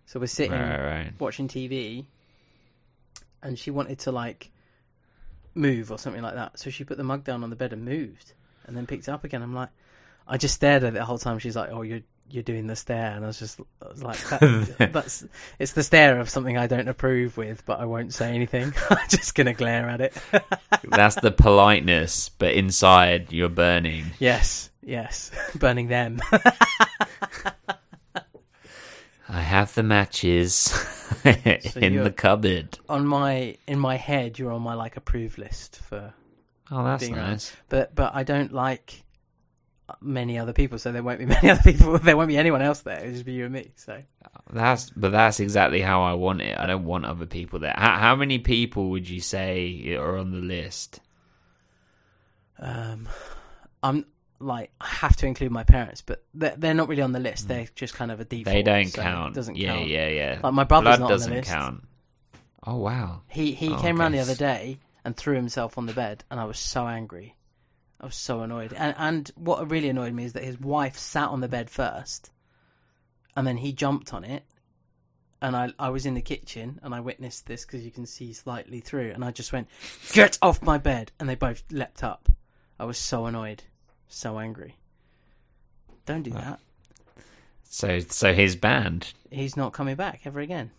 [0.05, 1.13] So we're sitting Right, right.
[1.19, 2.05] watching TV,
[3.43, 4.51] and she wanted to like
[5.55, 6.59] move or something like that.
[6.59, 8.33] So she put the mug down on the bed and moved,
[8.65, 9.41] and then picked it up again.
[9.41, 9.69] I'm like,
[10.27, 11.39] I just stared at it the whole time.
[11.39, 14.19] She's like, "Oh, you're you're doing the stare," and I was just I was like,
[14.29, 15.25] that, "That's
[15.59, 18.73] it's the stare of something I don't approve with, but I won't say anything.
[18.89, 20.17] I'm just gonna glare at it."
[20.83, 24.05] That's the politeness, but inside you're burning.
[24.19, 26.19] yes, yes, burning them.
[29.27, 30.71] I have the matches
[31.23, 32.77] in the cupboard.
[32.89, 36.13] On my in my head, you're on my like approved list for.
[36.71, 37.31] Oh, that's being around.
[37.31, 37.55] nice.
[37.69, 39.03] But but I don't like
[40.01, 41.97] many other people, so there won't be many other people.
[41.99, 42.99] There won't be anyone else there.
[42.99, 43.71] It'll just be you and me.
[43.75, 44.01] So
[44.51, 46.57] That's but that's exactly how I want it.
[46.57, 47.75] I don't want other people there.
[47.77, 51.01] How, how many people would you say are on the list?
[52.59, 53.07] um,
[53.83, 54.05] I'm
[54.39, 57.45] like I have to include my parents, but they're, they're not really on the list.
[57.45, 57.47] Mm.
[57.49, 58.53] They're just kind of a default.
[58.53, 59.35] They don't so it count.
[59.35, 59.87] Doesn't yeah, count.
[59.87, 60.33] yeah, yeah.
[60.33, 60.39] yeah.
[60.43, 61.49] Like my brother's Blood not on the doesn't list.
[61.49, 61.83] count.
[62.65, 63.21] Oh wow.
[63.29, 66.39] He he Oh, came around the other day and threw himself on the bed, and
[66.39, 67.35] I was so angry.
[68.01, 68.73] I was so annoyed.
[68.73, 72.31] And and what really annoyed me is that his wife sat on the bed first,
[73.37, 74.43] and then he jumped on it.
[75.41, 78.33] And I I was in the kitchen and I witnessed this because you can see
[78.33, 79.67] slightly through, and I just went,
[80.13, 82.29] "Get off my bed!" And they both leapt up.
[82.79, 83.63] I was so annoyed,
[84.07, 84.75] so angry.
[86.05, 86.59] Don't do that.
[87.63, 89.13] So so his band.
[89.31, 90.71] He's not coming back ever again.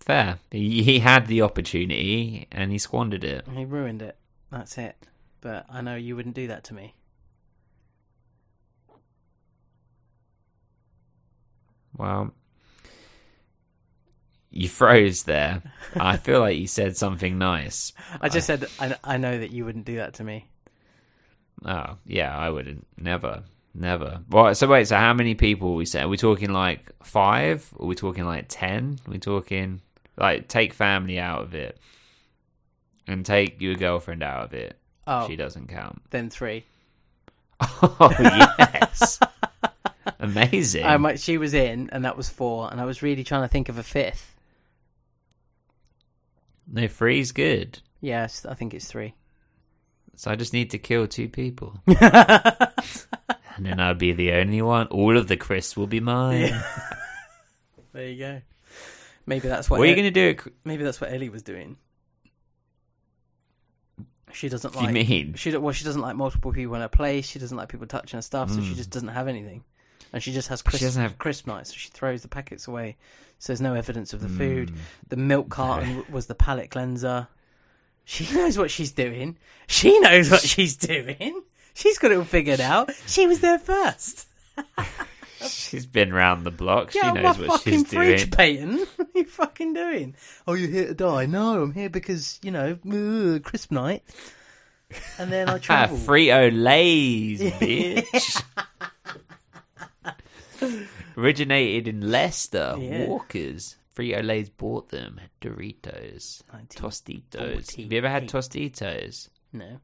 [0.00, 0.38] Fair.
[0.50, 3.46] He, he had the opportunity and he squandered it.
[3.54, 4.16] He ruined it.
[4.50, 4.96] That's it.
[5.40, 6.94] But I know you wouldn't do that to me.
[11.96, 12.34] Well,
[14.50, 15.62] you froze there.
[15.94, 17.92] I feel like you said something nice.
[18.20, 20.48] I just said I, I know that you wouldn't do that to me.
[21.64, 22.86] Oh, yeah, I wouldn't.
[22.98, 23.42] Never.
[23.74, 24.20] Never.
[24.30, 26.04] Well, so wait, so how many people are we saying?
[26.04, 27.68] Are we talking like five?
[27.80, 28.98] Are we talking like ten?
[29.06, 29.80] Are we talking
[30.16, 31.78] like take family out of it
[33.08, 34.78] and take your girlfriend out of it.
[35.06, 36.00] Oh, She doesn't count.
[36.10, 36.64] then three.
[37.60, 39.18] Oh yes.
[40.20, 40.84] Amazing.
[40.84, 43.48] I might, she was in, and that was four, and I was really trying to
[43.48, 44.36] think of a fifth.
[46.70, 47.80] no, three's good.
[48.00, 49.14] Yes, I think it's three.
[50.16, 51.80] So I just need to kill two people.
[51.86, 51.98] and
[53.58, 54.86] then I'll be the only one.
[54.88, 56.52] All of the Chris will be mine.
[57.92, 58.42] There you go.
[59.24, 59.78] Maybe that's what.
[59.78, 60.50] What are you going to do?
[60.64, 61.76] Maybe that's what Ellie was doing.
[64.32, 64.88] She doesn't like.
[64.88, 65.34] you mean?
[65.34, 67.24] She well, she doesn't like multiple people in her place.
[67.26, 69.62] She doesn't like people touching her stuff, so she just doesn't have anything.
[70.12, 70.86] And she just has crisp, Hmm.
[70.86, 72.96] doesn't have- crisp nights, so she throws the packets away.
[73.38, 74.38] So there's no evidence of the Hmm.
[74.38, 74.74] food.
[75.08, 77.28] The milk carton was the palate cleanser.
[78.04, 79.38] She knows what she's doing.
[79.66, 81.42] She knows what she's doing.
[81.74, 82.90] She's got it all figured out.
[83.06, 84.26] She was there first.
[85.48, 86.92] She's been round the block.
[86.92, 88.30] Get she knows my what fucking she's fridge, doing.
[88.30, 88.78] Peyton.
[88.96, 90.14] What are you fucking doing?
[90.46, 91.26] Oh, you're here to die?
[91.26, 94.02] No, I'm here because you know, uh, crisp night.
[95.18, 95.96] And then I Ah, travel.
[95.98, 98.42] Frito Lays, bitch.
[101.16, 103.06] Originated in Leicester, Yeah.
[103.06, 103.76] Walkers.
[103.96, 105.20] Frito Lays bought them.
[105.40, 106.42] Doritos,
[106.74, 107.76] Tostitos.
[107.76, 109.28] Have you ever had Tostitos?
[109.52, 109.78] No.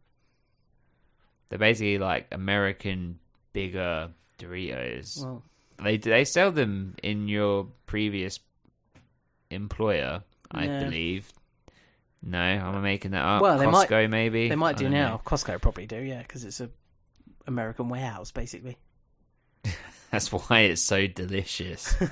[1.48, 3.18] They're basically like American
[3.52, 5.22] bigger Doritos.
[5.24, 5.42] Well,
[5.82, 8.38] They they sell them in your previous
[9.50, 10.80] employer, I No.
[10.84, 11.32] believe.
[12.22, 13.40] No, I'm making that up?
[13.42, 14.48] Well, they might- Costco, maybe.
[14.48, 15.08] they might do now.
[15.12, 15.22] know.
[15.24, 16.68] Costco probably do, yeah, because it's a
[17.46, 18.76] American warehouse, basically.
[20.10, 21.94] That's why it's so delicious.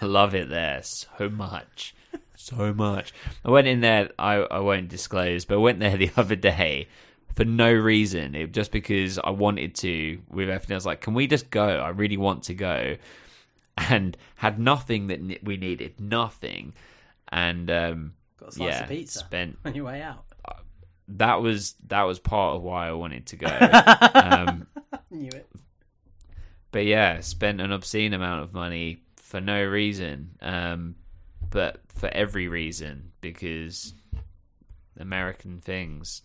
[0.00, 1.94] I love it there so much.
[2.34, 3.12] So much.
[3.44, 6.88] I went in there, I, I won't disclose, but I went there the other day
[7.34, 8.34] for no reason.
[8.34, 10.74] It just because I wanted to with everything.
[10.74, 11.68] I was like, can we just go?
[11.68, 12.96] I really want to go.
[13.76, 16.00] And had nothing that we needed.
[16.00, 16.74] Nothing.
[17.28, 20.24] And um, Got a slice yeah, of pizza spent on your way out.
[21.08, 23.46] that was that was part of why I wanted to go.
[24.14, 24.66] um,
[25.10, 25.48] Knew it.
[26.72, 30.96] but yeah, spent an obscene amount of money for no reason, um,
[31.50, 33.94] but for every reason because
[34.98, 36.22] American things.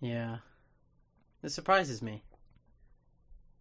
[0.00, 0.38] Yeah.
[1.42, 2.22] It surprises me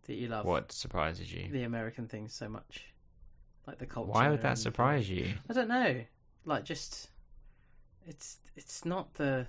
[0.07, 1.49] that you love What surprises you?
[1.51, 2.85] the American things so much.
[3.67, 4.11] Like the culture.
[4.11, 5.33] Why would that and- surprise you?
[5.49, 6.01] I don't know.
[6.45, 7.09] Like just
[8.07, 9.45] it's it's not the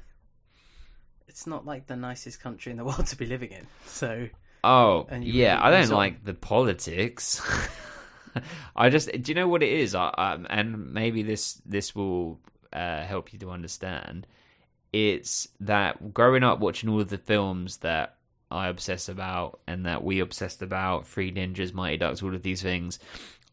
[1.28, 3.66] it's not like the nicest country in the world to be living in.
[3.86, 4.28] So
[4.64, 7.40] Oh, And you yeah, really I don't like the politics.
[8.76, 9.94] I just, do you know what it is?
[9.94, 12.40] I, and maybe this this will
[12.72, 14.26] uh, help you to understand.
[14.92, 18.16] It's that growing up watching all of the films that
[18.50, 22.62] I obsess about and that we obsessed about, Three Ninjas, Mighty Ducks, all of these
[22.62, 22.98] things.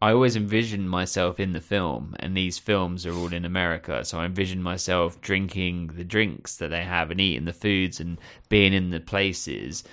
[0.03, 4.03] I always envisioned myself in the film, and these films are all in America.
[4.03, 8.19] So I envisioned myself drinking the drinks that they have and eating the foods and
[8.49, 9.83] being in the places.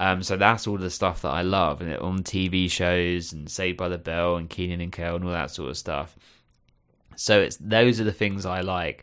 [0.00, 3.76] Um, so that's all the stuff that I love, and on TV shows and Saved
[3.76, 6.16] by the Bell and Kenan and Kel and all that sort of stuff.
[7.16, 9.02] So it's those are the things I like.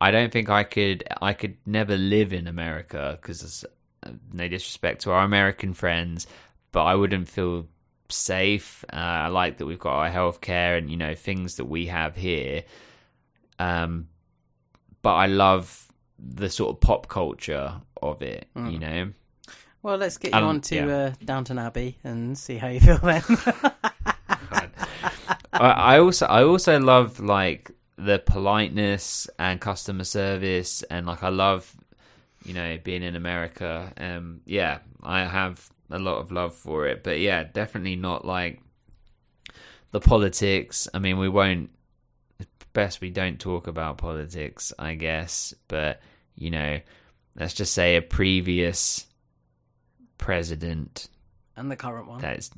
[0.00, 1.04] I don't think I could.
[1.20, 3.66] I could never live in America because
[4.32, 6.26] no disrespect to our American friends,
[6.72, 7.66] but I wouldn't feel
[8.08, 8.82] safe.
[8.90, 12.16] Uh, I like that we've got our healthcare and you know things that we have
[12.16, 12.64] here.
[13.58, 14.08] Um,
[15.02, 18.48] but I love the sort of pop culture of it.
[18.72, 19.12] You know,
[19.82, 20.86] Well, let's get you Um, on to yeah.
[20.86, 23.22] uh, Downton Abbey and see how you feel then.
[25.52, 31.28] I, I also I also love like the politeness and customer service and like I
[31.28, 31.74] love
[32.44, 33.92] you know being in America.
[33.96, 38.60] Um, yeah, I have a lot of love for it, but yeah, definitely not like
[39.92, 40.88] the politics.
[40.94, 41.70] I mean, we won't.
[42.72, 45.52] Best we don't talk about politics, I guess.
[45.66, 46.00] But
[46.36, 46.80] you know,
[47.34, 49.06] let's just say a previous
[50.20, 51.08] president
[51.56, 52.20] and the current one.
[52.20, 52.50] that's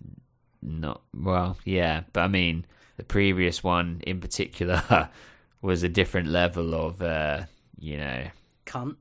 [0.61, 2.67] not well, yeah, but I mean
[2.97, 5.09] the previous one in particular
[5.63, 7.45] was a different level of uh,
[7.79, 8.25] you know,
[8.67, 8.97] Cunt.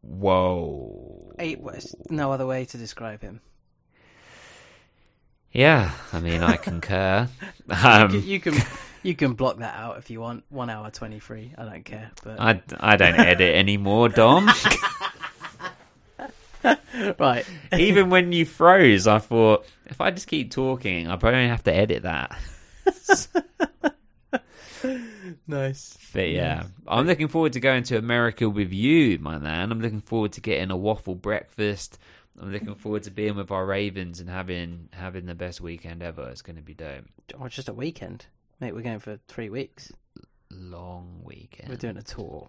[0.00, 1.32] whoa.
[1.38, 3.40] Eight was no other way to describe him.
[5.52, 7.28] Yeah, I mean I concur.
[7.68, 8.54] You Um, can- you can
[9.02, 10.44] you can block that out if you want.
[10.48, 11.52] One hour twenty three.
[11.56, 12.10] I don't care.
[12.24, 14.48] But I, I don't edit anymore, Dom.
[17.18, 17.46] right,
[17.76, 21.74] Even when you froze, I thought if I just keep talking, I probably have to
[21.74, 22.38] edit that.
[25.46, 25.98] nice.
[26.12, 29.72] But yeah, I'm looking forward to going to America with you, my man.
[29.72, 31.98] I'm looking forward to getting a waffle breakfast.
[32.40, 36.28] I'm looking forward to being with our Ravens and having having the best weekend ever.
[36.30, 37.04] It's going to be dope.
[37.34, 38.26] Oh, or just a weekend,
[38.60, 38.74] mate.
[38.74, 39.92] We're going for three weeks.
[40.50, 41.68] Long weekend.
[41.68, 42.48] We're doing a tour.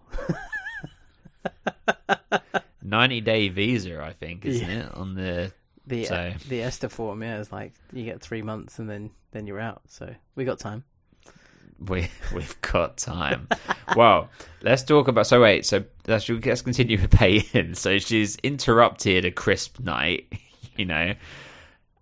[2.86, 4.86] 90 day visa, I think, isn't Yeah.
[4.88, 4.94] it?
[4.94, 5.52] On the
[5.88, 9.46] The So- the ESTA form, yeah, is like you get three months and then then
[9.48, 9.82] you're out.
[9.88, 10.84] So we got time.
[11.80, 13.48] we we've got time.
[13.96, 14.30] well,
[14.62, 15.28] let's talk about.
[15.28, 17.76] So wait, so let's let's continue with Peyton.
[17.76, 20.32] So she's interrupted a crisp night,
[20.78, 21.14] you know,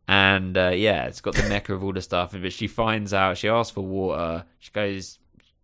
[0.08, 2.34] and uh, yeah, it's got the mecca of all the stuff.
[2.40, 3.38] But she finds out.
[3.38, 4.46] She asks for water.
[4.60, 5.18] She goes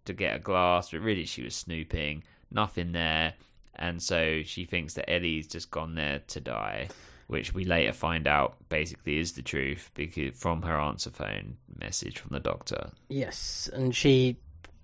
[0.06, 2.24] to get a glass, but really she was snooping.
[2.52, 3.34] Nothing there,
[3.80, 6.90] and so she thinks that Ellie's just gone there to die.
[7.28, 12.18] Which we later find out basically is the truth because from her answer phone message
[12.18, 12.90] from the doctor.
[13.08, 14.38] Yes, and she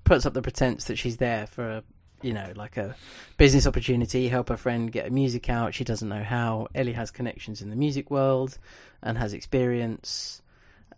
[0.03, 1.83] puts up the pretense that she's there for a,
[2.21, 2.95] you know, like a
[3.37, 5.73] business opportunity, help her friend get a music out.
[5.73, 6.67] She doesn't know how.
[6.75, 8.59] Ellie has connections in the music world
[9.01, 10.43] and has experience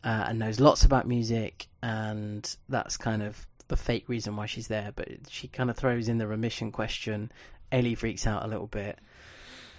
[0.04, 4.68] uh, and knows lots about music, and that's kind of the fake reason why she's
[4.68, 4.92] there.
[4.96, 7.32] But she kind of throws in the remission question.
[7.72, 9.00] Ellie freaks out a little bit,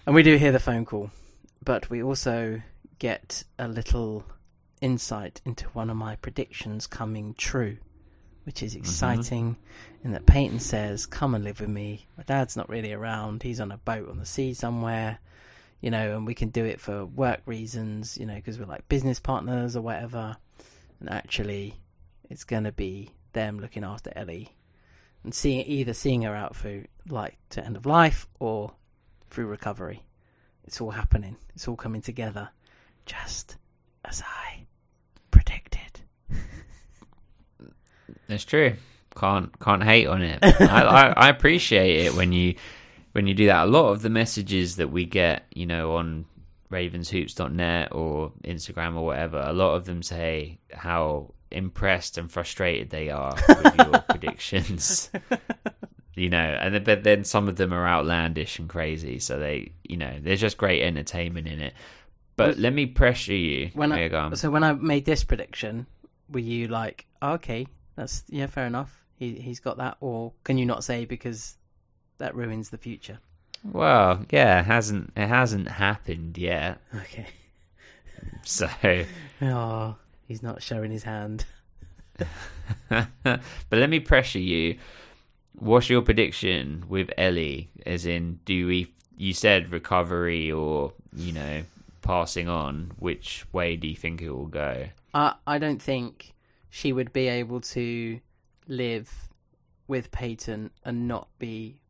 [0.07, 1.11] and we do hear the phone call,
[1.65, 2.63] but we also
[2.99, 4.25] get a little
[4.81, 7.79] insight into one of my predictions coming true,
[8.45, 8.81] which is mm-hmm.
[8.81, 9.57] exciting.
[10.05, 13.61] In that Peyton says, "Come and live with me." My dad's not really around; he's
[13.61, 15.19] on a boat on the sea somewhere,
[15.81, 18.89] you know, and we can do it for work reasons, you know, because we're like
[18.89, 20.37] business partners or whatever.
[21.01, 21.81] And actually,
[22.29, 24.58] it's going to be them looking after Ellie
[25.25, 28.73] and seeing either seeing her out through like to end of life or
[29.31, 30.05] through recovery.
[30.65, 31.37] It's all happening.
[31.55, 32.51] It's all coming together,
[33.07, 33.57] just
[34.05, 34.67] as I
[35.31, 36.01] predicted.
[38.29, 38.75] That's true.
[39.17, 40.39] Can't can't hate on it.
[40.43, 42.55] I, I I appreciate it when you
[43.13, 43.65] when you do that.
[43.65, 46.27] A lot of the messages that we get, you know, on
[46.71, 53.11] ravenshoops.net or Instagram or whatever, a lot of them say how impressed and frustrated they
[53.11, 55.11] are with your predictions.
[56.15, 59.19] You know, and then, but then some of them are outlandish and crazy.
[59.21, 61.75] So they, you know, there's just great entertainment in it.
[62.35, 63.71] But let me pressure you.
[63.75, 65.87] When There I, so when I made this prediction,
[66.31, 67.67] were you like, oh, okay,
[67.97, 69.05] that's yeah, fair enough.
[69.17, 71.57] He he's got that, or can you not say because
[72.19, 73.19] that ruins the future?
[73.65, 76.81] Well, yeah, it hasn't it hasn't happened yet.
[76.95, 77.27] Okay.
[78.45, 78.69] So,
[79.43, 79.97] Oh,
[80.29, 81.47] he's not showing his hand.
[82.89, 83.41] but
[83.73, 84.79] let me pressure you.
[85.55, 87.71] What's your prediction with Ellie?
[87.85, 88.93] As in, do we?
[89.17, 91.63] You said recovery or you know
[92.03, 92.93] passing on.
[92.99, 94.87] Which way do you think it will go?
[95.15, 96.35] I I don't think
[96.71, 98.21] she would be able to
[98.69, 99.11] live
[99.89, 101.81] with Peyton and not be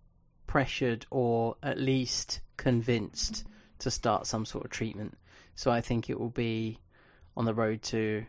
[0.46, 3.44] pressured or at least convinced
[3.80, 5.18] to start some sort of treatment.
[5.56, 6.78] So I think it will be
[7.38, 8.26] on the road to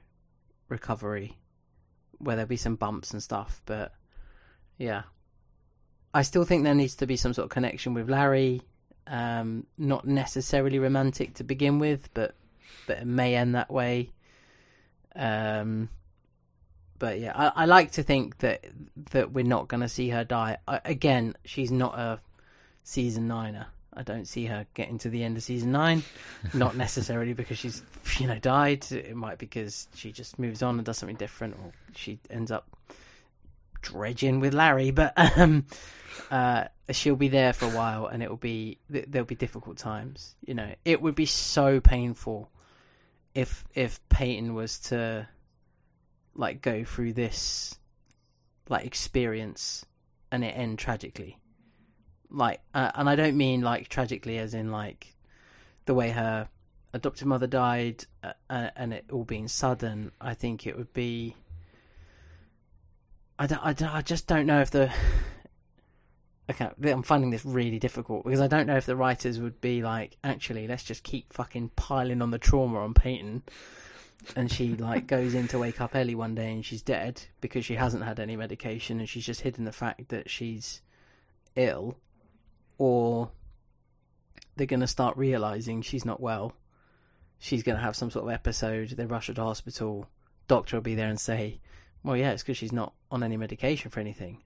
[0.70, 1.36] recovery
[2.20, 3.94] where there'll be some bumps and stuff, but
[4.78, 5.04] yeah.
[6.14, 8.62] I still think there needs to be some sort of connection with Larry.
[9.08, 12.36] Um, not necessarily romantic to begin with, but
[12.86, 14.12] but it may end that way.
[15.16, 15.90] Um,
[17.00, 18.66] but yeah, I, I like to think that
[19.12, 20.58] that we're not going to see her die.
[20.68, 22.20] I, again, she's not a
[22.84, 26.04] season niner, I don't see her getting to the end of season nine.
[26.54, 27.82] Not necessarily because she's
[28.18, 28.90] you know died.
[28.92, 32.52] It might be because she just moves on and does something different, or she ends
[32.52, 32.68] up
[33.82, 34.92] dredging with Larry.
[34.92, 35.66] But um,
[36.32, 40.36] uh, she'll be there for a while, and it will be there'll be difficult times.
[40.46, 42.50] You know, it would be so painful
[43.34, 45.28] if if Peyton was to
[46.36, 47.78] like go through this
[48.70, 49.86] like experience
[50.32, 51.40] and it end tragically
[52.32, 55.16] like uh, and i don't mean like tragically as in like
[55.86, 56.48] the way her
[56.94, 61.36] adopted mother died uh, uh, and it all being sudden i think it would be
[63.42, 64.92] I, don't, I, don't, I just don't know if the
[66.50, 69.82] okay i'm finding this really difficult because i don't know if the writers would be
[69.82, 73.44] like actually let's just keep fucking piling on the trauma on peyton
[74.36, 77.66] and she like goes in to wake up ellie one day and she's dead because
[77.66, 80.82] she hasn't had any medication and she's just hidden the fact that she's
[81.56, 81.98] ill
[82.80, 83.30] or
[84.56, 86.54] they're going to start realizing she's not well.
[87.38, 88.90] She's going to have some sort of episode.
[88.90, 90.08] They rush her to hospital.
[90.48, 91.60] Doctor will be there and say,
[92.04, 94.44] "Well, yeah, it's because she's not on any medication for anything."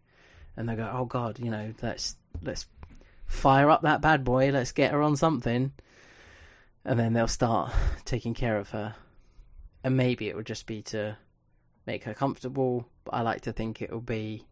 [0.57, 2.68] And they go, "Oh God, you know, let's let's
[3.26, 4.51] fire up that bad boy.
[4.51, 5.72] Let's get her on something."
[6.85, 7.72] And then they'll start
[8.03, 8.95] taking care of her.
[9.84, 11.18] And maybe it would just be to
[11.88, 12.88] make her comfortable.
[13.05, 14.45] But I like to think it will be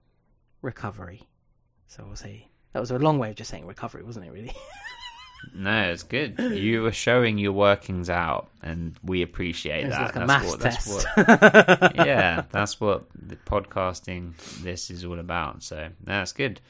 [0.62, 1.24] recovery.
[1.88, 4.32] So we'll say that was a long way of just saying recovery, wasn't it?
[4.32, 4.54] Really.
[5.56, 6.38] No, it's good.
[6.40, 10.16] You were showing your workings out, and we appreciate It's that.
[10.16, 10.60] like a that's what.
[10.60, 11.08] That's test.
[11.18, 11.96] what.
[12.06, 14.36] yeah, that's what the podcasting.
[14.62, 15.64] This is all about.
[15.64, 16.62] So that's good.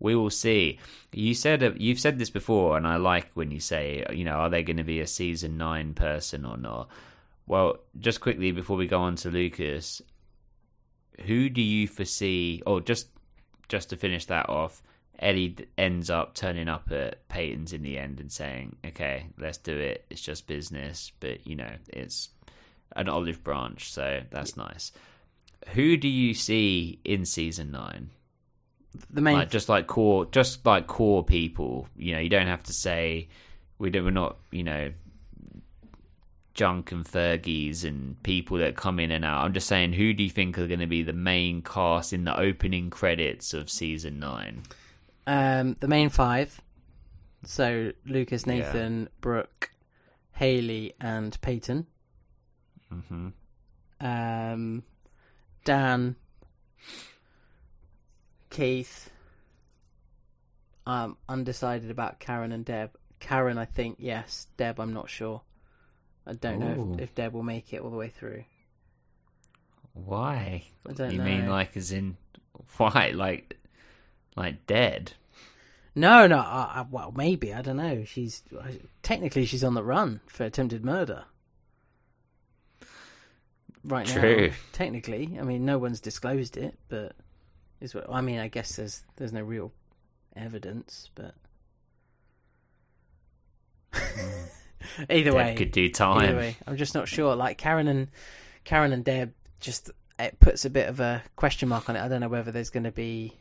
[0.00, 0.78] We will see.
[1.12, 4.48] You said you've said this before, and I like when you say, you know, are
[4.48, 6.88] they going to be a season nine person or not?
[7.46, 10.00] Well, just quickly before we go on to Lucas,
[11.26, 12.62] who do you foresee?
[12.66, 13.08] Or just
[13.68, 14.82] just to finish that off,
[15.18, 19.76] Ellie ends up turning up at Peyton's in the end and saying, "Okay, let's do
[19.76, 20.04] it.
[20.10, 22.30] It's just business, but you know, it's
[22.94, 24.92] an olive branch, so that's nice."
[25.68, 28.10] Who do you see in season nine?
[29.10, 31.88] the main Like just like core, just like core people.
[31.96, 33.28] You know, you don't have to say
[33.78, 34.04] we don't.
[34.04, 34.36] We're not.
[34.50, 34.92] You know.
[36.54, 39.44] Junk and Fergies and people that come in and out.
[39.44, 42.24] I'm just saying, who do you think are going to be the main cast in
[42.24, 44.62] the opening credits of season nine?
[45.26, 46.60] Um, the main five.
[47.44, 49.70] So Lucas, Nathan, Brooke,
[50.32, 51.86] Haley, and Peyton.
[52.90, 53.28] hmm
[54.00, 54.82] Um,
[55.64, 56.16] Dan,
[58.50, 59.10] Keith.
[60.86, 62.90] I'm undecided about Karen and Deb.
[63.18, 64.46] Karen, I think yes.
[64.56, 65.42] Deb, I'm not sure.
[66.26, 66.94] I don't know Ooh.
[66.94, 68.44] if, if Deb will make it all the way through.
[69.94, 70.64] Why?
[70.88, 71.24] I don't you know.
[71.24, 72.16] mean like as in
[72.76, 73.12] why?
[73.14, 73.56] Like
[74.36, 75.12] like dead?
[75.94, 76.38] No, no.
[76.38, 78.04] I, I, well, maybe I don't know.
[78.04, 78.42] She's
[79.02, 81.24] technically she's on the run for attempted murder.
[83.82, 84.48] Right True.
[84.48, 87.12] now, technically, I mean, no one's disclosed it, but
[87.80, 88.40] is what I mean.
[88.40, 89.72] I guess there's there's no real
[90.34, 91.34] evidence, but
[95.08, 96.36] either Dead way, could do time.
[96.36, 97.36] way, I'm just not sure.
[97.36, 98.08] Like Karen and
[98.64, 102.02] Karen and Deb, just it puts a bit of a question mark on it.
[102.02, 103.34] I don't know whether there's going to be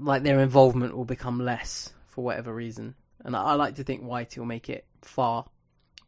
[0.00, 2.94] like their involvement will become less for whatever reason.
[3.24, 5.46] And I, I like to think Whitey will make it far,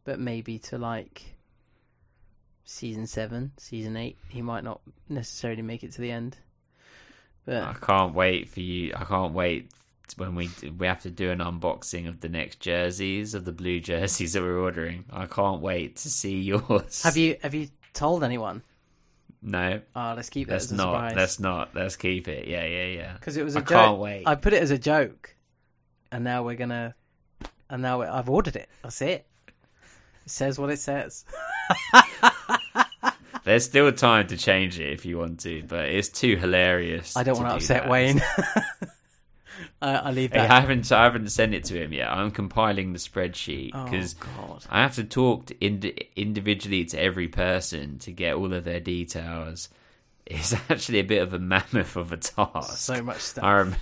[0.03, 1.35] but maybe to like
[2.65, 6.37] season seven, season eight, he might not necessarily make it to the end.
[7.45, 8.93] But I can't wait for you.
[8.95, 9.69] I can't wait
[10.17, 13.79] when we we have to do an unboxing of the next jerseys of the blue
[13.79, 15.05] jerseys that we're ordering.
[15.11, 17.03] I can't wait to see yours.
[17.03, 18.63] have you have you told anyone?
[19.45, 20.93] No, Oh, let's keep that let's as a not.
[20.93, 21.15] surprise.
[21.17, 21.75] Let's not.
[21.75, 22.47] Let's keep it.
[22.47, 23.13] Yeah, yeah, yeah.
[23.13, 23.69] because it was a I joke.
[23.69, 24.23] can't wait.
[24.25, 25.35] I put it as a joke,
[26.13, 26.95] and now we're gonna,
[27.69, 28.69] and now I've ordered it.
[28.83, 29.25] That's it.
[30.25, 31.25] It says what it says.
[33.43, 37.17] There's still time to change it if you want to, but it's too hilarious.
[37.17, 37.89] I don't to want to upset.
[37.89, 38.21] Wayne.
[39.83, 40.49] I, I leave that.
[40.49, 40.89] I haven't.
[40.91, 42.09] I haven't sent it to him yet.
[42.09, 44.65] I'm compiling the spreadsheet oh because God.
[44.69, 48.79] I have to talk to ind- individually to every person to get all of their
[48.79, 49.69] details.
[50.25, 52.77] It's actually a bit of a mammoth of a task.
[52.77, 53.43] So much stuff.
[53.43, 53.75] I, rem-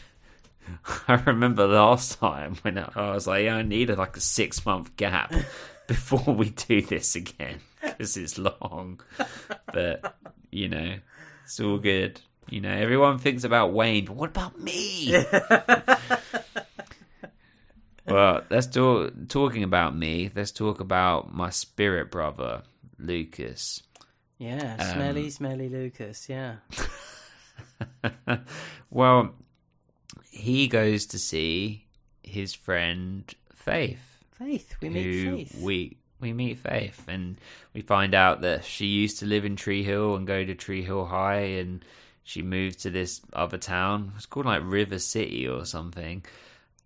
[1.07, 4.65] I remember last time when I I was like, yeah, I need like a six
[4.65, 5.31] month gap
[5.87, 9.01] before we do this again because it's long.
[9.71, 10.15] But
[10.49, 10.95] you know,
[11.43, 12.19] it's all good.
[12.51, 15.15] You know, everyone thinks about Wayne, but what about me?
[18.05, 19.13] well, let's talk.
[19.29, 22.63] Talking about me, let's talk about my spirit brother,
[22.99, 23.81] Lucas.
[24.37, 26.27] Yeah, Um, smelly, smelly Lucas.
[26.27, 26.55] Yeah.
[28.89, 29.33] well,
[30.29, 31.85] he goes to see
[32.21, 34.17] his friend Faith.
[34.33, 35.61] Faith, we meet Faith.
[35.61, 37.39] we we meet Faith, and
[37.73, 40.83] we find out that she used to live in Tree Hill and go to Tree
[40.83, 41.85] Hill High, and
[42.23, 44.13] she moved to this other town.
[44.15, 46.23] It's called like River City or something,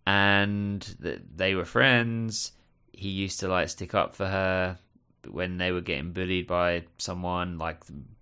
[0.05, 0.81] and
[1.35, 2.51] they were friends.
[2.93, 4.77] He used to like stick up for her
[5.29, 7.81] when they were getting bullied by someone like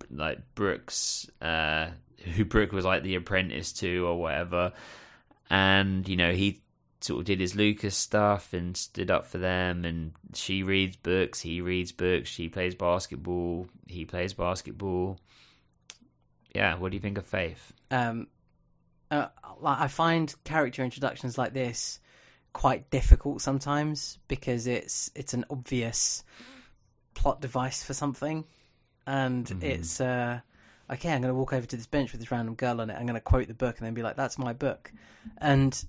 [0.09, 1.89] like Brooks, uh,
[2.35, 4.73] who Brooke was like the apprentice to or whatever,
[5.49, 6.61] and you know he
[7.03, 9.85] sort of did his Lucas stuff and stood up for them.
[9.85, 12.29] And she reads books, he reads books.
[12.29, 15.19] She plays basketball, he plays basketball.
[16.53, 17.73] Yeah, what do you think of Faith?
[17.91, 18.27] um,
[19.11, 19.27] uh,
[19.63, 21.99] I find character introductions like this
[22.53, 26.23] quite difficult sometimes because it's it's an obvious
[27.13, 28.45] plot device for something,
[29.05, 30.39] and it's uh,
[30.91, 31.11] okay.
[31.11, 32.95] I'm going to walk over to this bench with this random girl on it.
[32.97, 34.91] I'm going to quote the book and then be like, "That's my book,"
[35.39, 35.83] and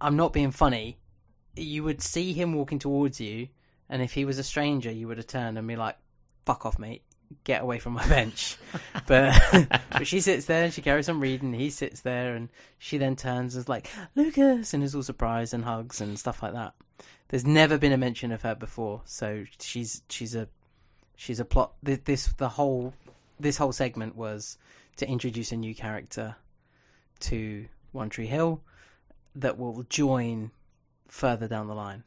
[0.00, 0.98] I'm not being funny.
[1.56, 3.48] You would see him walking towards you,
[3.88, 5.96] and if he was a stranger, you would have turned and be like,
[6.46, 7.02] "Fuck off, mate."
[7.44, 8.56] Get away from my bench,
[9.06, 9.38] but
[9.90, 11.52] but she sits there and she carries on reading.
[11.52, 12.48] He sits there and
[12.78, 16.42] she then turns and is like Lucas and is all surprised and hugs and stuff
[16.42, 16.74] like that.
[17.28, 20.48] There's never been a mention of her before, so she's she's a
[21.16, 21.72] she's a plot.
[21.82, 22.94] This, this the whole
[23.38, 24.56] this whole segment was
[24.96, 26.36] to introduce a new character
[27.20, 28.62] to One Tree Hill
[29.34, 30.50] that will join
[31.08, 32.04] further down the line.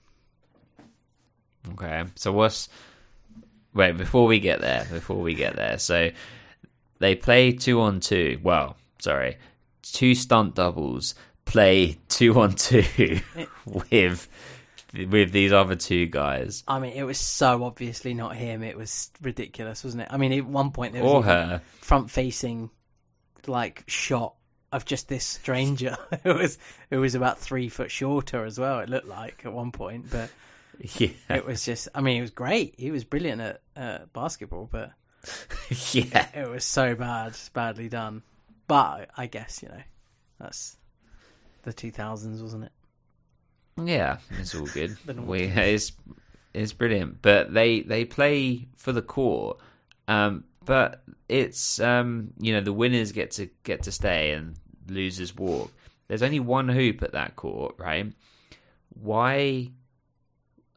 [1.73, 2.69] Okay, so what's
[3.73, 4.87] wait before we get there?
[4.91, 6.11] Before we get there, so
[6.99, 8.39] they play two on two.
[8.43, 9.37] Well, sorry,
[9.81, 11.15] two stunt doubles
[11.45, 13.19] play two on two
[13.65, 14.29] with
[15.07, 18.61] with these other two guys I mean, it was so obviously not him.
[18.61, 20.09] It was ridiculous, wasn't it?
[20.11, 21.61] I mean, at one point there was or her.
[21.79, 22.69] front-facing
[23.47, 24.35] like shot
[24.71, 25.97] of just this stranger.
[26.23, 26.57] it was
[26.89, 28.79] it was about three foot shorter as well.
[28.79, 30.29] It looked like at one point, but
[30.97, 31.89] Yeah, it was just.
[31.93, 32.75] I mean, it was great.
[32.77, 34.91] He was brilliant at uh, basketball, but
[35.91, 36.27] yeah.
[36.33, 38.23] it was so bad, badly done.
[38.67, 39.81] But I guess you know
[40.39, 40.77] that's
[41.63, 42.71] the two thousands, wasn't it?
[43.83, 44.97] Yeah, it's all good.
[45.25, 45.91] We, it's
[46.53, 49.59] it's brilliant, but they they play for the court.
[50.07, 54.55] Um, but it's um, you know the winners get to get to stay and
[54.87, 55.71] losers walk.
[56.07, 58.11] There's only one hoop at that court, right?
[58.89, 59.71] Why?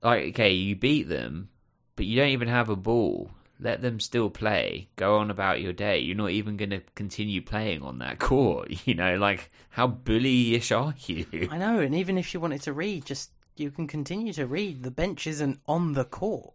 [0.04, 1.48] Like, okay, you beat them,
[1.96, 3.30] but you don't even have a ball.
[3.58, 4.88] Let them still play.
[4.96, 6.00] Go on about your day.
[6.00, 8.86] You're not even going to continue playing on that court.
[8.86, 11.48] You know, like how bullyish are you?
[11.50, 14.82] I know, and even if you wanted to read, just you can continue to read.
[14.82, 16.52] The bench isn't on the court.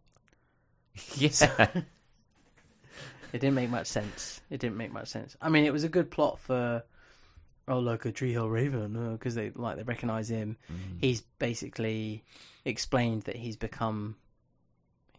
[1.15, 1.67] yeah.
[3.31, 4.41] It didn't make much sense.
[4.49, 5.37] It didn't make much sense.
[5.39, 6.83] I mean, it was a good plot for
[7.69, 10.57] oh, like a Tree Hill Raven because they like they recognize him.
[10.99, 12.23] He's basically
[12.65, 14.15] explained that he's become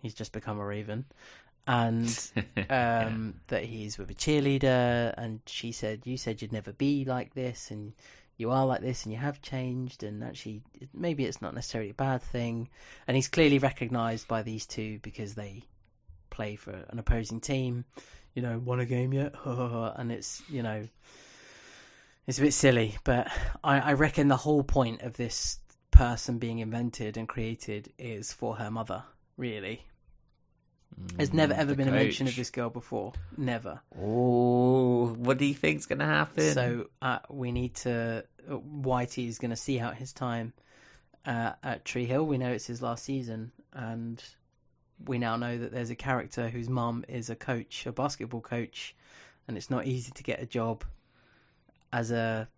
[0.00, 1.04] he's just become a Raven,
[1.66, 2.30] and
[2.70, 5.14] um, that he's with a cheerleader.
[5.16, 7.92] And she said, "You said you'd never be like this, and
[8.36, 10.02] you are like this, and you have changed.
[10.02, 10.62] And actually,
[10.92, 12.68] maybe it's not necessarily a bad thing."
[13.06, 15.62] And he's clearly recognized by these two because they
[16.30, 17.84] play for an opposing team.
[18.34, 19.34] You know, won a game yet?
[19.44, 20.86] and it's you know,
[22.26, 23.28] it's a bit silly, but
[23.64, 25.58] I, I reckon the whole point of this
[25.90, 29.02] person being invented and created is for her mother.
[29.36, 29.82] Really,
[30.96, 33.12] there's never ever the been a mention of this girl before.
[33.36, 33.80] Never.
[33.98, 36.52] Oh, what do you think's gonna happen?
[36.52, 38.24] So uh, we need to.
[38.48, 40.52] Uh, Whitey is going to see out his time
[41.26, 42.24] uh, at Tree Hill.
[42.24, 44.22] We know it's his last season, and
[45.04, 48.94] we now know that there's a character whose mum is a coach, a basketball coach,
[49.46, 50.84] and it's not easy to get a job
[51.92, 52.48] as a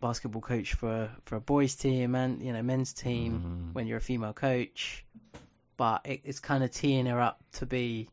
[0.00, 3.72] basketball coach for for a boys team and you know men's team mm-hmm.
[3.72, 5.04] when you're a female coach.
[5.76, 8.08] But it, it's kind of teeing her up to be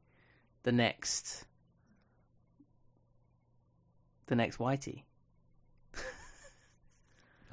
[0.64, 1.46] the next
[4.28, 5.04] the next Whitey.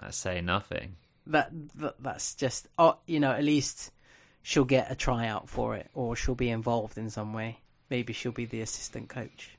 [0.00, 0.96] I say nothing.
[1.26, 3.92] that, that that's just oh you know at least
[4.42, 7.58] she'll get a tryout for it or she'll be involved in some way
[7.88, 9.56] maybe she'll be the assistant coach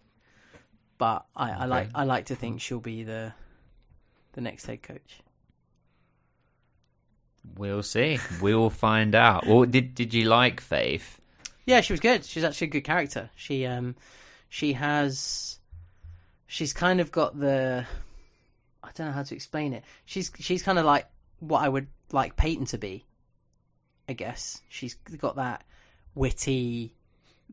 [0.97, 3.33] but i, I like i like to think she'll be the
[4.33, 5.21] the next head coach
[7.57, 8.17] We'll see.
[8.41, 9.45] We'll find out.
[9.45, 11.21] Well, did did you like Faith?
[11.65, 13.95] yeah she was good she's actually a good character she um
[14.49, 15.59] she has
[16.47, 17.85] she's kind of got the
[18.83, 21.07] i don't know how to explain it she's she's kind of like
[21.39, 23.03] what i would like peyton to be
[24.07, 25.63] i guess she's got that
[26.13, 26.93] witty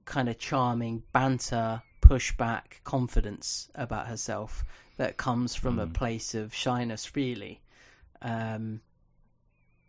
[0.04, 4.64] kind of charming banter pushback confidence about herself
[4.96, 7.60] that comes from a place of shyness really
[8.20, 8.80] um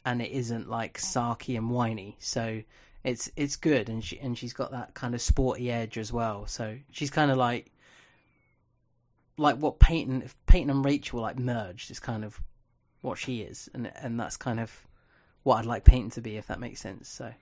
[0.05, 2.17] and it isn't like sarky and whiny.
[2.19, 2.61] So
[3.03, 6.45] it's it's good, and she and she's got that kind of sporty edge as well.
[6.47, 7.71] So she's kind of like
[9.37, 12.41] like what Peyton if Peyton and Rachel like merged is kind of
[13.01, 14.71] what she is, and and that's kind of
[15.43, 17.09] what I'd like Peyton to be, if that makes sense.
[17.09, 17.33] So.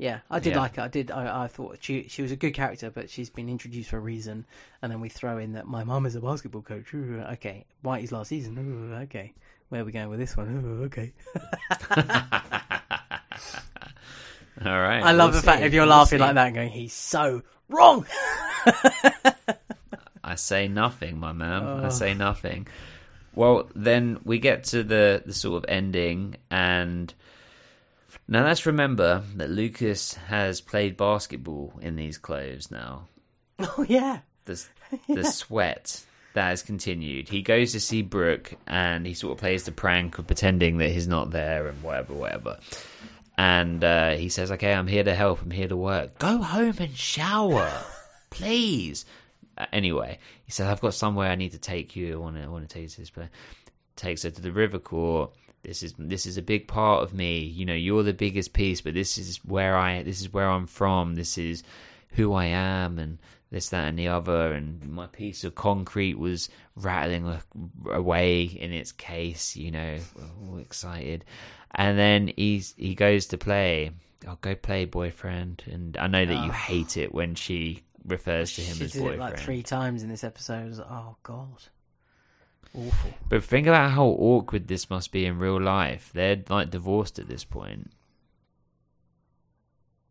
[0.00, 0.60] Yeah, I did Yeah.
[0.60, 0.82] like her.
[0.82, 1.10] I did.
[1.10, 4.00] I, I thought she she was a good character, but she's been introduced for a
[4.00, 4.46] reason.
[4.80, 6.94] And then we throw in that my mum is a basketball coach.
[6.94, 8.56] Ooh, okay, Whitey's last season.
[8.58, 9.32] Ooh, okay,
[9.70, 10.48] where are we going with this one?
[10.64, 11.12] Ooh, okay.
[14.64, 15.02] All right.
[15.02, 16.24] I love we'll the fact if you're We'll laughing see.
[16.24, 18.04] like that and going, he's so wrong.
[20.24, 21.62] I say nothing, my man.
[21.62, 21.90] I Oh.
[21.90, 22.66] say nothing.
[23.34, 27.12] Well, then we get to the the sort of ending, and
[28.28, 32.70] now let's remember that Lucas has played basketball in these clothes.
[32.70, 33.08] Now
[33.58, 34.62] oh yeah, the
[35.08, 37.28] the sweat that has continued.
[37.28, 40.90] He goes to see Brooke, and he sort of plays the prank of pretending that
[40.90, 42.58] he's not there and whatever, whatever.
[43.36, 45.42] And uh, he says, "Okay, I'm here to help.
[45.42, 46.18] I'm here to work.
[46.18, 47.70] Go home and shower,
[48.30, 49.04] please."
[49.56, 52.14] Uh, anyway, he says, "I've got somewhere I need to take you.
[52.14, 53.28] I want to, I want to take you to this place."
[53.96, 55.32] Takes her to the river court.
[55.62, 57.40] This is this is a big part of me.
[57.40, 60.66] You know, you're the biggest piece, but this is where I this is where I'm
[60.66, 61.14] from.
[61.14, 61.62] This is
[62.12, 63.18] who I am, and
[63.50, 64.52] this, that, and the other.
[64.52, 67.38] And my piece of concrete was rattling
[67.90, 69.56] away in its case.
[69.56, 69.98] You know,
[70.48, 71.24] all excited.
[71.74, 73.90] And then he's he goes to play.
[74.26, 75.62] Oh, go play, boyfriend.
[75.70, 76.52] And I know that you Oh.
[76.52, 79.20] hate it when she refers to him she as did boyfriend.
[79.20, 80.72] it like three times in this episode.
[80.76, 81.64] Like, oh god,
[82.74, 83.10] awful.
[83.28, 86.10] But think about how awkward this must be in real life.
[86.14, 87.90] They're like divorced at this point.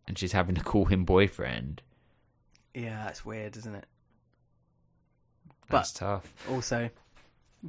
[0.07, 1.81] And she's having to call him boyfriend.
[2.73, 3.85] Yeah, that's weird, isn't it?
[5.69, 6.31] That's tough.
[6.49, 6.89] Also,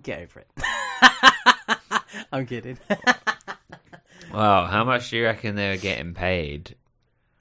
[0.02, 0.48] get over it.
[2.32, 2.78] I'm kidding.
[4.32, 6.77] wow, how much do you reckon they were getting paid?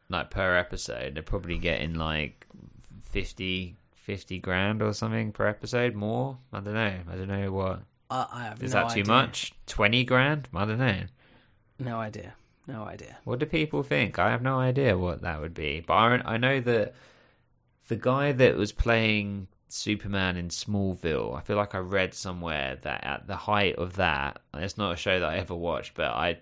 [0.09, 1.15] Like per episode?
[1.15, 2.47] They're probably getting like
[3.01, 3.75] 50,
[4.07, 6.37] 50 grand or something per episode more?
[6.53, 6.93] I don't know.
[7.11, 7.81] I don't know what.
[8.09, 9.13] I, I have Is no that too idea.
[9.13, 9.53] much?
[9.65, 10.47] 20 grand?
[10.55, 11.01] I don't know.
[11.77, 12.33] No idea.
[12.67, 13.17] No idea.
[13.25, 14.17] What do people think?
[14.17, 15.83] I have no idea what that would be.
[15.85, 16.93] But I, I know that
[17.89, 23.03] the guy that was playing Superman in Smallville, I feel like I read somewhere that
[23.03, 26.37] at the height of that, it's not a show that I ever watched, but I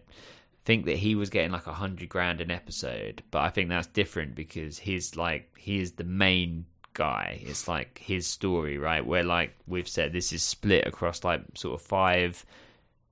[0.66, 3.24] think that he was getting like a hundred grand an episode.
[3.32, 7.42] But I think that's different because he's like he is the main guy.
[7.44, 9.06] It's like his story, right?
[9.06, 12.44] Where like we've said, this is split across like sort of five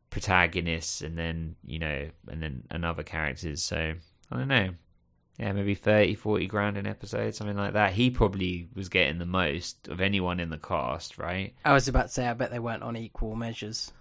[0.09, 3.93] protagonists and then you know and then and other characters so
[4.31, 4.69] i don't know
[5.39, 9.25] yeah maybe 30 40 grand an episode something like that he probably was getting the
[9.25, 12.59] most of anyone in the cast right I was about to say, I bet they
[12.59, 13.91] weren't on equal measures.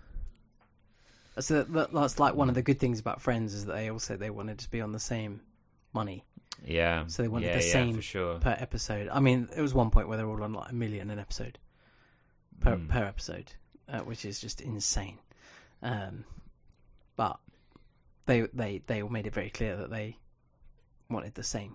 [1.38, 4.20] So that's like one of the good things about Friends is that they all said
[4.20, 5.40] they wanted to be on the same
[5.94, 6.24] money,
[6.66, 9.08] yeah so they wanted yeah, the yeah, same for sure per episode.
[9.08, 11.18] I mean, it was one point where they were all on like a million an
[11.18, 11.58] episode
[12.60, 12.88] per Mm.
[12.88, 13.52] per episode,
[13.88, 15.18] uh, which is just insane.
[15.82, 16.24] Um,
[17.16, 17.38] but
[18.26, 20.16] they they they all made it very clear that they
[21.10, 21.74] wanted the same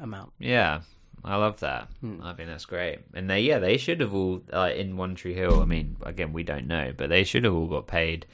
[0.00, 0.32] amount.
[0.38, 0.80] yeah
[1.24, 2.20] i love that Hmm.
[2.22, 5.34] i think that's great and they yeah they should have all uh, in one tree
[5.34, 8.24] hill i mean again we don't know but they should have all got paid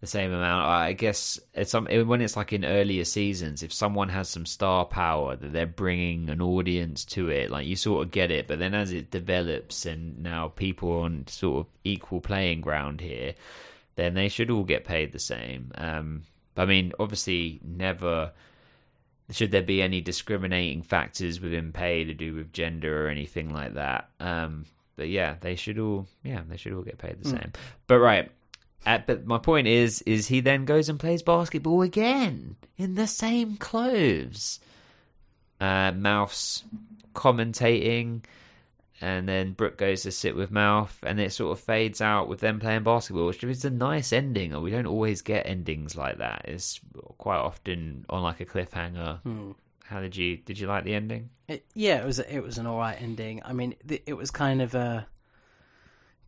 [0.00, 0.66] the same amount.
[0.66, 4.84] I guess it's some when it's like in earlier seasons, if someone has some star
[4.86, 8.48] power that they're bringing an audience to it, like you sort of get it.
[8.48, 13.00] But then as it develops and now people are on sort of equal playing ground
[13.00, 13.34] here,
[13.96, 15.72] then they should all get paid the same.
[15.74, 16.22] Um,
[16.56, 18.32] I mean, obviously, never
[19.30, 23.74] should there be any discriminating factors within pay to do with gender or anything like
[23.74, 24.08] that.
[24.18, 24.64] Um,
[24.96, 27.38] but yeah, they should all yeah they should all get paid the Mm.
[27.38, 27.52] same.
[27.86, 28.30] But right.
[28.86, 33.06] Uh, but my point is, is he then goes and plays basketball again in the
[33.06, 34.58] same clothes.
[35.60, 36.64] Uh, Mouth's
[37.14, 38.24] commentating,
[39.02, 42.40] and then Brooke goes to sit with Mouth, and it sort of fades out with
[42.40, 44.58] them playing basketball, which is a nice ending.
[44.62, 46.46] We don't always get endings like that.
[46.46, 46.80] It's
[47.18, 49.20] quite often on like a cliffhanger.
[49.20, 49.50] Hmm.
[49.84, 51.30] How did you did you like the ending?
[51.48, 53.42] It, yeah, it was it was an alright ending.
[53.44, 53.74] I mean,
[54.06, 55.06] it was kind of a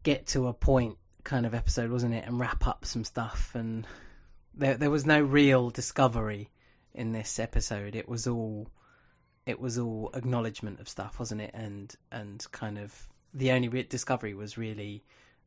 [0.03, 2.24] get to a point kind of episode, wasn't it?
[2.27, 3.53] And wrap up some stuff.
[3.55, 3.86] And
[4.55, 6.51] there there was no real discovery
[6.94, 7.94] in this episode.
[7.97, 8.69] It was all
[9.47, 11.51] it was all acknowledgement of stuff, wasn't it?
[11.55, 15.03] And and kind of the only re- discovery was really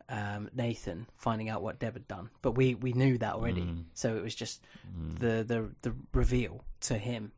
[0.10, 2.30] um, Nathan finding out what Deb had done.
[2.42, 3.86] But we, we knew that already, Mm.
[3.94, 4.62] so it was just
[4.96, 5.20] Mm.
[5.20, 7.32] the the the reveal to him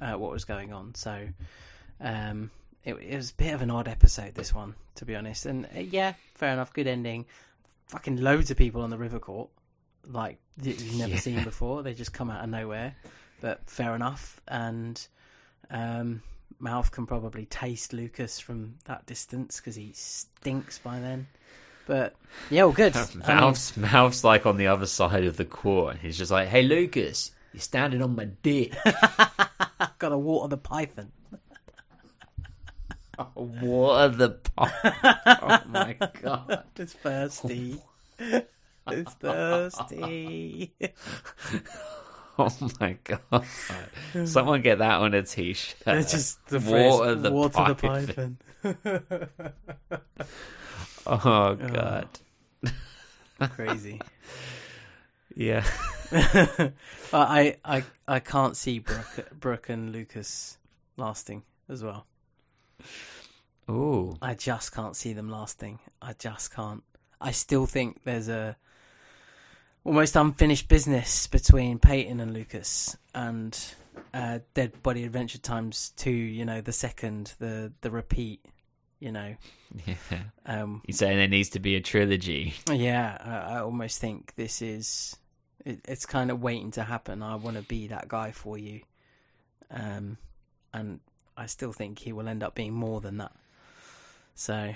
[0.00, 0.94] uh, what was going on.
[0.94, 1.28] So
[2.00, 2.50] um,
[2.84, 5.46] it, it was a bit of an odd episode, this one, to be honest.
[5.46, 7.26] And uh, yeah, fair enough, good ending.
[7.88, 9.48] Fucking loads of people on the river court.
[10.08, 11.18] like you've never Yeah.
[11.18, 11.82] seen before.
[11.82, 12.94] They just come out of nowhere.
[13.40, 14.40] But fair enough.
[14.46, 15.04] And
[15.68, 16.22] um,
[16.60, 21.26] Mouth can probably taste Lucas from that distance because he stinks by then.
[21.86, 22.14] But
[22.50, 22.96] yeah, all good.
[22.96, 26.30] I mean, Mouth's, Mouth's like on the other side of the court, and he's just
[26.32, 28.74] like, "Hey, Lucas, you're standing on my dick."
[29.98, 31.12] got to water the python.
[33.34, 34.38] What are the?
[34.58, 36.64] oh my god!
[36.76, 37.80] It's thirsty.
[38.88, 40.74] it's thirsty.
[42.38, 43.46] Oh my god!
[44.26, 45.78] Someone get that on a t-shirt.
[45.86, 48.38] It's just the water phrase, the water python.
[48.62, 48.74] the
[49.88, 49.98] python.
[51.06, 52.08] Oh god!
[53.40, 53.46] Oh.
[53.48, 54.02] Crazy.
[55.34, 55.64] Yeah.
[57.12, 60.58] I I I can't see Brooke, Brooke and Lucas
[60.98, 62.06] lasting as well.
[63.70, 64.16] Ooh.
[64.22, 65.78] I just can't see them lasting.
[66.00, 66.82] I just can't.
[67.20, 68.56] I still think there's a
[69.84, 73.58] almost unfinished business between Peyton and Lucas and
[74.12, 76.10] uh, Dead Body Adventure Times Two.
[76.10, 78.44] You know, the second, the the repeat.
[78.98, 79.36] You know,
[79.86, 79.94] Yeah.
[80.46, 82.54] um, You're saying there needs to be a trilogy.
[82.72, 83.18] yeah.
[83.20, 85.14] I, I almost think this is
[85.66, 87.22] it, it's kind of waiting to happen.
[87.22, 88.80] I want to be that guy for you,
[89.70, 90.16] um,
[90.72, 91.00] and
[91.36, 93.32] I still think he will end up being more than that.
[94.34, 94.74] So,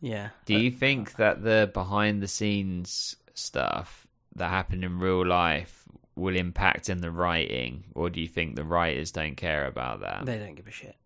[0.00, 0.30] yeah.
[0.46, 4.06] Do you think that the behind the scenes stuff
[4.36, 5.84] that happened in real life
[6.14, 10.26] will impact in the writing, or do you think the writers don't care about that?
[10.26, 10.96] They don't give a shit.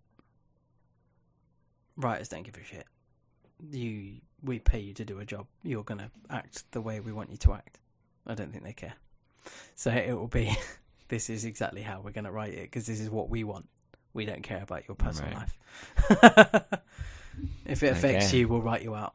[1.97, 2.86] Writers don't give a shit.
[3.70, 5.47] You, we pay you to do a job.
[5.62, 7.78] You're gonna act the way we want you to act.
[8.26, 8.94] I don't think they care.
[9.74, 10.56] So it will be.
[11.09, 13.68] this is exactly how we're gonna write it because this is what we want.
[14.15, 15.49] We don't care about your personal Right.
[16.11, 16.62] life.
[17.66, 18.39] if it affects Okay.
[18.39, 19.15] you, we'll write you out.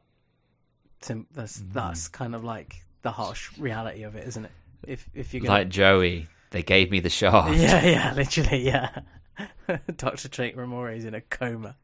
[1.00, 1.72] That's mm.
[1.72, 4.50] that's kind of like the harsh reality of it, isn't it?
[4.86, 7.56] If if you're gonna Like Joey, they gave me the shaft.
[7.56, 9.00] yeah, yeah, literally, yeah.
[9.96, 11.76] Doctor Drake is in a coma.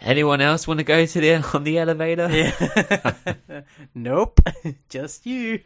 [0.00, 2.28] Anyone else want to go to the on the elevator?
[2.30, 3.62] Yeah.
[3.94, 4.40] nope,
[4.88, 5.60] just you.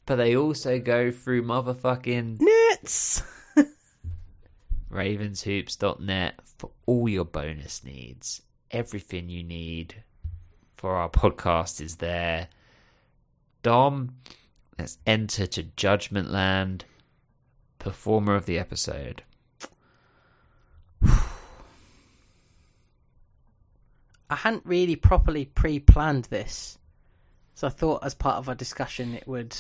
[0.06, 3.24] but they also go through motherfucking nets.
[4.92, 8.42] ravenshoops.net for all your bonus needs.
[8.72, 10.04] Everything you need
[10.76, 12.48] for our podcast is there.
[13.64, 14.16] Dom,
[14.78, 16.86] let's enter to Judgment Land.
[17.80, 19.24] Performer of the episode.
[24.30, 26.78] I hadn't really properly pre-planned this,
[27.56, 29.56] so I thought as part of our discussion it would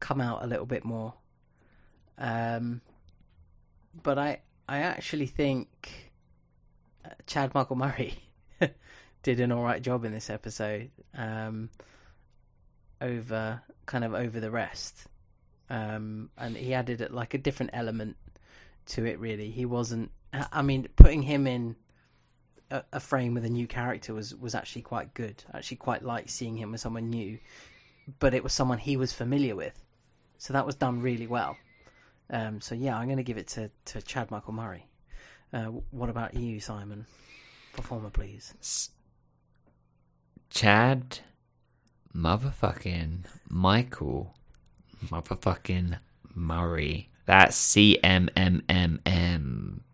[0.00, 1.14] come out a little bit more.
[2.18, 2.80] Um,
[4.02, 6.12] but I, I actually think
[7.04, 8.14] uh, Chad Michael Murray
[9.22, 10.90] did an all right job in this episode.
[11.14, 11.70] Um,
[13.00, 15.06] over kind of over the rest,
[15.68, 18.16] um, and he added like a different element
[18.86, 19.18] to it.
[19.18, 20.10] Really, he wasn't.
[20.32, 21.76] I mean, putting him in
[22.70, 25.42] a, a frame with a new character was was actually quite good.
[25.52, 27.38] I actually quite like seeing him as someone new,
[28.18, 29.78] but it was someone he was familiar with,
[30.38, 31.56] so that was done really well.
[32.30, 34.86] Um, so yeah, I'm going to give it to to Chad Michael Murray.
[35.52, 37.06] Uh, what about you, Simon?
[37.72, 38.90] Performer, please.
[40.48, 41.20] Chad,
[42.14, 44.34] motherfucking Michael,
[45.06, 45.98] motherfucking
[46.34, 47.08] Murray.
[47.26, 49.84] That's C M M M M.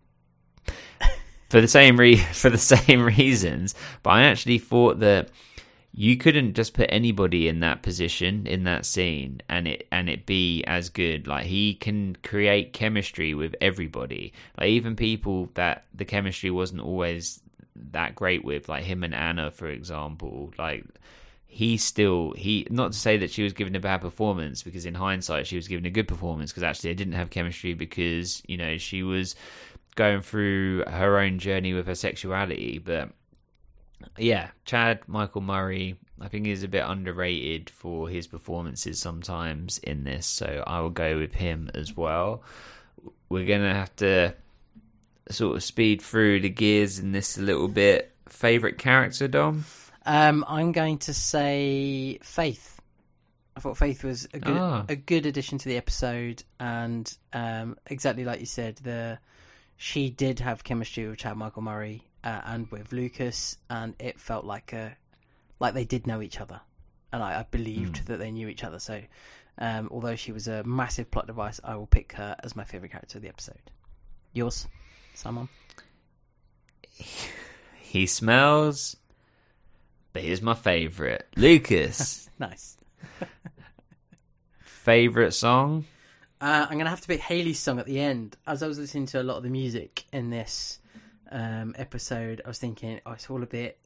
[1.48, 5.31] For the same re- for the same reasons, but I actually thought that
[5.98, 10.27] you couldn't just put anybody in that position in that scene and it and it
[10.27, 11.27] be as good.
[11.27, 14.35] Like he can create chemistry with everybody.
[14.59, 17.40] Like even people that the chemistry wasn't always
[17.93, 20.52] that great with, like him and Anna, for example.
[20.59, 20.85] Like
[21.47, 24.93] he still he not to say that she was given a bad performance because in
[24.93, 28.59] hindsight she was given a good performance because actually they didn't have chemistry because you
[28.59, 29.35] know she was
[29.97, 33.10] going through her own journey with her sexuality, but
[34.18, 40.05] yeah, Chad Michael Murray, I think he's a bit underrated for his performances sometimes in
[40.05, 42.43] this, so I will go with him as well.
[43.28, 44.35] We're gonna have to
[45.31, 48.12] sort of speed through the gears in this a little bit.
[48.28, 49.64] Favorite character, Dom?
[50.05, 52.81] Um, I'm going to say Faith.
[53.56, 54.85] I thought Faith was a good Ah.
[54.89, 59.18] a good addition to the episode, and um, exactly like you said, the
[59.76, 64.44] she did have chemistry with Chad Michael Murray uh, and with Lucas, and it felt
[64.44, 64.96] like a
[65.58, 66.60] like they did know each other,
[67.12, 68.78] and I, I believed that they knew each other.
[68.78, 69.00] So,
[69.58, 72.92] um, although she was a massive plot device, I will pick her as my favorite
[72.92, 73.70] character of the episode.
[74.32, 74.66] Yours,
[75.14, 75.48] Simon?
[77.80, 78.96] He smells,
[80.12, 82.28] but he's my favorite Lucas.
[82.38, 82.76] Nice.
[84.58, 85.86] favorite song?
[86.47, 88.36] Uh, I'm gonna have to pick Haley's song at the end.
[88.47, 90.78] As I was listening to a lot of the music in this
[91.32, 93.81] um, episode, I was thinking, oh, it's all a bit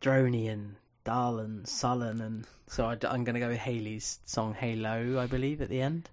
[0.00, 0.74] drony and
[1.04, 5.62] dull and sullen, and so I, am gonna go with Haley's song "Halo," I believe,
[5.62, 6.10] at the end.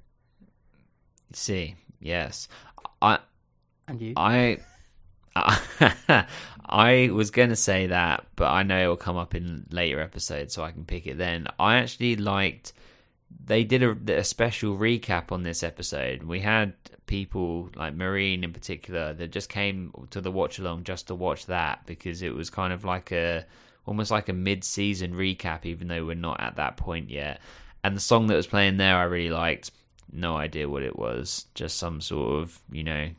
[1.34, 2.48] See, yes,
[3.02, 3.18] I
[3.88, 4.14] And you?
[4.16, 4.60] I
[6.68, 10.00] I was going to say that, but I know it will come up in later
[10.00, 11.48] episodes, so I can pick it then.
[11.58, 12.74] I actually liked
[13.46, 16.24] they did a, a special recap on this episode.
[16.24, 16.74] We had
[17.06, 21.48] people like Marine in particular that just came to the watch along just to watch
[21.48, 23.46] that because it was kind of like a
[23.86, 27.40] almost like a mid-season recap, even though we're not at that point yet.
[27.84, 29.72] And the song that was playing there, I really liked.
[30.12, 33.10] No idea what it was, just some sort of you know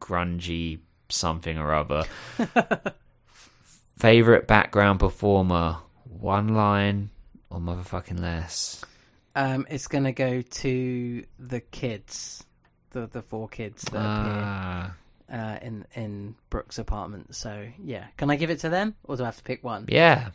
[0.00, 2.04] grungy something or other.
[3.98, 7.10] Favorite background performer, one line
[7.50, 8.84] or motherfucking less.
[9.36, 12.44] Um, it's gonna go to the kids,
[12.90, 14.94] the the four kids that Ah,
[15.28, 17.34] appear uh, in in Brooke's apartment.
[17.34, 19.86] So yeah, can I give it to them, or do I have to pick one?
[19.88, 20.30] yeah.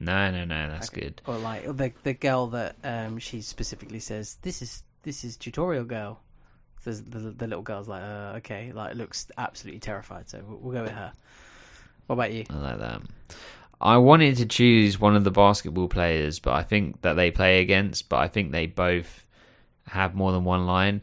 [0.00, 1.20] No, no, no, that's good.
[1.26, 5.36] Or like or the the girl that um she specifically says this is this is
[5.36, 6.20] tutorial girl.
[6.84, 10.28] The the, the little girl's like uh, okay, like looks absolutely terrified.
[10.30, 11.12] So we'll, we'll go with her.
[12.06, 12.44] What about you?
[12.48, 13.02] I like that.
[13.80, 17.60] I wanted to choose one of the basketball players, but I think that they play
[17.60, 19.26] against, but I think they both
[19.86, 21.00] have more than one line.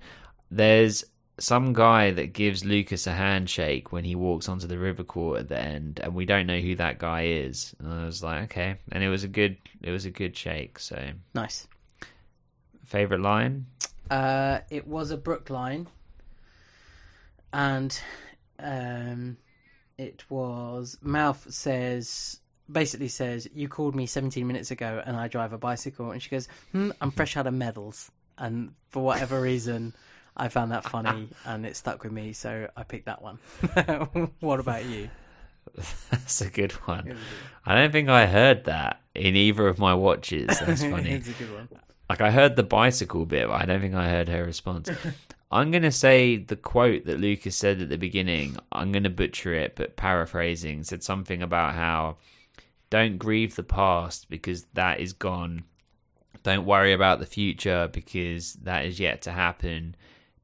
[0.51, 1.03] There's
[1.37, 5.49] some guy that gives Lucas a handshake when he walks onto the river court at
[5.49, 7.73] the end, and we don't know who that guy is.
[7.79, 10.77] And I was like, okay, and it was a good, it was a good shake.
[10.79, 11.67] So, Nice.
[12.85, 13.67] favorite line?
[14.09, 15.87] Uh, it was a Brooke line,
[17.53, 17.97] and
[18.59, 19.37] um,
[19.97, 22.39] it was Mouth says
[22.71, 26.29] basically says you called me 17 minutes ago and I drive a bicycle, and she
[26.29, 29.93] goes, hmm, I'm fresh out of medals, and for whatever reason.
[30.37, 33.39] I found that funny and it stuck with me, so I picked that one.
[34.41, 35.09] what about you?
[36.11, 37.17] That's a good one.
[37.65, 40.47] I don't think I heard that in either of my watches.
[40.59, 41.11] That's funny.
[41.11, 41.69] it's a good one.
[42.09, 44.89] Like I heard the bicycle bit, but I don't think I heard her response.
[45.51, 48.57] I'm gonna say the quote that Lucas said at the beginning.
[48.71, 52.17] I'm gonna butcher it, but paraphrasing said something about how
[52.89, 55.63] don't grieve the past because that is gone.
[56.43, 59.95] Don't worry about the future because that is yet to happen.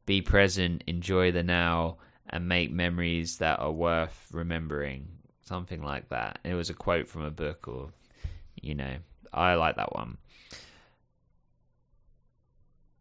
[0.06, 1.98] Be present, enjoy the now,
[2.30, 5.08] and make memories that are worth remembering.
[5.44, 6.40] Something like that.
[6.44, 7.92] It was a quote from a book, or
[8.62, 8.96] you know,
[9.34, 10.18] I like that one.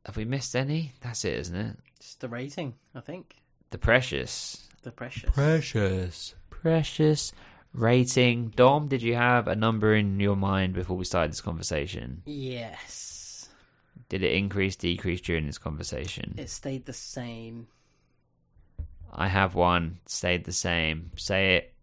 [0.05, 0.93] Have we missed any?
[1.01, 1.77] That's it, isn't it?
[2.01, 3.37] Just the rating, I think.
[3.71, 4.67] The Precious.
[4.83, 5.31] The precious.
[5.31, 6.35] Precious.
[6.49, 7.33] Precious.
[7.73, 8.49] Rating.
[8.49, 12.23] Dom, did you have a number in your mind before we started this conversation?
[12.27, 13.07] yes.
[14.09, 16.35] Did it increase, decrease during this conversation?
[16.37, 17.69] It stayed the same.
[19.13, 20.01] I have one.
[20.07, 21.13] Stayed the same.
[21.15, 21.75] Say it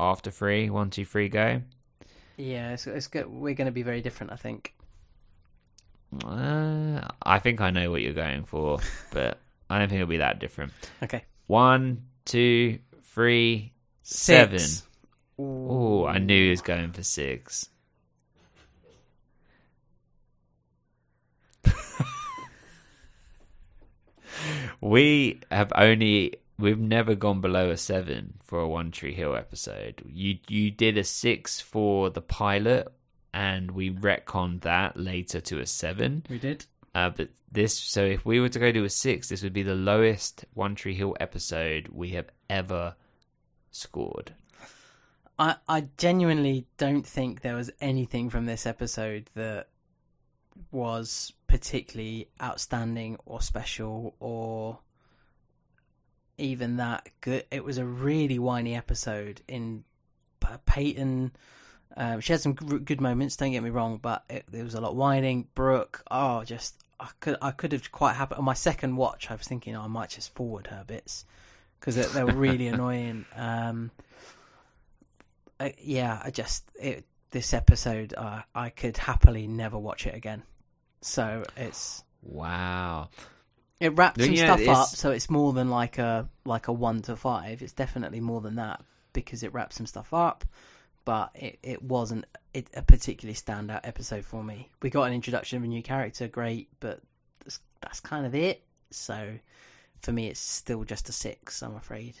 [0.00, 0.70] after three.
[0.70, 1.60] One, two, three, go.
[2.38, 3.26] Yeah, it's, it's good.
[3.26, 4.74] We're going to be very different, I think.
[6.24, 8.78] Uh, I think I know what you're going for,
[9.12, 9.38] but
[9.68, 10.72] I don't think it'll be that different.
[11.02, 11.24] Okay.
[11.48, 13.72] One, two, three,
[14.02, 14.60] seven.
[15.36, 15.46] Six.
[15.46, 17.68] Oh, I knew he was going for six.
[24.80, 30.02] we have only we've never gone below a seven for a One Tree Hill episode.
[30.06, 32.86] You you did a six for the pilot,
[33.32, 36.24] and we retconned that later to a seven.
[36.30, 36.66] We did.
[36.94, 39.64] Uh, but this, so if we were to go to a six, this would be
[39.64, 42.94] the lowest One Tree Hill episode we have ever
[43.72, 44.32] scored.
[45.38, 49.68] I, I genuinely don't think there was anything from this episode that
[50.70, 54.78] was particularly outstanding or special or
[56.38, 57.44] even that good.
[57.50, 59.40] It was a really whiny episode.
[59.48, 59.84] In
[60.66, 61.32] Peyton,
[61.96, 63.36] um, she had some good moments.
[63.36, 65.48] Don't get me wrong, but it, there was a lot of whining.
[65.54, 69.30] Brooke, oh, just I could I could have quite happy on my second watch.
[69.30, 71.24] I was thinking oh, I might just forward her bits
[71.78, 73.24] because they, they were really annoying.
[73.36, 73.90] Um,
[75.60, 80.42] uh, yeah, I just it, this episode uh, I could happily never watch it again.
[81.00, 83.08] So it's Wow.
[83.80, 87.02] it wraps some know, stuff up, so it's more than like a like a one
[87.02, 87.62] to five.
[87.62, 88.82] It's definitely more than that
[89.12, 90.44] because it wraps some stuff up.
[91.04, 92.24] But it, it wasn't
[92.54, 94.70] it, a particularly standout episode for me.
[94.80, 97.00] We got an introduction of a new character, great, but
[97.40, 98.62] that's, that's kind of it.
[98.90, 99.34] So
[100.00, 101.62] for me, it's still just a six.
[101.62, 102.14] I'm afraid.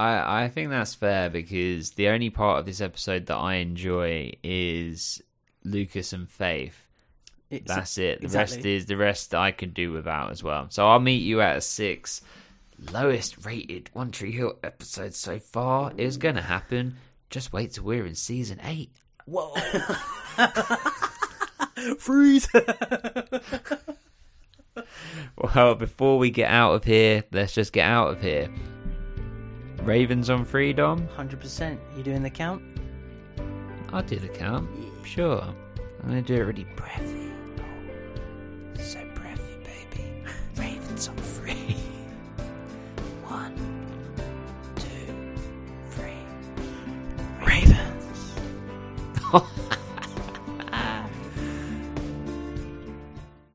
[0.00, 4.32] I, I think that's fair because the only part of this episode that I enjoy
[4.42, 5.22] is
[5.64, 6.86] Lucas and Faith.
[7.50, 8.20] It's, That's it.
[8.20, 8.56] The exactly.
[8.56, 10.68] rest is the rest I can do without as well.
[10.70, 12.22] So I'll meet you at a six.
[12.92, 16.96] Lowest rated One Tree Hill episode so far is gonna happen.
[17.28, 18.92] Just wait till we're in season eight.
[19.26, 19.54] Whoa!
[21.98, 22.48] Freeze!
[25.36, 28.48] Well, before we get out of here, let's just get out of here.
[29.82, 31.08] Ravens on freedom.
[31.16, 31.78] 100%.
[31.96, 32.62] You doing the count?
[33.92, 34.68] I'll do the count.
[35.04, 35.42] Sure.
[36.02, 37.30] I'm going to do it really breathy.
[38.78, 40.22] So breathy, baby.
[40.56, 41.52] Ravens on three.
[43.26, 43.54] One,
[44.76, 45.34] two,
[45.90, 47.46] three.
[47.46, 48.34] Ravens.
[49.32, 49.59] Oh.